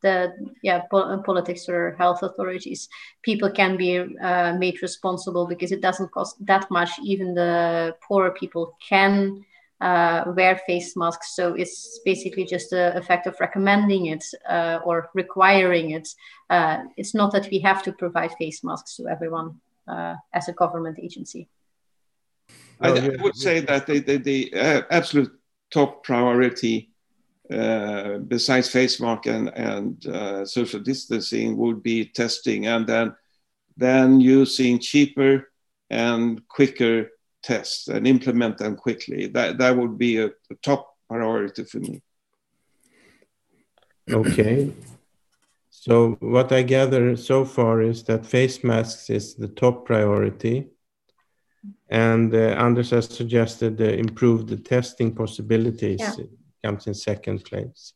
the 0.00 0.32
yeah 0.62 0.82
po- 0.90 1.22
politics 1.22 1.68
or 1.68 1.94
health 1.96 2.22
authorities. 2.22 2.88
People 3.22 3.50
can 3.50 3.76
be 3.76 3.98
uh, 4.20 4.54
made 4.58 4.82
responsible 4.82 5.46
because 5.46 5.70
it 5.70 5.80
doesn't 5.80 6.10
cost 6.10 6.44
that 6.44 6.68
much. 6.70 6.90
Even 7.04 7.34
the 7.34 7.94
poorer 8.02 8.32
people 8.32 8.76
can 8.88 9.44
uh, 9.80 10.24
wear 10.34 10.60
face 10.66 10.96
masks. 10.96 11.34
So 11.34 11.54
it's 11.54 12.00
basically 12.04 12.44
just 12.44 12.72
a 12.72 12.96
effect 12.96 13.26
of 13.26 13.36
recommending 13.40 14.06
it 14.06 14.24
uh, 14.48 14.80
or 14.84 15.10
requiring 15.14 15.90
it. 15.90 16.08
Uh, 16.48 16.84
it's 16.96 17.14
not 17.14 17.32
that 17.32 17.48
we 17.50 17.58
have 17.60 17.82
to 17.84 17.92
provide 17.92 18.32
face 18.38 18.64
masks 18.64 18.96
to 18.96 19.08
everyone 19.08 19.60
uh, 19.88 20.14
as 20.32 20.48
a 20.48 20.52
government 20.52 20.98
agency. 20.98 21.48
I, 22.80 22.90
I 22.90 23.16
would 23.20 23.36
say 23.36 23.60
that 23.60 23.86
the, 23.86 24.00
the, 24.00 24.16
the 24.18 24.54
uh, 24.54 24.82
absolute 24.90 25.32
top 25.70 26.04
priority 26.04 26.90
uh, 27.50 28.18
besides 28.18 28.68
face 28.68 29.00
mask 29.00 29.26
and, 29.26 29.48
and 29.56 30.48
social 30.48 30.80
distancing 30.80 31.56
would 31.56 31.82
be 31.82 32.06
testing 32.06 32.66
and 32.66 32.86
then 32.86 33.14
then 33.76 34.20
using 34.20 34.78
cheaper 34.78 35.50
and 35.90 36.46
quicker 36.48 37.10
tests 37.46 37.88
and 37.88 38.06
implement 38.06 38.58
them 38.58 38.74
quickly. 38.76 39.28
That 39.36 39.58
that 39.58 39.76
would 39.78 39.96
be 40.06 40.12
a, 40.18 40.26
a 40.26 40.56
top 40.62 40.82
priority 41.08 41.64
for 41.64 41.78
me. 41.78 42.02
Okay. 44.10 44.72
So 45.70 46.16
what 46.20 46.50
I 46.52 46.62
gather 46.62 47.16
so 47.16 47.44
far 47.44 47.80
is 47.80 48.02
that 48.04 48.26
face 48.26 48.64
masks 48.64 49.08
is 49.10 49.34
the 49.42 49.48
top 49.62 49.84
priority, 49.86 50.56
and 51.88 52.34
uh, 52.34 52.64
Anders 52.66 52.90
has 52.90 53.06
suggested 53.20 53.80
uh, 53.80 53.84
improve 53.84 54.46
the 54.46 54.56
testing 54.56 55.14
possibilities 55.14 56.00
yeah. 56.00 56.24
comes 56.64 56.86
in 56.88 56.94
second 56.94 57.44
place. 57.44 57.92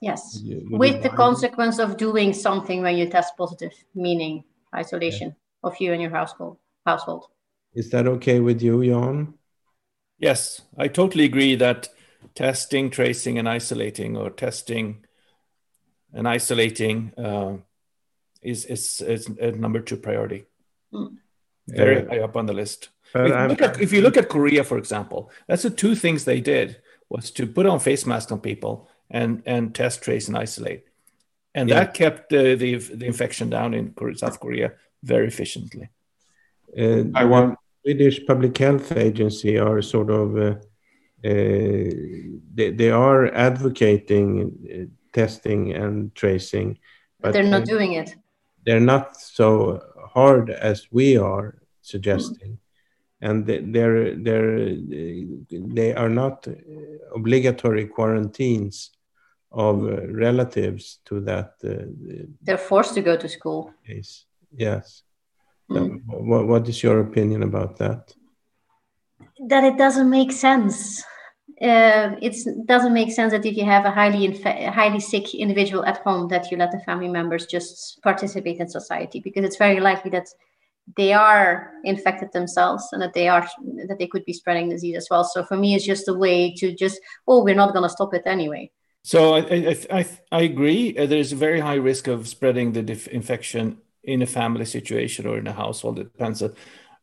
Yes, 0.00 0.42
with 0.84 1.02
the 1.02 1.08
consequence 1.08 1.78
of 1.78 1.96
doing 1.96 2.32
something 2.34 2.82
when 2.82 2.96
you 2.98 3.06
test 3.08 3.36
positive, 3.36 3.72
meaning 3.94 4.44
isolation 4.82 5.28
yeah. 5.28 5.68
of 5.68 5.72
you 5.80 5.92
and 5.92 6.02
your 6.02 6.10
household. 6.10 6.58
Household. 6.86 7.24
Is 7.74 7.90
that 7.90 8.06
okay 8.06 8.40
with 8.40 8.62
you, 8.62 8.84
Jan? 8.84 9.34
Yes, 10.18 10.62
I 10.78 10.88
totally 10.88 11.24
agree 11.24 11.56
that 11.56 11.88
testing, 12.34 12.90
tracing, 12.90 13.38
and 13.38 13.48
isolating, 13.48 14.16
or 14.16 14.30
testing 14.30 15.04
and 16.12 16.28
isolating 16.28 17.12
uh, 17.18 17.56
is, 18.40 18.64
is 18.66 19.00
is 19.00 19.26
a 19.26 19.52
number 19.52 19.80
two 19.80 19.96
priority. 19.96 20.44
Mm. 20.92 21.16
Very 21.66 22.06
high 22.06 22.20
up 22.20 22.36
on 22.36 22.46
the 22.46 22.52
list. 22.52 22.90
If 23.14 23.28
you, 23.28 23.46
look 23.48 23.62
at, 23.62 23.80
if 23.80 23.92
you 23.92 24.00
look 24.00 24.16
at 24.16 24.28
Korea, 24.28 24.64
for 24.64 24.76
example, 24.76 25.30
that's 25.46 25.62
the 25.62 25.70
two 25.70 25.94
things 25.94 26.24
they 26.24 26.40
did 26.40 26.80
was 27.08 27.30
to 27.32 27.46
put 27.46 27.66
on 27.66 27.78
face 27.78 28.06
masks 28.06 28.32
on 28.32 28.40
people 28.40 28.88
and 29.08 29.42
and 29.46 29.74
test, 29.74 30.02
trace, 30.02 30.26
and 30.28 30.36
isolate, 30.36 30.84
and 31.54 31.68
yeah. 31.68 31.80
that 31.80 31.94
kept 31.94 32.30
the, 32.30 32.54
the 32.54 32.76
the 32.76 33.06
infection 33.06 33.50
down 33.50 33.72
in 33.72 33.94
South 34.16 34.40
Korea 34.40 34.72
very 35.02 35.28
efficiently. 35.28 35.90
Uh, 36.76 37.04
Taiwan 37.12 37.56
Swedish 37.84 38.26
Public 38.26 38.56
Health 38.58 38.92
Agency 38.96 39.58
are 39.58 39.82
sort 39.82 40.10
of 40.10 40.36
uh, 40.36 40.54
uh, 41.24 41.90
they, 42.54 42.70
they 42.70 42.90
are 42.90 43.26
advocating 43.34 44.52
uh, 44.72 44.86
testing 45.12 45.72
and 45.72 46.14
tracing, 46.14 46.78
but 47.20 47.32
they're 47.32 47.42
not 47.42 47.64
doing 47.64 47.92
it. 47.92 48.16
They're 48.64 48.80
not 48.80 49.20
so 49.20 49.80
hard 50.12 50.50
as 50.50 50.88
we 50.90 51.16
are 51.16 51.58
suggesting. 51.82 52.52
Mm 52.52 52.58
and 53.24 53.46
they're, 53.46 54.14
they're, 54.16 54.76
they 55.50 55.94
are 55.94 56.10
not 56.10 56.46
obligatory 57.14 57.86
quarantines 57.86 58.90
of 59.50 59.82
uh, 59.84 60.06
relatives 60.08 60.98
to 61.06 61.20
that. 61.20 61.54
Uh, 61.64 62.26
they're 62.42 62.58
forced 62.58 62.92
to 62.94 63.00
go 63.00 63.16
to 63.16 63.28
school. 63.28 63.72
Yes. 63.88 64.26
Yes. 64.54 65.02
Mm. 65.70 66.02
What, 66.06 66.46
what 66.46 66.68
is 66.68 66.82
your 66.82 67.00
opinion 67.00 67.42
about 67.42 67.78
that? 67.78 68.12
That 69.48 69.64
it 69.64 69.78
doesn't 69.78 70.10
make 70.10 70.32
sense. 70.32 71.02
Uh, 71.60 72.16
it 72.20 72.36
doesn't 72.66 72.92
make 72.92 73.12
sense 73.12 73.32
that 73.32 73.46
if 73.46 73.56
you 73.56 73.64
have 73.64 73.84
a 73.84 73.90
highly 73.90 74.24
inf- 74.24 74.42
highly 74.42 75.00
sick 75.00 75.34
individual 75.34 75.84
at 75.84 75.98
home, 75.98 76.28
that 76.28 76.50
you 76.50 76.56
let 76.56 76.72
the 76.72 76.80
family 76.80 77.08
members 77.08 77.46
just 77.46 78.02
participate 78.02 78.58
in 78.58 78.68
society 78.68 79.20
because 79.20 79.44
it's 79.44 79.56
very 79.56 79.80
likely 79.80 80.10
that 80.10 80.26
they 80.96 81.12
are 81.12 81.72
infected 81.84 82.32
themselves 82.32 82.88
and 82.92 83.00
that 83.00 83.14
they 83.14 83.28
are 83.28 83.48
that 83.88 83.96
they 83.98 84.06
could 84.06 84.24
be 84.24 84.32
spreading 84.32 84.68
disease 84.68 84.96
as 84.96 85.08
well. 85.10 85.24
So 85.24 85.44
for 85.44 85.56
me, 85.56 85.74
it's 85.74 85.86
just 85.86 86.08
a 86.08 86.14
way 86.14 86.52
to 86.54 86.74
just 86.74 87.00
oh, 87.26 87.42
we're 87.42 87.54
not 87.54 87.72
going 87.72 87.84
to 87.84 87.88
stop 87.88 88.14
it 88.14 88.22
anyway. 88.26 88.70
So 89.02 89.34
I 89.34 89.38
I, 89.38 89.76
I, 89.90 90.06
I 90.32 90.42
agree. 90.42 90.96
Uh, 90.96 91.06
there's 91.06 91.32
a 91.32 91.36
very 91.36 91.60
high 91.60 91.76
risk 91.76 92.08
of 92.08 92.28
spreading 92.28 92.72
the 92.72 92.82
dif- 92.82 93.08
infection 93.08 93.78
in 94.04 94.22
a 94.22 94.26
family 94.26 94.64
situation 94.64 95.26
or 95.26 95.38
in 95.38 95.46
a 95.46 95.52
household. 95.52 95.98
It 95.98 96.12
depends. 96.12 96.42
On, 96.42 96.54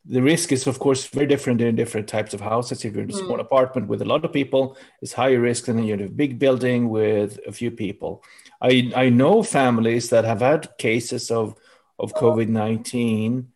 the 0.05 0.21
risk 0.21 0.51
is, 0.51 0.65
of 0.65 0.79
course, 0.79 1.05
very 1.07 1.27
different 1.27 1.61
in 1.61 1.75
different 1.75 2.07
types 2.07 2.33
of 2.33 2.41
houses. 2.41 2.83
If 2.83 2.93
you're 2.93 3.03
in 3.03 3.11
a 3.11 3.13
small 3.13 3.37
mm. 3.37 3.41
apartment 3.41 3.87
with 3.87 4.01
a 4.01 4.05
lot 4.05 4.25
of 4.25 4.33
people, 4.33 4.77
it's 5.01 5.13
higher 5.13 5.39
risk 5.39 5.65
than 5.65 5.83
you're 5.83 5.97
in 5.97 6.05
a 6.05 6.09
big 6.09 6.39
building 6.39 6.89
with 6.89 7.39
a 7.47 7.51
few 7.51 7.69
people. 7.69 8.23
I, 8.61 8.91
I 8.95 9.09
know 9.09 9.43
families 9.43 10.09
that 10.09 10.25
have 10.25 10.41
had 10.41 10.77
cases 10.77 11.29
of, 11.29 11.55
of 11.99 12.13
COVID 12.15 12.47
19 12.47 13.47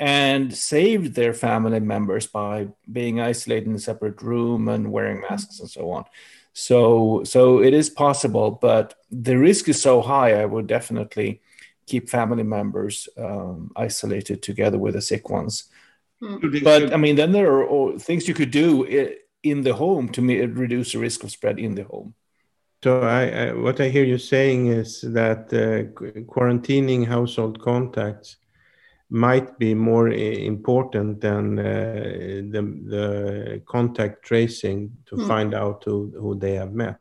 and 0.00 0.54
saved 0.54 1.14
their 1.14 1.34
family 1.34 1.80
members 1.80 2.26
by 2.26 2.68
being 2.90 3.20
isolated 3.20 3.66
in 3.66 3.74
a 3.74 3.78
separate 3.78 4.22
room 4.22 4.68
and 4.68 4.92
wearing 4.92 5.22
masks 5.22 5.58
and 5.58 5.68
so 5.68 5.90
on. 5.90 6.04
So, 6.52 7.22
so 7.24 7.62
it 7.62 7.72
is 7.72 7.90
possible, 7.90 8.50
but 8.50 8.94
the 9.10 9.36
risk 9.36 9.68
is 9.68 9.80
so 9.80 10.02
high. 10.02 10.40
I 10.40 10.44
would 10.44 10.66
definitely 10.66 11.40
keep 11.88 12.08
family 12.08 12.42
members 12.42 13.08
um, 13.16 13.70
isolated 13.76 14.42
together 14.42 14.78
with 14.78 14.94
the 14.94 15.02
sick 15.02 15.28
ones. 15.30 15.64
Mm. 16.22 16.64
But 16.64 16.92
I 16.92 16.96
mean, 16.96 17.16
then 17.16 17.32
there 17.32 17.62
are 17.62 17.98
things 17.98 18.28
you 18.28 18.34
could 18.34 18.50
do 18.50 18.70
in 19.42 19.62
the 19.62 19.74
home 19.74 20.08
to 20.10 20.20
reduce 20.46 20.92
the 20.92 20.98
risk 20.98 21.24
of 21.24 21.30
spread 21.30 21.58
in 21.58 21.74
the 21.74 21.84
home. 21.84 22.14
So, 22.84 23.00
I, 23.02 23.22
I 23.40 23.52
what 23.52 23.80
I 23.80 23.88
hear 23.88 24.04
you 24.04 24.18
saying 24.18 24.68
is 24.68 25.00
that 25.00 25.52
uh, 25.52 25.90
quarantining 26.34 27.06
household 27.06 27.60
contacts 27.60 28.36
might 29.10 29.58
be 29.58 29.74
more 29.74 30.08
important 30.08 31.20
than 31.20 31.58
uh, 31.58 31.62
the, 32.52 32.62
the 32.86 33.62
contact 33.66 34.24
tracing 34.24 34.90
to 35.06 35.16
mm. 35.16 35.26
find 35.26 35.54
out 35.54 35.82
who, 35.84 36.12
who 36.20 36.34
they 36.34 36.54
have 36.54 36.72
met. 36.72 37.00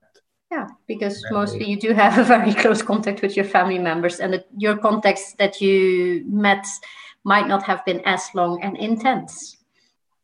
Yeah, 0.52 0.68
because 0.88 1.24
mostly 1.32 1.66
you 1.66 1.78
do 1.78 1.94
have 1.94 2.18
a 2.18 2.24
very 2.24 2.54
close 2.62 2.82
contact 2.82 3.22
with 3.22 3.36
your 3.36 3.46
family 3.46 3.80
members, 3.80 4.20
and 4.20 4.34
the, 4.34 4.46
your 4.58 4.78
contacts 4.78 5.34
that 5.34 5.60
you 5.60 6.24
met 6.26 6.66
might 7.24 7.48
not 7.48 7.64
have 7.64 7.84
been 7.86 8.02
as 8.06 8.30
long 8.34 8.62
and 8.64 8.78
intense. 8.78 9.58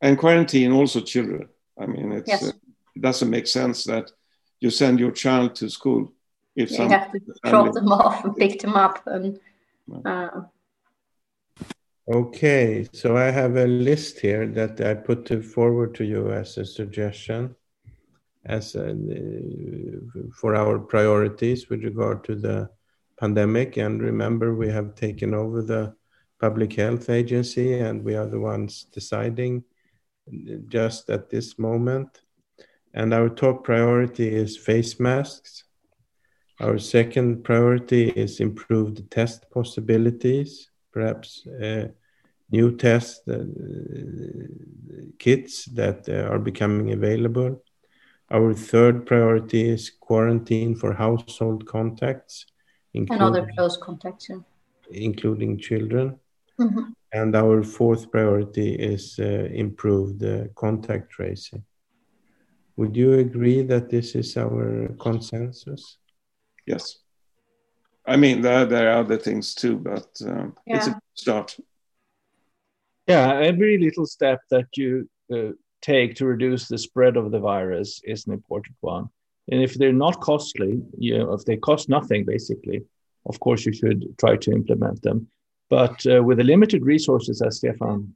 And 0.02 0.18
quarantine 0.18 0.72
also 0.72 1.02
children. 1.02 1.50
I 1.78 1.86
mean, 1.88 2.12
it's, 2.14 2.30
yes. 2.30 2.44
uh, 2.44 2.52
it 2.96 3.02
doesn't 3.02 3.30
make 3.30 3.48
sense 3.48 3.84
that 3.86 4.12
you 4.60 4.70
send 4.70 5.00
your 5.00 5.12
child 5.12 5.56
to 5.56 5.70
school 5.70 6.14
if 6.56 6.72
you 6.72 6.88
have 6.88 7.12
to 7.12 7.20
drop 7.46 7.74
them 7.74 7.92
off 7.92 8.24
and 8.24 8.36
pick 8.38 8.60
them 8.62 8.76
up 8.76 9.06
and. 9.08 9.40
Uh, 10.06 10.44
Okay, 12.06 12.86
so 12.92 13.16
I 13.16 13.32
have 13.32 13.56
a 13.56 13.66
list 13.66 14.20
here 14.20 14.46
that 14.48 14.82
I 14.82 14.94
put 14.94 15.30
forward 15.46 15.96
to 15.96 16.04
you 16.04 16.34
as 16.34 16.58
a 16.58 16.66
suggestion 16.66 17.56
as 18.46 18.74
for 20.36 20.56
our 20.56 20.80
priorities 20.80 21.70
with 21.70 21.84
regard 21.84 22.24
to 22.26 22.36
the 22.36 22.70
pandemic. 23.20 23.78
And 23.78 24.02
remember, 24.02 24.56
we 24.56 24.70
have 24.70 24.96
taken 24.96 25.34
over 25.34 25.62
the 25.62 25.96
public 26.40 26.74
health 26.74 27.10
agency 27.10 27.80
and 27.80 28.04
we 28.04 28.16
are 28.16 28.28
the 28.28 28.40
ones 28.40 28.86
deciding 28.92 29.64
just 30.68 31.10
at 31.10 31.30
this 31.30 31.58
moment. 31.58 32.22
And 32.94 33.14
our 33.14 33.30
top 33.30 33.64
priority 33.64 34.28
is 34.28 34.58
face 34.58 35.00
masks. 35.00 35.64
Our 36.60 36.78
second 36.78 37.44
priority 37.44 38.10
is 38.10 38.40
improved 38.40 39.10
test 39.10 39.50
possibilities 39.52 40.70
perhaps 40.94 41.46
uh, 41.48 41.88
new 42.52 42.78
test 42.78 43.28
uh, 43.28 43.40
kits 45.18 45.66
that 45.66 46.08
uh, 46.08 46.32
are 46.32 46.40
becoming 46.40 46.94
available. 46.94 47.62
Our 48.34 48.56
third 48.56 49.06
priority 49.06 49.70
is 49.70 49.92
quarantine 49.92 50.76
for 50.76 50.94
household 50.94 51.68
contacts, 51.68 52.48
and 52.96 53.10
other 53.12 53.48
close 53.56 53.78
contacts, 53.78 54.28
yeah. 54.30 54.40
including 54.90 55.60
children. 55.60 56.20
Mm-hmm. 56.60 56.92
And 57.14 57.36
our 57.36 57.64
fourth 57.64 58.12
priority 58.12 58.74
is 58.74 59.20
uh, 59.20 59.48
improved 59.54 60.24
uh, 60.24 60.46
contact 60.56 61.12
tracing. 61.12 61.64
Would 62.76 62.96
you 62.98 63.14
agree 63.14 63.62
that 63.64 63.90
this 63.90 64.16
is 64.16 64.36
our 64.36 64.88
consensus? 65.00 65.98
Yes. 66.66 66.98
I 68.06 68.18
mean, 68.18 68.42
there, 68.42 68.66
there 68.66 68.92
are 68.92 69.00
other 69.00 69.18
things 69.18 69.54
too, 69.54 69.78
but 69.78 70.08
um, 70.26 70.56
yeah. 70.66 70.78
it's 70.78 70.88
a 70.88 71.00
start. 71.14 71.56
Yeah, 73.08 73.40
every 73.40 73.78
little 73.78 74.08
step 74.08 74.40
that 74.50 74.68
you 74.76 75.08
uh, 75.32 75.52
take 75.84 76.16
to 76.16 76.26
reduce 76.26 76.68
the 76.68 76.78
spread 76.78 77.18
of 77.18 77.30
the 77.32 77.40
virus 77.40 78.02
is 78.06 78.26
an 78.26 78.34
important 78.34 78.76
one. 78.82 79.10
And 79.52 79.62
if 79.62 79.76
they're 79.76 80.02
not 80.06 80.22
costly, 80.22 80.82
you 80.98 81.18
know, 81.18 81.34
if 81.34 81.44
they 81.46 81.58
cost 81.58 81.90
nothing, 81.90 82.24
basically, 82.26 82.82
of 83.26 83.40
course, 83.40 83.66
you 83.66 83.74
should 83.74 84.18
try 84.18 84.38
to 84.38 84.52
implement 84.52 85.02
them. 85.02 85.28
But 85.70 86.06
uh, 86.08 86.24
with 86.24 86.38
the 86.38 86.44
limited 86.44 86.86
resources, 86.86 87.42
as 87.42 87.58
Stefan 87.58 88.16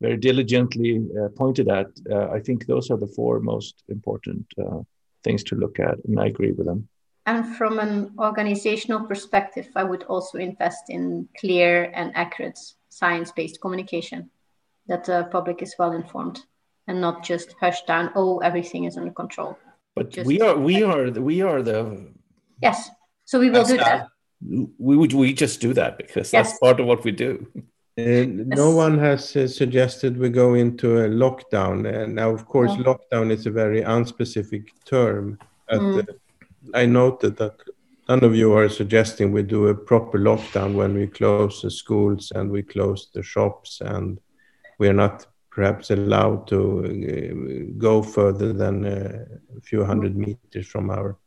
very 0.00 0.16
diligently 0.16 1.02
uh, 1.18 1.28
pointed 1.36 1.68
at, 1.68 1.86
uh, 2.10 2.28
I 2.30 2.40
think 2.40 2.66
those 2.66 2.90
are 2.90 2.98
the 2.98 3.06
four 3.06 3.40
most 3.40 3.82
important 3.88 4.46
uh, 4.58 4.80
things 5.24 5.42
to 5.44 5.56
look 5.56 5.80
at, 5.80 5.96
and 6.04 6.18
I 6.20 6.26
agree 6.26 6.52
with 6.52 6.66
them. 6.66 6.88
And 7.26 7.56
from 7.56 7.78
an 7.78 8.12
organizational 8.18 9.06
perspective, 9.06 9.68
I 9.76 9.84
would 9.84 10.04
also 10.04 10.38
invest 10.38 10.84
in 10.88 11.28
clear 11.38 11.90
and 11.94 12.12
accurate 12.14 12.58
science 12.88 13.30
based 13.30 13.60
communication 13.60 14.30
that 14.86 15.04
the 15.04 15.28
public 15.30 15.62
is 15.62 15.74
well 15.78 15.92
informed 15.92 16.40
and 16.90 17.00
not 17.00 17.22
just 17.22 17.54
hushed 17.60 17.86
down, 17.86 18.10
oh, 18.16 18.38
everything 18.38 18.84
is 18.84 18.96
under 18.96 19.12
control. 19.12 19.56
But 19.94 20.10
just 20.10 20.26
we 20.26 20.40
are, 20.40 20.56
we 20.56 20.82
are, 20.82 21.08
the, 21.10 21.22
we 21.22 21.40
are 21.40 21.62
the. 21.62 22.10
Yes. 22.60 22.90
So 23.24 23.38
we 23.38 23.48
will 23.48 23.64
do 23.64 23.76
that. 23.76 24.08
We 24.78 24.96
would, 24.96 25.12
we 25.12 25.32
just 25.32 25.60
do 25.60 25.72
that 25.74 25.98
because 25.98 26.32
yes. 26.32 26.48
that's 26.48 26.58
part 26.58 26.80
of 26.80 26.86
what 26.86 27.04
we 27.04 27.12
do. 27.12 27.46
And 27.96 28.48
yes. 28.48 28.58
no 28.58 28.70
one 28.70 28.98
has 28.98 29.36
uh, 29.36 29.46
suggested 29.46 30.18
we 30.18 30.30
go 30.30 30.54
into 30.54 30.98
a 30.98 31.08
lockdown. 31.08 31.76
And 31.86 32.16
now, 32.16 32.30
of 32.30 32.46
course, 32.46 32.72
no. 32.76 32.82
lockdown 32.84 33.30
is 33.30 33.46
a 33.46 33.50
very 33.50 33.82
unspecific 33.82 34.64
term. 34.84 35.38
At, 35.68 35.80
mm. 35.80 36.08
uh, 36.08 36.12
I 36.74 36.86
noted 36.86 37.36
that 37.36 37.54
none 38.08 38.24
of 38.24 38.34
you 38.34 38.52
are 38.54 38.68
suggesting 38.68 39.30
we 39.30 39.44
do 39.44 39.68
a 39.68 39.74
proper 39.74 40.18
lockdown 40.18 40.74
when 40.74 40.94
we 40.94 41.06
close 41.06 41.62
the 41.62 41.70
schools 41.70 42.32
and 42.34 42.50
we 42.50 42.62
close 42.62 43.10
the 43.14 43.22
shops 43.22 43.80
and 43.80 44.18
we 44.78 44.88
are 44.88 45.00
not 45.04 45.26
perhaps 45.50 45.90
allowed 45.90 46.46
to 46.46 46.60
uh, 46.84 47.78
go 47.78 48.02
further 48.02 48.52
than 48.52 48.84
uh, 48.84 49.24
a 49.56 49.60
few 49.60 49.84
hundred 49.84 50.16
meters 50.16 50.66
from 50.66 50.90
our 50.90 51.18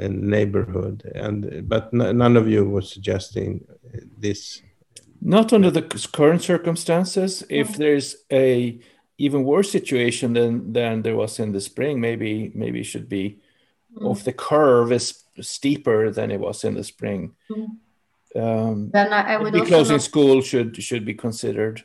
uh, 0.00 0.08
neighborhood 0.08 1.10
and 1.14 1.68
but 1.68 1.92
none 1.92 2.36
of 2.36 2.48
you 2.48 2.64
was 2.68 2.92
suggesting 2.92 3.64
this 4.18 4.62
not 5.20 5.52
under 5.52 5.70
the 5.70 5.82
current 6.12 6.42
circumstances 6.42 7.44
if 7.50 7.76
there's 7.76 8.16
a 8.32 8.80
even 9.20 9.44
worse 9.44 9.70
situation 9.70 10.32
than 10.32 10.72
than 10.72 11.02
there 11.02 11.14
was 11.14 11.38
in 11.38 11.52
the 11.52 11.60
spring. 11.60 12.00
Maybe 12.00 12.50
maybe 12.54 12.82
should 12.82 13.08
be 13.08 13.38
mm. 13.94 14.06
off 14.06 14.24
the 14.24 14.32
curve 14.32 14.92
is 14.92 15.22
steeper 15.40 16.10
than 16.10 16.30
it 16.30 16.40
was 16.40 16.64
in 16.64 16.74
the 16.74 16.84
spring. 16.84 17.34
Mm. 17.50 17.68
Um, 18.34 18.90
then 18.92 19.12
I, 19.12 19.34
I 19.34 19.36
would 19.36 19.52
be 19.52 19.60
closing 19.60 19.96
not... 19.96 20.02
school 20.02 20.40
should 20.40 20.82
should 20.82 21.04
be 21.04 21.14
considered. 21.14 21.84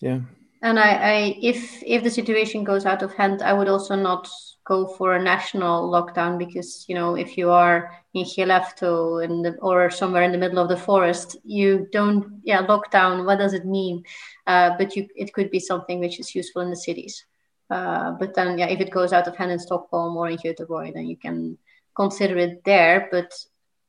Yeah. 0.00 0.20
And 0.62 0.78
I, 0.78 0.90
I, 0.90 1.38
if 1.40 1.82
if 1.86 2.02
the 2.02 2.10
situation 2.10 2.64
goes 2.64 2.84
out 2.84 3.02
of 3.02 3.14
hand, 3.14 3.40
I 3.40 3.54
would 3.54 3.68
also 3.68 3.96
not 3.96 4.28
go 4.64 4.86
for 4.86 5.14
a 5.14 5.22
national 5.22 5.90
lockdown 5.90 6.38
because 6.38 6.84
you 6.86 6.94
know 6.94 7.16
if 7.16 7.38
you 7.38 7.50
are 7.50 7.90
in 8.12 8.24
Skellefteå 8.24 9.24
in 9.24 9.42
the, 9.42 9.52
or 9.62 9.88
somewhere 9.88 10.22
in 10.22 10.32
the 10.32 10.38
middle 10.38 10.58
of 10.58 10.68
the 10.68 10.76
forest, 10.76 11.36
you 11.44 11.88
don't 11.92 12.40
yeah 12.44 12.62
lockdown. 12.66 13.24
What 13.24 13.38
does 13.38 13.54
it 13.54 13.64
mean? 13.64 14.04
Uh, 14.46 14.76
but 14.76 14.94
you, 14.96 15.08
it 15.16 15.32
could 15.32 15.50
be 15.50 15.60
something 15.60 15.98
which 15.98 16.20
is 16.20 16.34
useful 16.34 16.60
in 16.60 16.70
the 16.70 16.76
cities. 16.76 17.24
Uh, 17.70 18.12
but 18.12 18.34
then 18.34 18.58
yeah, 18.58 18.68
if 18.68 18.80
it 18.80 18.90
goes 18.90 19.14
out 19.14 19.28
of 19.28 19.36
hand 19.36 19.52
in 19.52 19.58
Stockholm 19.58 20.14
or 20.16 20.28
in 20.28 20.36
Göteborg, 20.36 20.92
then 20.92 21.06
you 21.06 21.16
can 21.16 21.56
consider 21.96 22.36
it 22.36 22.64
there. 22.64 23.08
But 23.10 23.32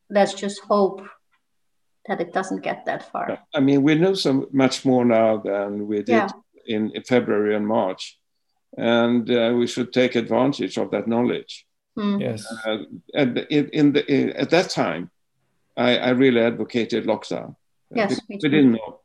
let's 0.09 0.33
just 0.35 0.61
hope 0.61 1.01
that 2.07 2.21
it 2.21 2.31
doesn't 2.31 2.61
get 2.61 2.85
that 2.85 3.11
far. 3.11 3.39
I 3.53 3.59
mean, 3.59 3.83
we 3.83 3.95
know 3.95 4.13
so 4.13 4.47
much 4.51 4.85
more 4.85 5.03
now 5.03 5.37
than 5.37 5.85
we 5.87 5.97
did 5.97 6.09
yeah 6.09 6.29
in, 6.73 6.91
February 7.03 7.55
and 7.55 7.67
March, 7.67 8.19
and 8.77 9.29
uh, 9.29 9.53
we 9.55 9.67
should 9.67 9.91
take 9.93 10.15
advantage 10.15 10.77
of 10.77 10.91
that 10.91 11.07
knowledge. 11.07 11.65
Mm. 11.97 12.21
Yes. 12.21 12.45
Uh, 12.65 12.77
and 13.13 13.37
in, 13.49 13.69
in 13.69 13.91
the 13.93 14.11
in, 14.11 14.29
at 14.31 14.49
that 14.51 14.69
time, 14.69 15.11
I, 15.75 15.97
I, 15.97 16.09
really 16.09 16.41
advocated 16.41 17.05
lockdown. 17.05 17.55
Yes, 17.93 18.19
we, 18.29 18.35
we 18.41 18.49
didn't 18.49 18.73
know. 18.73 18.99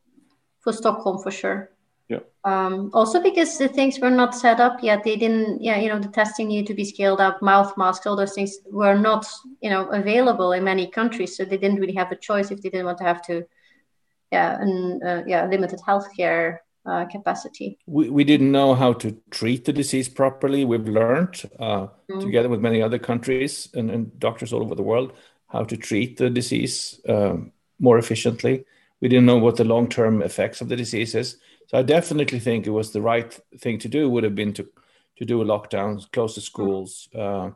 For 0.62 0.72
Stockholm, 0.72 1.20
for 1.20 1.30
sure. 1.30 1.70
Yeah. 2.08 2.20
Um, 2.44 2.90
also 2.94 3.20
because 3.20 3.58
the 3.58 3.66
things 3.66 3.98
were 3.98 4.10
not 4.10 4.34
set 4.34 4.60
up 4.60 4.78
yet. 4.82 5.02
They 5.02 5.16
didn't. 5.16 5.62
Yeah, 5.62 5.78
you 5.78 5.88
know, 5.88 5.98
the 5.98 6.08
testing 6.08 6.48
needed 6.48 6.68
to 6.68 6.74
be 6.74 6.84
scaled 6.84 7.20
up. 7.20 7.42
Mouth 7.42 7.76
masks, 7.76 8.06
all 8.06 8.14
those 8.14 8.34
things 8.34 8.58
were 8.70 8.96
not, 8.96 9.26
you 9.60 9.70
know, 9.70 9.88
available 9.88 10.52
in 10.52 10.62
many 10.62 10.86
countries. 10.86 11.36
So 11.36 11.44
they 11.44 11.56
didn't 11.56 11.80
really 11.80 11.94
have 11.94 12.12
a 12.12 12.16
choice 12.16 12.52
if 12.52 12.62
they 12.62 12.70
didn't 12.70 12.86
want 12.86 12.98
to 12.98 13.04
have 13.04 13.22
to, 13.22 13.44
yeah, 14.30 14.60
and 14.60 15.02
uh, 15.02 15.22
yeah, 15.26 15.46
limited 15.46 15.80
healthcare 15.86 16.58
uh, 16.86 17.04
capacity. 17.06 17.78
We, 17.86 18.10
we 18.10 18.24
didn't 18.24 18.52
know 18.52 18.74
how 18.74 18.92
to 18.94 19.16
treat 19.30 19.64
the 19.64 19.72
disease 19.72 20.08
properly. 20.08 20.64
We've 20.64 20.88
learned, 20.88 21.42
uh, 21.58 21.88
mm. 22.10 22.20
together 22.20 22.48
with 22.48 22.60
many 22.60 22.80
other 22.80 22.98
countries 22.98 23.68
and, 23.74 23.90
and, 23.90 24.18
doctors 24.18 24.52
all 24.52 24.62
over 24.62 24.74
the 24.74 24.82
world, 24.82 25.12
how 25.48 25.64
to 25.64 25.76
treat 25.76 26.16
the 26.16 26.30
disease 26.30 27.00
um, 27.08 27.52
more 27.78 27.98
efficiently. 27.98 28.64
We 29.00 29.08
didn't 29.08 29.26
know 29.26 29.38
what 29.38 29.56
the 29.56 29.64
long 29.64 29.88
term 29.88 30.22
effects 30.22 30.60
of 30.60 30.68
the 30.68 30.76
disease 30.76 31.14
is. 31.14 31.36
So 31.66 31.78
I 31.78 31.82
definitely 31.82 32.38
think 32.38 32.66
it 32.66 32.70
was 32.70 32.92
the 32.92 33.02
right 33.02 33.38
thing 33.58 33.78
to 33.80 33.88
do 33.88 34.08
would 34.08 34.24
have 34.24 34.34
been 34.34 34.52
to, 34.54 34.68
to 35.16 35.24
do 35.24 35.42
a 35.42 35.44
lockdown, 35.44 36.10
close 36.12 36.34
the 36.34 36.40
schools, 36.40 37.08
uh, 37.14 37.50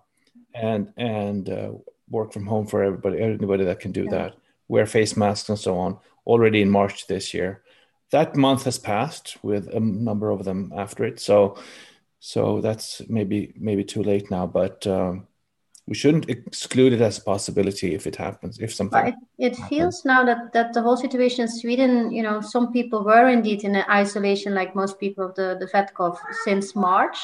and 0.53 0.93
and 0.97 1.49
uh, 1.49 1.71
work 2.09 2.33
from 2.33 2.45
home 2.47 2.67
for 2.67 2.83
everybody, 2.83 3.21
anybody 3.21 3.65
that 3.65 3.81
can 3.81 3.93
do 3.93 4.05
yeah. 4.05 4.11
that. 4.11 4.37
Wear 4.69 4.87
face 4.87 5.17
masks 5.17 5.49
and 5.49 5.59
so 5.59 5.79
on. 5.79 5.99
Already 6.27 6.61
in 6.61 6.71
March 6.71 7.07
this 7.07 7.33
year, 7.33 7.63
that 8.11 8.37
month 8.37 8.65
has 8.65 8.79
passed 8.79 9.37
with 9.43 9.69
a 9.69 9.81
number 9.81 10.31
of 10.31 10.45
them 10.45 10.73
after 10.77 11.05
it. 11.05 11.21
So, 11.21 11.59
so 12.19 12.61
that's 12.61 13.03
maybe 13.09 13.55
maybe 13.57 13.85
too 13.85 14.03
late 14.03 14.31
now, 14.31 14.47
but 14.47 14.87
um, 14.87 15.27
we 15.87 15.95
shouldn't 15.95 16.29
exclude 16.29 16.93
it 16.93 17.01
as 17.01 17.19
a 17.19 17.23
possibility 17.23 17.95
if 17.95 18.07
it 18.07 18.17
happens. 18.17 18.59
If 18.59 18.75
something, 18.75 19.07
it, 19.07 19.15
it 19.39 19.57
feels 19.69 20.05
now 20.05 20.25
that 20.25 20.53
that 20.53 20.73
the 20.73 20.83
whole 20.83 20.97
situation 20.97 21.43
in 21.43 21.49
Sweden, 21.49 22.13
you 22.13 22.23
know, 22.23 22.41
some 22.41 22.73
people 22.73 23.05
were 23.05 23.29
indeed 23.29 23.65
in 23.65 23.77
isolation, 23.77 24.55
like 24.55 24.75
most 24.75 24.99
people 24.99 25.27
of 25.27 25.35
the 25.35 25.57
the 25.59 25.67
VetCov 25.67 26.19
since 26.45 26.77
March. 26.77 27.19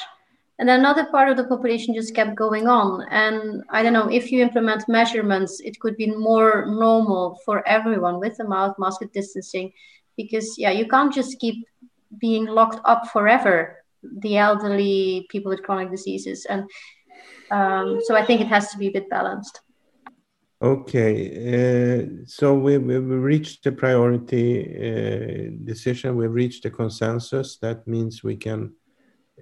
And 0.58 0.66
then 0.66 0.80
another 0.80 1.04
part 1.04 1.28
of 1.28 1.36
the 1.36 1.44
population 1.44 1.94
just 1.94 2.14
kept 2.14 2.34
going 2.34 2.66
on. 2.66 3.06
And 3.10 3.62
I 3.68 3.82
don't 3.82 3.92
know 3.92 4.08
if 4.08 4.32
you 4.32 4.40
implement 4.40 4.88
measurements, 4.88 5.60
it 5.60 5.78
could 5.80 5.98
be 5.98 6.06
more 6.06 6.64
normal 6.66 7.38
for 7.44 7.62
everyone 7.68 8.20
with 8.20 8.38
the 8.38 8.48
mouth 8.48 8.74
mask 8.78 9.02
distancing 9.12 9.70
because 10.16 10.54
yeah 10.58 10.70
you 10.70 10.86
can't 10.86 11.12
just 11.12 11.38
keep 11.38 11.66
being 12.18 12.46
locked 12.46 12.80
up 12.84 13.08
forever 13.08 13.82
the 14.18 14.36
elderly 14.36 15.26
people 15.30 15.50
with 15.50 15.62
chronic 15.62 15.90
diseases. 15.90 16.46
And 16.46 16.64
um, 17.50 18.00
so 18.02 18.16
i 18.16 18.24
think 18.24 18.40
it 18.40 18.48
has 18.48 18.70
to 18.70 18.78
be 18.78 18.88
a 18.88 18.92
bit 18.92 19.08
balanced. 19.08 19.60
Okay 20.62 21.16
uh, 21.54 22.24
so 22.26 22.54
we, 22.54 22.78
we 22.78 22.96
reached 22.96 23.62
the 23.64 23.72
priority 23.72 24.46
uh, 24.74 25.50
decision. 25.64 26.16
We've 26.16 26.30
reached 26.30 26.64
a 26.64 26.70
consensus. 26.70 27.58
That 27.58 27.86
means 27.86 28.24
we 28.24 28.36
can 28.36 28.72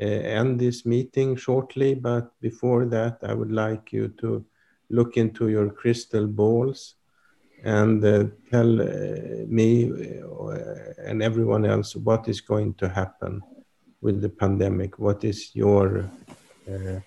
uh, 0.01 0.05
end 0.05 0.61
this 0.61 0.85
meeting 0.85 1.37
shortly. 1.37 1.95
But 1.95 2.33
before 2.41 2.85
that 2.87 3.19
i 3.23 3.33
would 3.33 3.53
like 3.53 3.93
you 3.93 4.09
to 4.21 4.45
look 4.91 5.17
into 5.17 5.49
your 5.49 5.71
crystal 5.71 6.27
balls 6.27 6.97
and 7.65 8.05
uh, 8.05 8.25
tell 8.51 8.81
uh, 8.81 9.47
me 9.47 9.91
uh, 9.91 10.57
and 11.07 11.23
everyone 11.23 11.65
else 11.65 11.97
what 11.97 12.29
is 12.29 12.41
going 12.41 12.75
to 12.75 12.89
happen 12.89 13.43
with 14.03 14.21
the 14.21 14.29
pandemic. 14.29 14.99
What 14.99 15.25
is 15.25 15.51
your 15.55 16.11
uh, 16.71 17.01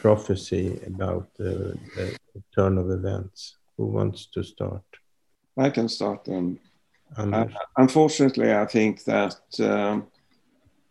prophecy 0.00 0.80
about 0.86 1.34
the, 1.36 1.76
the, 1.96 2.16
turn 2.54 2.78
of 2.78 2.90
events? 2.90 3.56
Who 3.76 3.86
wants 3.86 4.26
to 4.26 4.44
start? 4.44 4.84
I 5.58 5.70
can 5.70 5.88
start. 5.88 6.28
Um, 6.28 6.58
unfortunately, 7.76 8.52
I 8.54 8.66
think 8.66 9.04
that 9.04 9.40
um, 9.60 10.06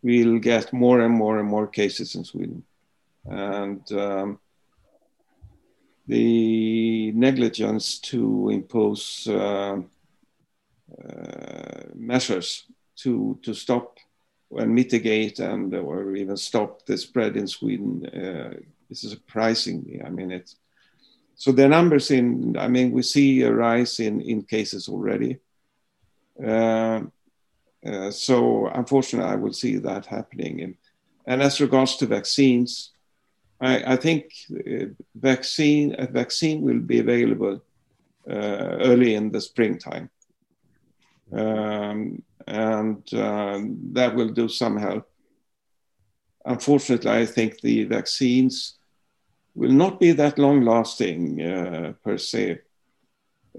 we'll 0.03 0.39
get 0.39 0.73
more 0.73 1.01
and 1.01 1.13
more 1.13 1.39
and 1.39 1.47
more 1.47 1.67
cases 1.67 2.15
in 2.15 2.25
Sweden. 2.25 2.63
And 3.25 3.89
um, 3.93 4.39
the 6.11 7.13
negligence 7.13 7.97
to 7.99 8.49
impose 8.49 9.25
uh, 9.29 9.77
uh, 11.01 11.83
measures 11.95 12.65
to, 12.97 13.39
to 13.41 13.53
stop 13.53 13.97
and 14.57 14.75
mitigate 14.75 15.39
and 15.39 15.73
or 15.73 16.13
even 16.17 16.35
stop 16.35 16.85
the 16.85 16.97
spread 16.97 17.37
in 17.37 17.47
Sweden 17.47 18.05
uh, 18.07 18.53
is 18.89 19.09
surprising 19.09 19.83
me. 19.83 20.01
I 20.05 20.09
mean, 20.09 20.31
it's 20.31 20.57
so 21.35 21.53
the 21.53 21.69
numbers 21.69 22.11
in. 22.11 22.57
I 22.57 22.67
mean, 22.67 22.91
we 22.91 23.03
see 23.03 23.41
a 23.43 23.53
rise 23.53 24.01
in 24.01 24.19
in 24.19 24.43
cases 24.43 24.89
already. 24.89 25.39
Uh, 26.45 27.01
uh, 27.85 28.11
so 28.11 28.67
unfortunately, 28.67 29.31
I 29.31 29.35
will 29.35 29.53
see 29.53 29.77
that 29.77 30.05
happening. 30.05 30.61
And, 30.61 30.75
and 31.25 31.41
as 31.41 31.61
regards 31.61 31.95
to 31.97 32.05
vaccines, 32.05 32.91
I, 33.61 33.93
I 33.93 33.95
think 33.95 34.33
uh, 34.51 34.85
vaccine 35.15 35.95
a 35.97 36.07
vaccine 36.07 36.61
will 36.61 36.79
be 36.79 36.99
available 36.99 37.61
uh, 38.29 38.77
early 38.89 39.13
in 39.15 39.31
the 39.31 39.39
springtime, 39.39 40.09
um, 41.31 42.23
and 42.47 43.13
um, 43.13 43.77
that 43.93 44.15
will 44.15 44.29
do 44.29 44.47
some 44.49 44.77
help. 44.77 45.07
Unfortunately, 46.43 47.11
I 47.11 47.25
think 47.25 47.61
the 47.61 47.83
vaccines 47.83 48.79
will 49.53 49.71
not 49.71 49.99
be 49.99 50.11
that 50.13 50.39
long 50.39 50.61
lasting 50.61 51.41
uh, 51.41 51.93
per 52.03 52.17
se. 52.17 52.61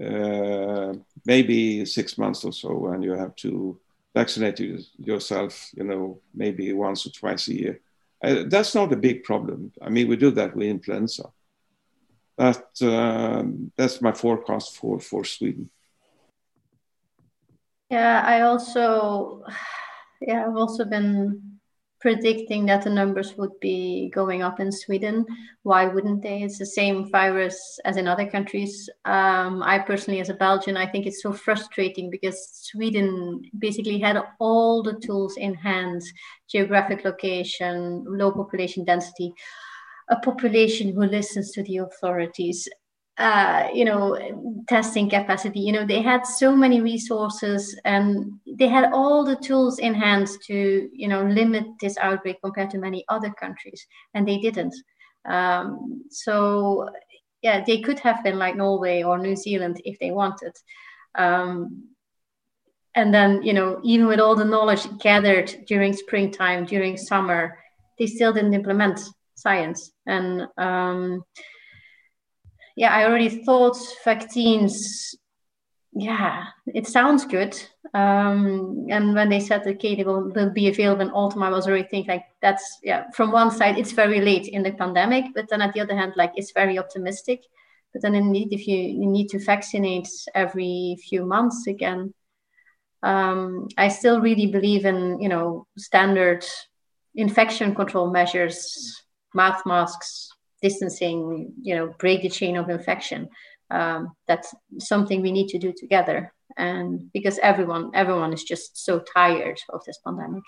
Uh, 0.01 0.93
maybe 1.25 1.85
six 1.85 2.17
months 2.17 2.43
or 2.43 2.51
so, 2.51 2.87
and 2.87 3.03
you 3.03 3.11
have 3.11 3.35
to 3.35 3.79
vaccinate 4.13 4.59
yourself, 4.97 5.69
you 5.77 5.83
know, 5.83 6.19
maybe 6.33 6.73
once 6.73 7.05
or 7.05 7.11
twice 7.11 7.47
a 7.47 7.53
year. 7.53 7.79
Uh, 8.23 8.43
that's 8.47 8.73
not 8.73 8.93
a 8.93 8.95
big 8.95 9.23
problem. 9.23 9.71
I 9.81 9.89
mean, 9.89 10.07
we 10.07 10.15
do 10.15 10.31
that 10.31 10.55
with 10.55 10.67
influenza. 10.67 11.25
But 12.37 12.81
um, 12.81 13.71
that's 13.77 14.01
my 14.01 14.13
forecast 14.13 14.77
for, 14.77 14.99
for 14.99 15.25
Sweden. 15.25 15.69
Yeah, 17.89 18.23
I 18.25 18.41
also, 18.41 19.43
yeah, 20.21 20.45
I've 20.47 20.55
also 20.55 20.85
been 20.85 21.52
predicting 22.03 22.65
that 22.65 22.83
the 22.83 22.89
numbers 22.89 23.37
would 23.37 23.57
be 23.61 24.11
going 24.13 24.41
up 24.43 24.59
in 24.59 24.69
Sweden. 24.69 25.25
Why 25.61 25.85
wouldn't 25.85 26.21
they? 26.21 26.43
It's 26.43 26.59
the 26.59 26.65
same 26.65 27.09
virus 27.09 27.79
as 27.85 27.95
in 27.95 28.09
other 28.09 28.29
countries. 28.29 28.89
Um, 29.05 29.63
I 29.63 29.79
personally, 29.79 30.19
as 30.19 30.27
a 30.27 30.33
Belgian, 30.33 30.75
I 30.75 30.85
think 30.85 31.05
it's 31.05 31.23
so 31.23 31.31
frustrating 31.31 32.09
because 32.09 32.37
Sweden 32.69 33.41
basically 33.57 33.99
had 33.99 34.21
all 34.39 34.83
the 34.83 34.99
tools 34.99 35.37
in 35.37 35.53
hand 35.53 36.01
geographic 36.51 37.05
location, 37.05 38.03
low 38.05 38.33
population 38.33 38.83
density, 38.83 39.33
a 40.09 40.17
population 40.17 40.93
who 40.93 41.05
listens 41.05 41.51
to 41.51 41.63
the 41.63 41.77
authorities, 41.77 42.67
uh, 43.17 43.67
you 43.73 43.85
know, 43.85 44.63
testing 44.67 45.09
capacity. 45.09 45.59
You 45.59 45.71
know, 45.71 45.85
they 45.85 46.01
had 46.01 46.25
so 46.25 46.55
many 46.55 46.81
resources 46.81 47.79
and 47.85 48.39
they 48.45 48.67
had 48.67 48.91
all 48.91 49.23
the 49.23 49.35
tools 49.35 49.79
in 49.79 49.93
hand 49.93 50.27
to, 50.47 50.89
you 50.91 51.07
know, 51.07 51.23
limit 51.23 51.65
this 51.79 51.97
outbreak 51.97 52.37
compared 52.43 52.71
to 52.71 52.77
many 52.79 53.05
other 53.09 53.31
countries, 53.31 53.85
and 54.13 54.27
they 54.27 54.39
didn't. 54.39 54.75
Um, 55.25 56.03
so, 56.09 56.89
yeah, 57.41 57.63
they 57.63 57.81
could 57.81 57.99
have 57.99 58.23
been 58.23 58.39
like 58.39 58.55
Norway 58.55 59.03
or 59.03 59.17
New 59.17 59.35
Zealand 59.35 59.81
if 59.85 59.99
they 59.99 60.11
wanted. 60.11 60.53
Um, 61.15 61.89
and 62.95 63.13
then 63.13 63.41
you 63.43 63.53
know 63.53 63.79
even 63.83 64.07
with 64.07 64.19
all 64.19 64.35
the 64.35 64.45
knowledge 64.45 64.87
gathered 64.99 65.53
during 65.67 65.93
springtime 65.93 66.65
during 66.65 66.97
summer 66.97 67.57
they 67.97 68.07
still 68.07 68.33
didn't 68.33 68.53
implement 68.53 68.99
science 69.35 69.91
and 70.05 70.47
um, 70.57 71.23
yeah 72.75 72.93
i 72.93 73.05
already 73.05 73.43
thought 73.43 73.77
vaccines 74.03 75.15
yeah 75.95 76.45
it 76.65 76.87
sounds 76.87 77.25
good. 77.25 77.55
Um, 77.93 78.87
and 78.89 79.13
when 79.13 79.29
they 79.29 79.39
said 79.39 79.67
okay 79.67 79.93
they 79.95 80.03
will, 80.03 80.31
will 80.31 80.49
be 80.49 80.67
available 80.67 81.03
in 81.03 81.11
autumn 81.11 81.43
i 81.43 81.49
was 81.49 81.67
already 81.67 81.87
thinking 81.87 82.09
like 82.09 82.25
that's 82.41 82.79
yeah 82.81 83.03
from 83.11 83.31
one 83.31 83.51
side 83.51 83.77
it's 83.77 83.91
very 83.91 84.19
late 84.19 84.47
in 84.47 84.63
the 84.63 84.71
pandemic 84.71 85.25
but 85.35 85.47
then 85.49 85.61
at 85.61 85.73
the 85.73 85.81
other 85.81 85.95
hand 85.95 86.13
like 86.15 86.31
it's 86.35 86.51
very 86.51 86.79
optimistic. 86.79 87.43
But 87.91 88.01
then 88.01 88.15
indeed 88.15 88.47
if 88.51 88.67
you, 88.67 88.75
you 88.75 89.05
need 89.05 89.29
to 89.29 89.39
vaccinate 89.39 90.09
every 90.33 90.97
few 91.07 91.23
months 91.25 91.67
again 91.67 92.15
um, 93.03 93.67
I 93.77 93.89
still 93.89 94.21
really 94.21 94.47
believe 94.47 94.85
in 94.85 95.21
you 95.21 95.29
know 95.29 95.67
standard 95.77 96.45
infection 97.13 97.75
control 97.75 98.09
measures, 98.09 99.03
mouth 99.35 99.61
masks, 99.65 100.29
distancing, 100.63 101.53
you 101.61 101.75
know, 101.75 101.93
break 101.99 102.23
the 102.23 102.29
chain 102.29 102.57
of 102.57 102.69
infection. 102.69 103.29
Um, 103.69 104.13
that's 104.27 104.55
something 104.79 105.21
we 105.21 105.31
need 105.31 105.49
to 105.49 105.59
do 105.59 105.73
together, 105.77 106.33
and 106.57 107.11
because 107.13 107.37
everyone 107.39 107.91
everyone 107.93 108.33
is 108.33 108.43
just 108.43 108.83
so 108.85 108.99
tired 108.99 109.59
of 109.69 109.81
this 109.85 109.99
pandemic. 110.05 110.43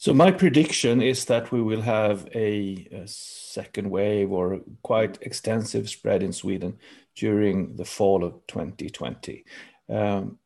So 0.00 0.14
my 0.14 0.30
prediction 0.30 1.02
is 1.02 1.26
that 1.26 1.52
we 1.52 1.60
will 1.60 1.82
have 1.82 2.26
a, 2.34 2.88
a, 2.90 3.06
second 3.06 3.90
wave 3.90 4.32
or 4.32 4.60
quite 4.82 5.18
extensive 5.20 5.90
spread 5.90 6.22
in 6.22 6.32
Sweden 6.32 6.78
during 7.16 7.76
the 7.76 7.84
fall 7.84 8.24
of 8.24 8.32
2020. 8.46 9.44
Um, 9.90 10.38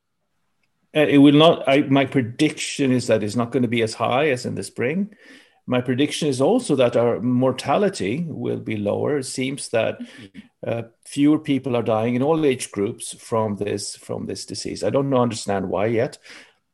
it 0.92 1.18
will 1.18 1.34
not. 1.34 1.68
I, 1.68 1.82
my 1.82 2.04
prediction 2.04 2.90
is 2.90 3.06
that 3.06 3.22
it's 3.22 3.36
not 3.36 3.52
going 3.52 3.62
to 3.62 3.68
be 3.68 3.82
as 3.82 3.94
high 3.94 4.30
as 4.30 4.44
in 4.44 4.56
the 4.56 4.64
spring. 4.64 5.14
My 5.66 5.80
prediction 5.80 6.28
is 6.28 6.40
also 6.40 6.76
that 6.76 6.96
our 6.96 7.20
mortality 7.20 8.24
will 8.28 8.60
be 8.60 8.76
lower. 8.76 9.18
It 9.18 9.24
seems 9.24 9.70
that 9.70 9.98
uh, 10.66 10.82
fewer 11.06 11.38
people 11.38 11.74
are 11.74 11.82
dying 11.82 12.14
in 12.14 12.22
all 12.22 12.44
age 12.44 12.70
groups 12.70 13.14
from 13.14 13.56
this 13.56 13.96
from 13.96 14.26
this 14.26 14.44
disease. 14.44 14.84
I 14.84 14.90
don't 14.90 15.08
know, 15.08 15.22
understand 15.22 15.68
why 15.70 15.86
yet, 15.86 16.18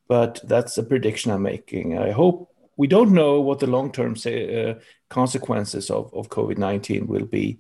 but 0.09 0.41
that's 0.45 0.77
a 0.77 0.83
prediction 0.83 1.31
I'm 1.31 1.43
making. 1.43 1.99
I 1.99 2.11
hope 2.11 2.53
we 2.77 2.89
don't 2.89 3.13
know 3.13 3.41
what 3.41 3.61
the 3.61 3.69
long 3.69 3.93
term 3.93 4.17
uh, 4.27 4.81
consequences 5.09 5.91
of, 5.91 6.13
of 6.13 6.29
COVID 6.29 6.59
19 6.59 7.07
will 7.07 7.27
be, 7.27 7.59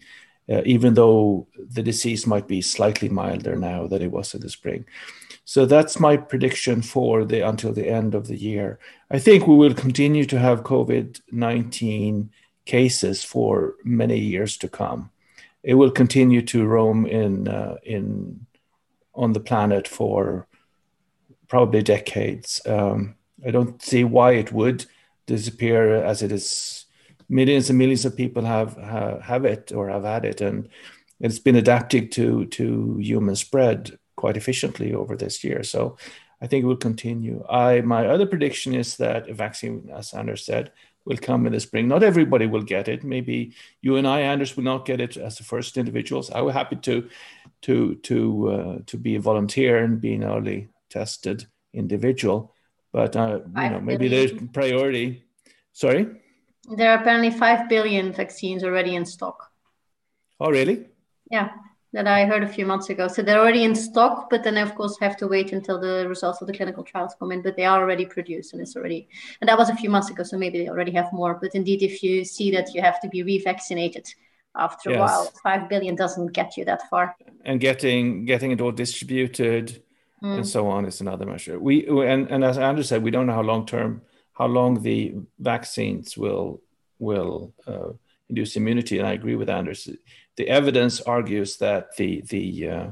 uh, 0.50 0.62
even 0.64 0.94
though 0.94 1.46
the 1.56 1.82
disease 1.82 2.26
might 2.26 2.48
be 2.48 2.60
slightly 2.60 3.08
milder 3.08 3.54
now 3.54 3.86
than 3.86 4.02
it 4.02 4.10
was 4.10 4.34
in 4.34 4.40
the 4.40 4.48
spring. 4.48 4.84
So 5.51 5.66
that's 5.66 5.98
my 5.98 6.16
prediction 6.16 6.80
for 6.80 7.24
the 7.24 7.40
until 7.40 7.72
the 7.72 7.88
end 7.88 8.14
of 8.14 8.28
the 8.28 8.36
year. 8.36 8.78
I 9.11 9.18
think 9.18 9.48
we 9.48 9.57
will 9.57 9.74
continue 9.74 10.24
to 10.26 10.38
have 10.38 10.62
COVID 10.62 11.20
19 11.32 12.30
cases 12.66 13.24
for 13.24 13.74
many 13.82 14.16
years 14.16 14.57
to 14.59 14.68
come. 14.68 15.11
It 15.64 15.74
will 15.74 15.90
continue 15.90 16.40
to 16.42 16.64
roam 16.64 17.05
in 17.05 17.48
uh, 17.48 17.78
in 17.82 18.46
on 19.12 19.32
the 19.32 19.40
planet 19.40 19.88
for 19.88 20.46
probably 21.48 21.82
decades. 21.82 22.61
Um, 22.64 23.16
I 23.44 23.51
don't 23.51 23.82
see 23.82 24.05
why 24.05 24.34
it 24.34 24.53
would 24.53 24.86
disappear 25.26 25.96
as 25.96 26.22
it 26.22 26.30
is. 26.30 26.86
Millions 27.28 27.70
and 27.70 27.78
millions 27.78 28.05
of 28.05 28.16
people 28.16 28.44
have 28.44 28.76
have, 28.76 29.22
have 29.22 29.44
it 29.44 29.72
or 29.72 29.88
have 29.88 30.05
had 30.05 30.24
it, 30.24 30.40
and 30.40 30.68
it's 31.18 31.40
been 31.40 31.57
adapted 31.57 32.12
to 32.12 32.46
to 32.46 32.98
human 32.98 33.34
spread 33.34 33.98
quite 34.20 34.36
efficiently 34.36 34.92
over 34.92 35.16
this 35.16 35.42
year. 35.42 35.62
So 35.62 35.96
I 36.42 36.46
think 36.46 36.62
it 36.62 36.66
will 36.66 36.88
continue. 36.88 37.44
I 37.48 37.80
my 37.80 38.06
other 38.06 38.26
prediction 38.26 38.74
is 38.74 38.96
that 38.96 39.28
a 39.28 39.34
vaccine, 39.34 39.90
as 39.98 40.12
Anders 40.14 40.44
said, 40.44 40.72
will 41.06 41.16
come 41.16 41.46
in 41.46 41.52
the 41.52 41.60
spring. 41.60 41.88
Not 41.88 42.02
everybody 42.02 42.46
will 42.46 42.66
get 42.74 42.88
it. 42.88 43.02
Maybe 43.02 43.54
you 43.80 43.96
and 43.96 44.06
I, 44.06 44.20
Anders, 44.20 44.56
will 44.56 44.64
not 44.64 44.84
get 44.84 45.00
it 45.00 45.16
as 45.16 45.36
the 45.36 45.44
first 45.44 45.76
individuals. 45.76 46.30
I 46.30 46.40
will 46.42 46.52
happy 46.52 46.76
to 46.76 47.08
to 47.62 47.94
to 48.08 48.16
uh, 48.54 48.78
to 48.90 48.96
be 48.96 49.16
a 49.16 49.20
volunteer 49.20 49.84
and 49.84 50.00
be 50.00 50.14
an 50.14 50.24
early 50.24 50.68
tested 50.88 51.46
individual. 51.72 52.54
But 52.92 53.16
uh, 53.16 53.40
you 53.62 53.70
know, 53.70 53.80
maybe 53.80 54.08
there's 54.08 54.32
priority. 54.52 55.24
Sorry. 55.72 56.06
There 56.76 56.90
are 56.92 57.00
apparently 57.00 57.30
five 57.30 57.68
billion 57.68 58.12
vaccines 58.12 58.62
already 58.64 58.94
in 58.94 59.04
stock. 59.06 59.50
Oh, 60.38 60.50
really? 60.50 60.86
Yeah 61.30 61.48
that 61.93 62.07
I 62.07 62.24
heard 62.24 62.43
a 62.43 62.49
few 62.49 62.64
months 62.64 62.88
ago. 62.88 63.09
So 63.09 63.22
they're 63.22 63.41
already 63.41 63.64
in 63.64 63.74
stock, 63.74 64.30
but 64.30 64.45
then 64.45 64.57
of 64.57 64.74
course 64.74 64.97
have 65.01 65.16
to 65.18 65.26
wait 65.26 65.53
until 65.53 65.80
the 65.80 66.07
results 66.09 66.41
of 66.41 66.47
the 66.47 66.53
clinical 66.53 66.84
trials 66.84 67.14
come 67.18 67.32
in. 67.32 67.43
But 67.43 67.57
they 67.57 67.64
are 67.64 67.80
already 67.80 68.07
produced, 68.07 68.53
and 68.53 68.62
it's 68.62 68.76
already 68.76 69.09
and 69.41 69.49
that 69.49 69.59
was 69.59 69.70
a 69.70 69.76
few 69.76 69.91
months 69.91 70.11
ago. 70.11 70.22
So 70.22 70.38
maybe 70.38 70.59
they 70.59 70.68
already 70.68 70.93
have 70.93 71.12
more. 71.12 71.34
But 71.34 71.55
indeed, 71.55 71.82
if 71.82 72.03
you 72.03 72.24
see 72.24 72.51
that 72.53 72.74
you 72.74 72.80
have 72.80 73.01
to 73.01 73.09
be 73.09 73.24
revaccinated 73.24 74.09
after 74.57 74.91
yes. 74.91 74.97
a 74.97 75.01
while, 75.01 75.32
five 75.43 75.68
billion 75.68 75.97
doesn't 75.97 76.32
get 76.32 76.57
you 76.57 76.64
that 76.64 76.88
far. 76.88 77.16
And 77.45 77.61
getting 77.61 78.24
getting 78.24 78.53
it 78.53 78.61
all 78.61 78.72
distributed 78.72 79.82
mm. 80.22 80.36
and 80.36 80.47
so 80.47 80.68
on 80.68 80.86
is 80.86 81.01
another 81.01 81.26
measure. 81.26 81.59
We 81.59 81.86
and 81.86 82.30
and 82.30 82.45
as 82.45 82.59
Anders 82.59 82.88
said, 82.88 83.03
we 83.03 83.11
don't 83.11 83.26
know 83.26 83.34
how 83.34 83.43
long 83.43 83.66
term 83.66 84.03
how 84.32 84.47
long 84.47 84.82
the 84.82 85.14
vaccines 85.38 86.16
will 86.16 86.61
will 86.99 87.53
uh, 87.66 87.93
induce 88.30 88.56
immunity. 88.56 88.98
And 88.98 89.06
I 89.06 89.12
agree 89.12 89.36
with 89.36 89.50
Anders 89.50 89.88
the 90.40 90.48
evidence 90.48 91.02
argues 91.02 91.58
that 91.58 91.96
the 91.96 92.22
the 92.22 92.68
uh, 92.68 92.90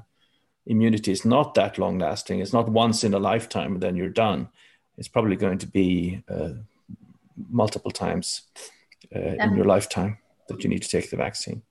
immunity 0.66 1.11
is 1.11 1.24
not 1.24 1.55
that 1.55 1.78
long 1.78 1.99
lasting. 1.99 2.41
It's 2.41 2.53
not 2.53 2.68
once 2.68 3.05
in 3.05 3.14
a 3.14 3.18
lifetime 3.18 3.72
and 3.72 3.82
then 3.82 3.97
you're 3.97 4.22
done. 4.26 4.49
It's 4.99 5.09
probably 5.09 5.36
going 5.36 5.59
to 5.59 5.66
be 5.66 6.22
uh, 6.28 6.55
multiple 7.51 7.91
times 7.91 8.43
uh, 9.16 9.34
in 9.45 9.57
your 9.57 9.64
lifetime 9.64 10.18
that 10.49 10.62
you 10.62 10.68
need 10.68 10.82
to 10.82 10.89
take 10.89 11.09
the 11.09 11.16
vaccine. 11.16 11.62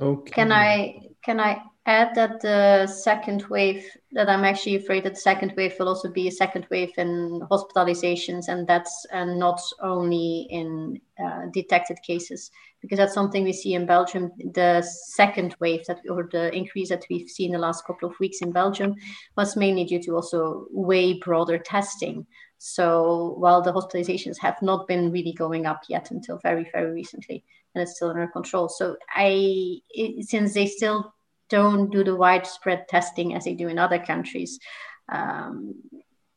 Okay. 0.00 0.32
Can 0.32 0.50
I 0.50 1.00
can 1.24 1.40
I 1.40 1.62
add 1.86 2.14
that 2.14 2.40
the 2.42 2.86
second 2.86 3.44
wave 3.48 3.84
that 4.12 4.28
I'm 4.28 4.44
actually 4.44 4.76
afraid 4.76 5.04
that 5.04 5.14
the 5.14 5.20
second 5.20 5.54
wave 5.56 5.74
will 5.78 5.88
also 5.88 6.10
be 6.10 6.28
a 6.28 6.32
second 6.32 6.66
wave 6.70 6.92
in 6.98 7.40
hospitalizations 7.50 8.48
and 8.48 8.66
that's 8.66 9.06
and 9.10 9.38
not 9.38 9.60
only 9.80 10.46
in 10.50 11.00
uh, 11.22 11.46
detected 11.52 11.98
cases 12.06 12.50
because 12.82 12.98
that's 12.98 13.14
something 13.14 13.42
we 13.42 13.52
see 13.52 13.74
in 13.74 13.86
Belgium. 13.86 14.30
The 14.52 14.82
second 14.82 15.56
wave 15.60 15.84
that 15.86 16.00
or 16.10 16.28
the 16.30 16.54
increase 16.54 16.90
that 16.90 17.06
we've 17.08 17.28
seen 17.28 17.52
the 17.52 17.58
last 17.58 17.86
couple 17.86 18.08
of 18.08 18.20
weeks 18.20 18.42
in 18.42 18.52
Belgium 18.52 18.94
was 19.36 19.56
mainly 19.56 19.84
due 19.84 20.02
to 20.02 20.14
also 20.14 20.66
way 20.70 21.14
broader 21.14 21.58
testing. 21.58 22.26
So 22.58 23.34
while 23.38 23.62
the 23.62 23.72
hospitalizations 23.72 24.38
have 24.38 24.60
not 24.60 24.86
been 24.86 25.10
really 25.10 25.32
going 25.32 25.64
up 25.64 25.82
yet 25.88 26.10
until 26.10 26.38
very 26.42 26.68
very 26.72 26.92
recently, 26.92 27.44
and 27.74 27.82
it's 27.82 27.96
still 27.96 28.10
under 28.10 28.26
control. 28.26 28.68
So 28.68 28.96
I 29.14 29.80
it, 29.90 30.28
since 30.28 30.54
they 30.54 30.66
still 30.66 31.14
don't 31.48 31.90
do 31.90 32.04
the 32.04 32.16
widespread 32.16 32.88
testing 32.88 33.34
as 33.34 33.44
they 33.44 33.54
do 33.54 33.68
in 33.68 33.78
other 33.78 33.98
countries, 33.98 34.58
um, 35.10 35.74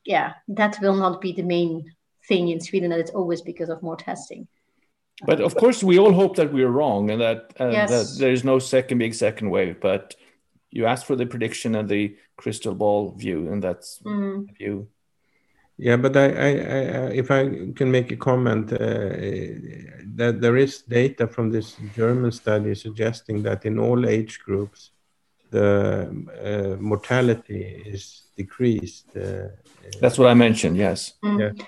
yeah, 0.06 0.34
that 0.50 0.78
will 0.82 0.96
not 0.96 1.22
be 1.22 1.34
the 1.34 1.44
main 1.44 1.92
thing 2.28 2.50
in 2.50 2.60
Sweden. 2.60 2.90
That 2.90 3.00
it's 3.00 3.12
always 3.12 3.42
because 3.42 3.70
of 3.70 3.84
more 3.84 3.98
testing. 3.98 4.48
But 5.24 5.40
of 5.40 5.56
course, 5.56 5.84
we 5.84 6.00
all 6.00 6.14
hope 6.14 6.36
that 6.38 6.52
we're 6.52 6.70
wrong 6.70 7.12
and 7.12 7.22
that, 7.22 7.54
uh, 7.60 7.70
yes. 7.70 7.90
that 7.90 8.20
there's 8.20 8.44
no 8.44 8.58
second 8.58 8.98
big 8.98 9.14
second 9.14 9.52
wave. 9.52 9.80
But 9.80 10.16
you 10.72 10.86
asked 10.86 11.06
for 11.06 11.16
the 11.16 11.28
prediction 11.28 11.76
and 11.76 11.88
the 11.88 12.18
crystal 12.38 12.74
ball 12.74 13.12
view, 13.12 13.52
and 13.52 13.62
that's 13.62 14.00
mm. 14.00 14.58
view. 14.58 14.88
Yeah, 15.82 15.98
but 15.98 16.16
I, 16.16 16.26
I, 16.26 16.50
I, 16.50 17.12
if 17.22 17.32
I 17.32 17.42
can 17.76 17.90
make 17.90 18.12
a 18.12 18.16
comment, 18.16 18.72
uh, 18.72 18.78
that 20.16 20.38
there 20.40 20.58
is 20.58 20.84
data 20.84 21.28
from 21.28 21.50
this 21.50 21.76
German 21.96 22.32
study 22.32 22.76
suggesting 22.76 23.42
that 23.44 23.66
in 23.66 23.80
all 23.80 24.08
age 24.08 24.40
groups, 24.46 24.92
the 25.50 25.68
uh, 26.50 26.82
mortality 26.82 27.64
is 27.86 28.04
decreased. 28.38 29.08
Uh, 29.16 29.48
that's 30.00 30.18
what 30.20 30.30
I 30.30 30.36
mentioned. 30.36 30.78
Yes. 30.78 31.14
Mm. 31.24 31.40
Yeah 31.40 31.66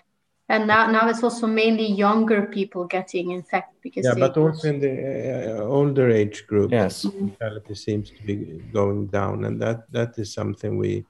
and 0.49 0.67
now 0.67 0.91
now 0.91 1.07
it's 1.09 1.23
also 1.23 1.47
mainly 1.47 1.85
younger 1.85 2.43
people 2.43 2.85
getting 2.85 3.31
infected 3.31 3.79
because 3.81 4.05
yeah 4.05 4.13
but 4.13 4.37
also 4.37 4.67
in 4.67 4.79
the 4.79 5.59
uh, 5.59 5.63
older 5.63 6.09
age 6.09 6.45
group 6.47 6.71
yes 6.71 7.05
mortality 7.05 7.75
seems 7.75 8.11
to 8.11 8.21
be 8.23 8.35
going 8.73 9.07
down 9.07 9.45
and 9.45 9.61
that 9.61 9.89
that 9.91 10.17
is 10.17 10.33
something 10.33 10.77
we 10.77 11.05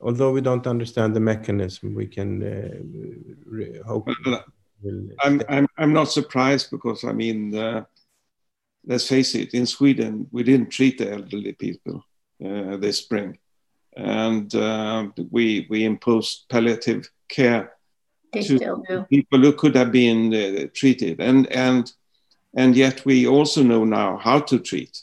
although 0.00 0.32
we 0.32 0.40
don't 0.40 0.66
understand 0.66 1.14
the 1.14 1.20
mechanism 1.20 1.94
we 1.94 2.06
can 2.06 2.42
uh, 2.42 3.82
hope 3.86 4.08
will 4.82 5.08
I'm, 5.24 5.42
I'm 5.48 5.66
i'm 5.76 5.92
not 5.92 6.10
surprised 6.10 6.70
because 6.70 7.04
i 7.04 7.12
mean 7.12 7.54
uh, 7.54 7.84
let's 8.86 9.08
face 9.08 9.34
it 9.34 9.54
in 9.54 9.66
sweden 9.66 10.26
we 10.32 10.42
didn't 10.42 10.70
treat 10.70 10.98
the 10.98 11.12
elderly 11.12 11.52
people 11.52 12.04
uh, 12.44 12.76
this 12.78 12.98
spring. 12.98 13.38
And 13.96 14.54
uh, 14.54 15.08
we 15.30 15.66
we 15.68 15.84
imposed 15.84 16.46
palliative 16.48 17.10
care 17.28 17.72
they 18.32 18.42
to 18.42 19.06
people 19.10 19.40
who 19.40 19.52
could 19.52 19.74
have 19.74 19.92
been 19.92 20.32
uh, 20.32 20.66
treated, 20.72 21.20
and 21.20 21.46
and 21.48 21.92
and 22.54 22.76
yet 22.76 23.04
we 23.04 23.26
also 23.26 23.62
know 23.62 23.84
now 23.84 24.16
how 24.16 24.40
to 24.40 24.58
treat 24.58 25.02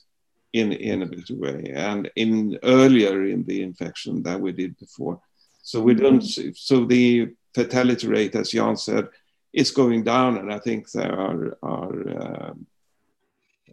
in 0.53 0.71
in 0.71 1.01
a 1.01 1.05
better 1.05 1.35
way 1.35 1.71
and 1.75 2.09
in 2.15 2.57
earlier 2.63 3.23
in 3.25 3.43
the 3.43 3.61
infection 3.61 4.23
than 4.23 4.41
we 4.41 4.51
did 4.51 4.77
before. 4.77 5.19
So 5.61 5.81
we 5.81 5.93
don't. 5.93 6.21
So 6.55 6.85
the 6.85 7.29
fatality 7.53 8.07
rate, 8.07 8.35
as 8.35 8.51
Jan 8.51 8.77
said, 8.77 9.09
is 9.53 9.71
going 9.71 10.03
down, 10.03 10.37
and 10.37 10.53
I 10.53 10.59
think 10.59 10.89
there 10.91 11.13
are 11.19 11.57
are 11.61 11.95
um, 12.23 12.67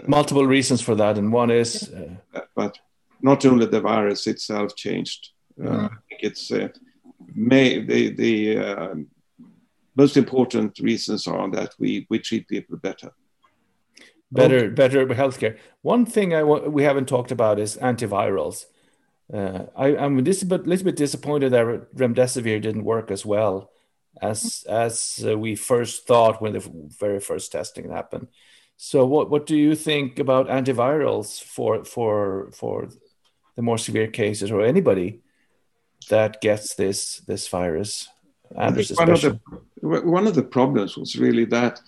multiple 0.07 0.47
reasons 0.47 0.81
for 0.81 0.97
that, 0.97 1.19
and 1.19 1.33
one 1.33 1.51
is, 1.51 1.93
uh, 1.93 2.41
but 2.57 2.79
not 3.23 3.47
only 3.47 3.67
the 3.67 3.81
virus 3.81 4.27
itself 4.27 4.75
changed. 4.75 5.31
Uh, 5.61 5.65
mm-hmm. 5.65 5.85
I 5.85 5.99
think 6.09 6.21
it's 6.23 6.51
uh, 6.51 6.69
may 7.35 7.81
the 7.85 8.11
the 8.11 8.59
um, 8.59 9.07
most 9.95 10.17
important 10.17 10.79
reasons 10.81 11.29
are 11.29 11.49
that 11.51 11.75
we 11.79 12.07
we 12.11 12.19
treat 12.19 12.49
people 12.49 12.77
better 12.79 13.13
better 14.35 14.59
okay. 14.59 14.69
better 14.69 15.07
healthcare. 15.07 15.59
One 15.83 16.05
thing 16.05 16.35
I 16.35 16.43
we 16.43 16.83
haven't 16.83 17.09
talked 17.09 17.31
about 17.31 17.59
is 17.59 17.77
antivirals. 17.77 18.67
Uh, 19.33 19.65
I, 19.75 19.89
am 19.89 20.19
a 20.19 20.23
little 20.23 20.85
bit 20.85 20.97
disappointed 20.97 21.51
that 21.53 21.95
remdesivir 21.97 22.61
didn't 22.61 22.85
work 22.85 23.11
as 23.11 23.25
well 23.25 23.71
as 24.21 24.65
as 24.69 25.25
uh, 25.27 25.39
we 25.39 25.55
first 25.55 26.07
thought 26.07 26.43
when 26.43 26.53
the 26.53 26.71
very 26.99 27.21
first 27.21 27.53
testing 27.53 27.91
happened. 27.91 28.29
So, 28.77 29.07
what 29.07 29.31
what 29.31 29.47
do 29.47 29.57
you 29.57 29.75
think 29.75 30.19
about 30.19 30.49
antivirals 30.49 31.43
for 31.43 31.85
for 31.85 32.51
for 32.53 32.89
the 33.57 33.63
more 33.63 33.79
severe 33.79 34.09
cases 34.09 34.51
or 34.51 34.63
anybody 34.63 35.21
that 36.11 36.41
gets 36.41 36.75
this 36.75 37.19
this 37.21 37.49
virus? 37.49 38.09
Anders, 38.57 38.93
one 38.93 39.11
of 39.11 39.21
the 39.23 39.41
one 39.81 40.27
of 40.27 40.35
the 40.35 40.43
problems 40.43 40.97
was 40.97 41.17
really 41.17 41.47
that 41.47 41.81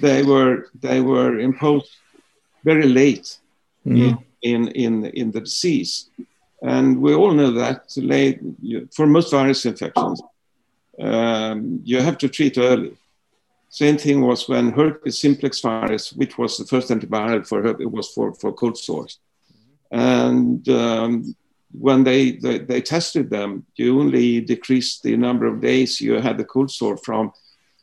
they 0.00 0.22
were 0.22 0.68
they 0.80 1.00
were 1.00 1.38
imposed 1.38 1.90
very 2.64 2.88
late 2.88 3.38
mm-hmm. 3.86 4.16
in, 4.42 4.68
in 4.68 5.06
in 5.06 5.30
the 5.30 5.40
disease, 5.40 6.10
and 6.62 7.00
we 7.00 7.14
all 7.14 7.32
know 7.32 7.50
that 7.52 7.84
late 7.96 8.40
for 8.94 9.06
most 9.06 9.30
virus 9.30 9.66
infections, 9.66 10.22
um, 11.00 11.80
you 11.84 12.00
have 12.00 12.18
to 12.18 12.28
treat 12.28 12.58
early. 12.58 12.96
Same 13.68 13.98
thing 13.98 14.20
was 14.22 14.48
when 14.48 14.72
herpes 14.72 15.18
simplex 15.18 15.60
virus, 15.60 16.12
which 16.12 16.38
was 16.38 16.56
the 16.56 16.64
first 16.64 16.90
antibiotic 16.90 17.46
for 17.46 17.62
herpes, 17.62 17.84
it 17.84 17.90
was 17.90 18.08
for 18.12 18.34
for 18.34 18.52
cold 18.52 18.78
sores, 18.78 19.18
and 19.90 20.68
um, 20.68 21.36
when 21.78 22.04
they, 22.04 22.32
they, 22.32 22.58
they 22.58 22.80
tested 22.80 23.28
them, 23.30 23.66
you 23.76 24.00
only 24.00 24.40
decreased 24.40 25.02
the 25.02 25.16
number 25.16 25.46
of 25.46 25.60
days 25.60 26.00
you 26.00 26.14
had 26.14 26.38
the 26.38 26.44
cold 26.44 26.70
sore 26.70 26.96
from 26.96 27.32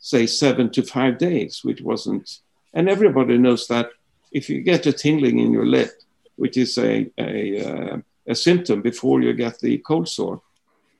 say 0.03 0.27
seven 0.27 0.69
to 0.69 0.83
five 0.83 1.17
days, 1.17 1.61
which 1.63 1.81
wasn't. 1.81 2.39
And 2.73 2.89
everybody 2.89 3.37
knows 3.37 3.67
that 3.67 3.91
if 4.33 4.49
you 4.49 4.59
get 4.61 4.85
a 4.85 4.91
tingling 4.91 5.39
in 5.39 5.53
your 5.53 5.65
lip, 5.65 5.91
which 6.35 6.57
is 6.57 6.77
a, 6.77 7.09
a, 7.17 7.65
uh, 7.65 7.97
a 8.27 8.35
symptom 8.35 8.81
before 8.81 9.21
you 9.21 9.31
get 9.31 9.59
the 9.59 9.77
cold 9.77 10.09
sore, 10.09 10.41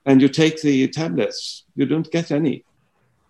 and 0.06 0.22
you 0.22 0.30
take 0.30 0.62
the 0.62 0.88
tablets, 0.88 1.66
you 1.76 1.86
don't 1.86 2.10
get 2.12 2.32
any. 2.32 2.64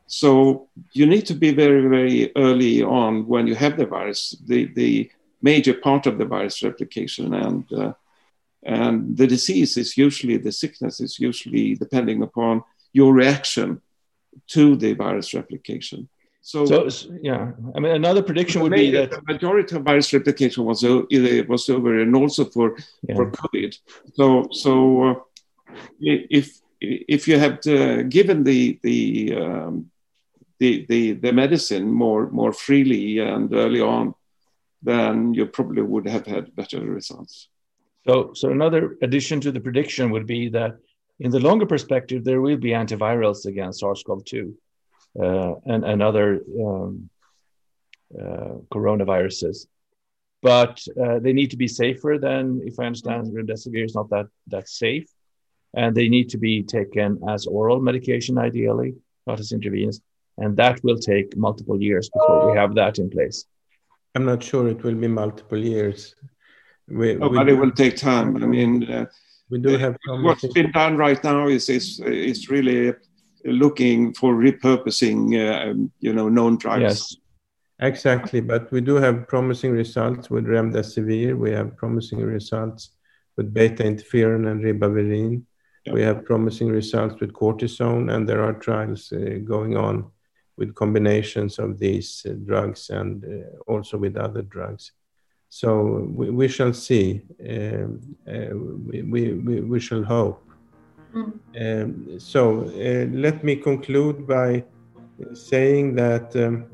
So 0.05 0.67
you 0.91 1.07
need 1.07 1.25
to 1.25 1.33
be 1.33 1.51
very, 1.51 1.81
very 1.87 2.31
early 2.35 2.83
on 2.83 3.27
when 3.27 3.47
you 3.47 3.55
have 3.55 3.75
the 3.75 3.87
virus, 3.87 4.35
the, 4.45 4.65
the 4.75 5.09
major 5.41 5.73
part 5.73 6.05
of 6.05 6.19
the 6.19 6.25
virus 6.25 6.61
replication. 6.61 7.33
And, 7.33 7.73
uh, 7.73 7.93
and 8.61 9.17
the 9.17 9.25
disease 9.25 9.75
is 9.77 9.97
usually, 9.97 10.37
the 10.37 10.51
sickness 10.51 10.99
is 10.99 11.19
usually 11.19 11.73
depending 11.73 12.21
upon 12.21 12.63
your 12.91 13.11
reaction 13.11 13.81
to 14.47 14.75
the 14.75 14.93
virus 14.93 15.33
replication. 15.33 16.09
So, 16.45 16.65
so 16.65 16.89
yeah, 17.21 17.53
I 17.73 17.79
mean, 17.79 17.93
another 17.93 18.21
prediction 18.21 18.61
would 18.61 18.73
be 18.73 18.91
that 18.91 19.11
the 19.11 19.21
majority 19.25 19.77
of 19.77 19.83
virus 19.83 20.11
replication 20.11 20.65
was 20.65 20.83
was 20.83 21.69
over, 21.69 21.99
and 21.99 22.13
also 22.15 22.43
for 22.43 22.75
yeah. 23.07 23.15
for 23.15 23.31
COVID. 23.31 23.79
So, 24.15 24.49
so 24.51 25.03
uh, 25.03 25.15
if 26.01 26.59
if 26.81 27.29
you 27.29 27.39
had 27.39 27.65
uh, 27.65 28.03
given 28.03 28.43
the 28.43 28.77
the, 28.83 29.35
um, 29.35 29.89
the 30.59 30.85
the 30.89 31.13
the 31.13 31.31
medicine 31.31 31.89
more 31.89 32.29
more 32.29 32.51
freely 32.51 33.19
and 33.19 33.53
early 33.53 33.79
on, 33.79 34.13
then 34.81 35.33
you 35.33 35.45
probably 35.45 35.81
would 35.81 36.07
have 36.07 36.25
had 36.27 36.53
better 36.55 36.81
results. 36.81 37.47
So, 38.05 38.33
so 38.33 38.49
another 38.49 38.97
addition 39.01 39.39
to 39.41 39.51
the 39.51 39.61
prediction 39.61 40.11
would 40.11 40.27
be 40.27 40.49
that 40.49 40.77
in 41.23 41.31
the 41.31 41.39
longer 41.39 41.65
perspective, 41.65 42.25
there 42.25 42.41
will 42.41 42.57
be 42.57 42.71
antivirals 42.71 43.45
against 43.45 43.79
SARS-CoV-2 43.79 44.53
uh, 45.21 45.53
and, 45.65 45.85
and 45.85 46.03
other 46.03 46.41
um, 46.61 47.09
uh, 48.19 48.55
coronaviruses. 48.73 49.67
But 50.41 50.85
uh, 51.01 51.19
they 51.19 51.31
need 51.31 51.51
to 51.51 51.57
be 51.57 51.69
safer 51.69 52.17
than, 52.19 52.61
if 52.65 52.77
I 52.77 52.87
understand, 52.87 53.27
remdesivir 53.27 53.85
is 53.85 53.95
not 53.95 54.09
that, 54.09 54.27
that 54.47 54.67
safe. 54.67 55.07
And 55.73 55.95
they 55.95 56.09
need 56.09 56.27
to 56.31 56.37
be 56.37 56.61
taken 56.61 57.21
as 57.29 57.47
oral 57.47 57.79
medication, 57.79 58.37
ideally, 58.37 58.95
not 59.25 59.39
as 59.39 59.53
intravenous. 59.53 60.01
And 60.37 60.57
that 60.57 60.83
will 60.83 60.97
take 60.97 61.37
multiple 61.37 61.81
years 61.81 62.09
before 62.09 62.51
we 62.51 62.57
have 62.57 62.75
that 62.75 62.99
in 62.99 63.09
place. 63.09 63.45
I'm 64.13 64.25
not 64.25 64.43
sure 64.43 64.67
it 64.67 64.83
will 64.83 64.95
be 64.95 65.07
multiple 65.07 65.57
years. 65.57 66.15
We, 66.89 67.15
oh, 67.17 67.29
we 67.29 67.37
but 67.37 67.47
it 67.47 67.53
will 67.53 67.71
take 67.71 67.95
time. 67.95 68.43
I 68.43 68.45
mean, 68.45 68.91
uh, 68.91 69.05
we 69.49 69.59
do 69.59 69.77
have 69.77 69.97
what's 70.07 70.45
been 70.53 70.71
done 70.71 70.97
right 70.97 71.23
now 71.23 71.47
is 71.47 71.69
is 71.69 71.99
is 71.99 72.49
really 72.49 72.93
looking 73.45 74.13
for 74.13 74.33
repurposing 74.35 75.19
uh, 75.35 75.71
um, 75.71 75.91
you 75.99 76.13
know 76.13 76.29
known 76.29 76.57
drugs. 76.57 76.81
Yes. 76.81 77.15
Exactly 77.79 78.39
but 78.39 78.71
we 78.71 78.81
do 78.81 78.95
have 78.95 79.27
promising 79.27 79.71
results 79.71 80.29
with 80.29 80.45
remdesivir. 80.45 81.37
We 81.37 81.51
have 81.51 81.75
promising 81.75 82.21
results 82.21 82.91
with 83.35 83.53
beta 83.53 83.83
interferon 83.83 84.49
and 84.49 84.63
ribavirin. 84.63 85.43
Yep. 85.85 85.95
we 85.95 86.01
have 86.01 86.23
promising 86.23 86.69
results 86.69 87.19
with 87.19 87.33
cortisone 87.33 88.13
and 88.13 88.27
there 88.27 88.41
are 88.41 88.53
trials 88.53 89.11
uh, 89.11 89.39
going 89.43 89.75
on 89.75 90.09
with 90.55 90.75
combinations 90.75 91.59
of 91.59 91.77
these 91.77 92.25
uh, 92.25 92.33
drugs 92.45 92.89
and 92.89 93.25
uh, 93.25 93.49
also 93.67 93.97
with 93.97 94.15
other 94.15 94.43
drugs 94.43 94.93
so 95.59 96.09
we, 96.15 96.31
we 96.31 96.47
shall 96.47 96.73
see. 96.73 97.21
Um, 97.47 98.01
uh, 98.27 98.55
we, 98.89 99.33
we, 99.33 99.59
we 99.61 99.79
shall 99.79 100.03
hope. 100.03 100.43
Mm. 101.13 101.33
Um, 101.61 102.19
so 102.19 102.63
uh, 102.63 103.05
let 103.15 103.43
me 103.43 103.55
conclude 103.57 104.25
by 104.25 104.63
saying 105.35 105.93
that 105.93 106.35
um, 106.35 106.65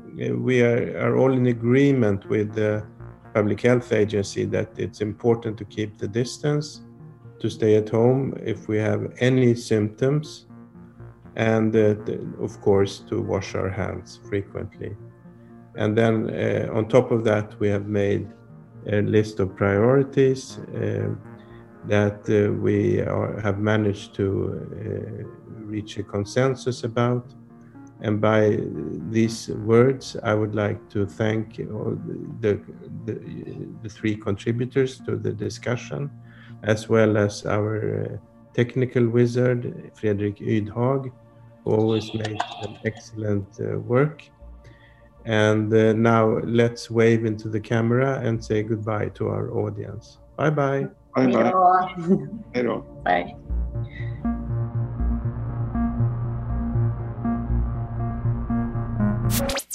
we 0.42 0.62
are, 0.62 0.96
are 0.98 1.18
all 1.18 1.30
in 1.34 1.48
agreement 1.48 2.26
with 2.30 2.54
the 2.54 2.82
public 3.34 3.60
health 3.60 3.92
agency 3.92 4.46
that 4.46 4.70
it's 4.78 5.02
important 5.02 5.58
to 5.58 5.66
keep 5.66 5.98
the 5.98 6.08
distance, 6.08 6.80
to 7.38 7.50
stay 7.50 7.76
at 7.76 7.90
home 7.90 8.34
if 8.42 8.66
we 8.66 8.78
have 8.78 9.12
any 9.18 9.54
symptoms, 9.54 10.46
and 11.36 11.76
uh, 11.76 11.96
of 12.42 12.58
course 12.62 13.00
to 13.10 13.20
wash 13.20 13.54
our 13.54 13.68
hands 13.68 14.20
frequently. 14.26 14.96
And 15.74 15.98
then 15.98 16.30
uh, 16.30 16.72
on 16.72 16.88
top 16.88 17.10
of 17.10 17.24
that, 17.24 17.60
we 17.60 17.68
have 17.68 17.86
made 17.86 18.26
a 18.86 19.02
list 19.02 19.40
of 19.40 19.54
priorities 19.56 20.58
uh, 20.58 21.08
that 21.86 22.20
uh, 22.28 22.52
we 22.52 23.00
are, 23.00 23.40
have 23.40 23.58
managed 23.58 24.14
to 24.14 24.26
uh, 24.26 25.24
reach 25.64 25.98
a 25.98 26.02
consensus 26.02 26.84
about. 26.84 27.26
And 28.02 28.20
by 28.20 28.58
these 29.10 29.48
words, 29.48 30.16
I 30.22 30.34
would 30.34 30.54
like 30.54 30.88
to 30.90 31.06
thank 31.06 31.56
the, 31.56 32.60
the, 33.04 33.14
the 33.82 33.88
three 33.88 34.16
contributors 34.16 34.98
to 35.00 35.16
the 35.16 35.32
discussion, 35.32 36.10
as 36.62 36.88
well 36.88 37.18
as 37.18 37.44
our 37.44 38.18
technical 38.54 39.06
wizard, 39.06 39.92
Fredrik 39.94 40.38
Ydhag, 40.38 41.12
who 41.64 41.70
always 41.70 42.12
makes 42.14 42.44
excellent 42.84 43.58
work. 43.84 44.22
And 45.24 45.72
uh, 45.72 45.92
now 45.92 46.38
let's 46.44 46.90
wave 46.90 47.24
into 47.24 47.48
the 47.48 47.60
camera 47.60 48.20
and 48.20 48.42
say 48.42 48.62
goodbye 48.62 49.10
to 49.10 49.28
our 49.28 49.50
audience. 49.52 50.18
Bye 50.36 50.50
bye. 50.50 50.88
Bye 51.14 51.26
bye. 51.26 51.52
Hello. 52.54 52.86
Bye. 53.04 53.34
bye. 59.28 59.70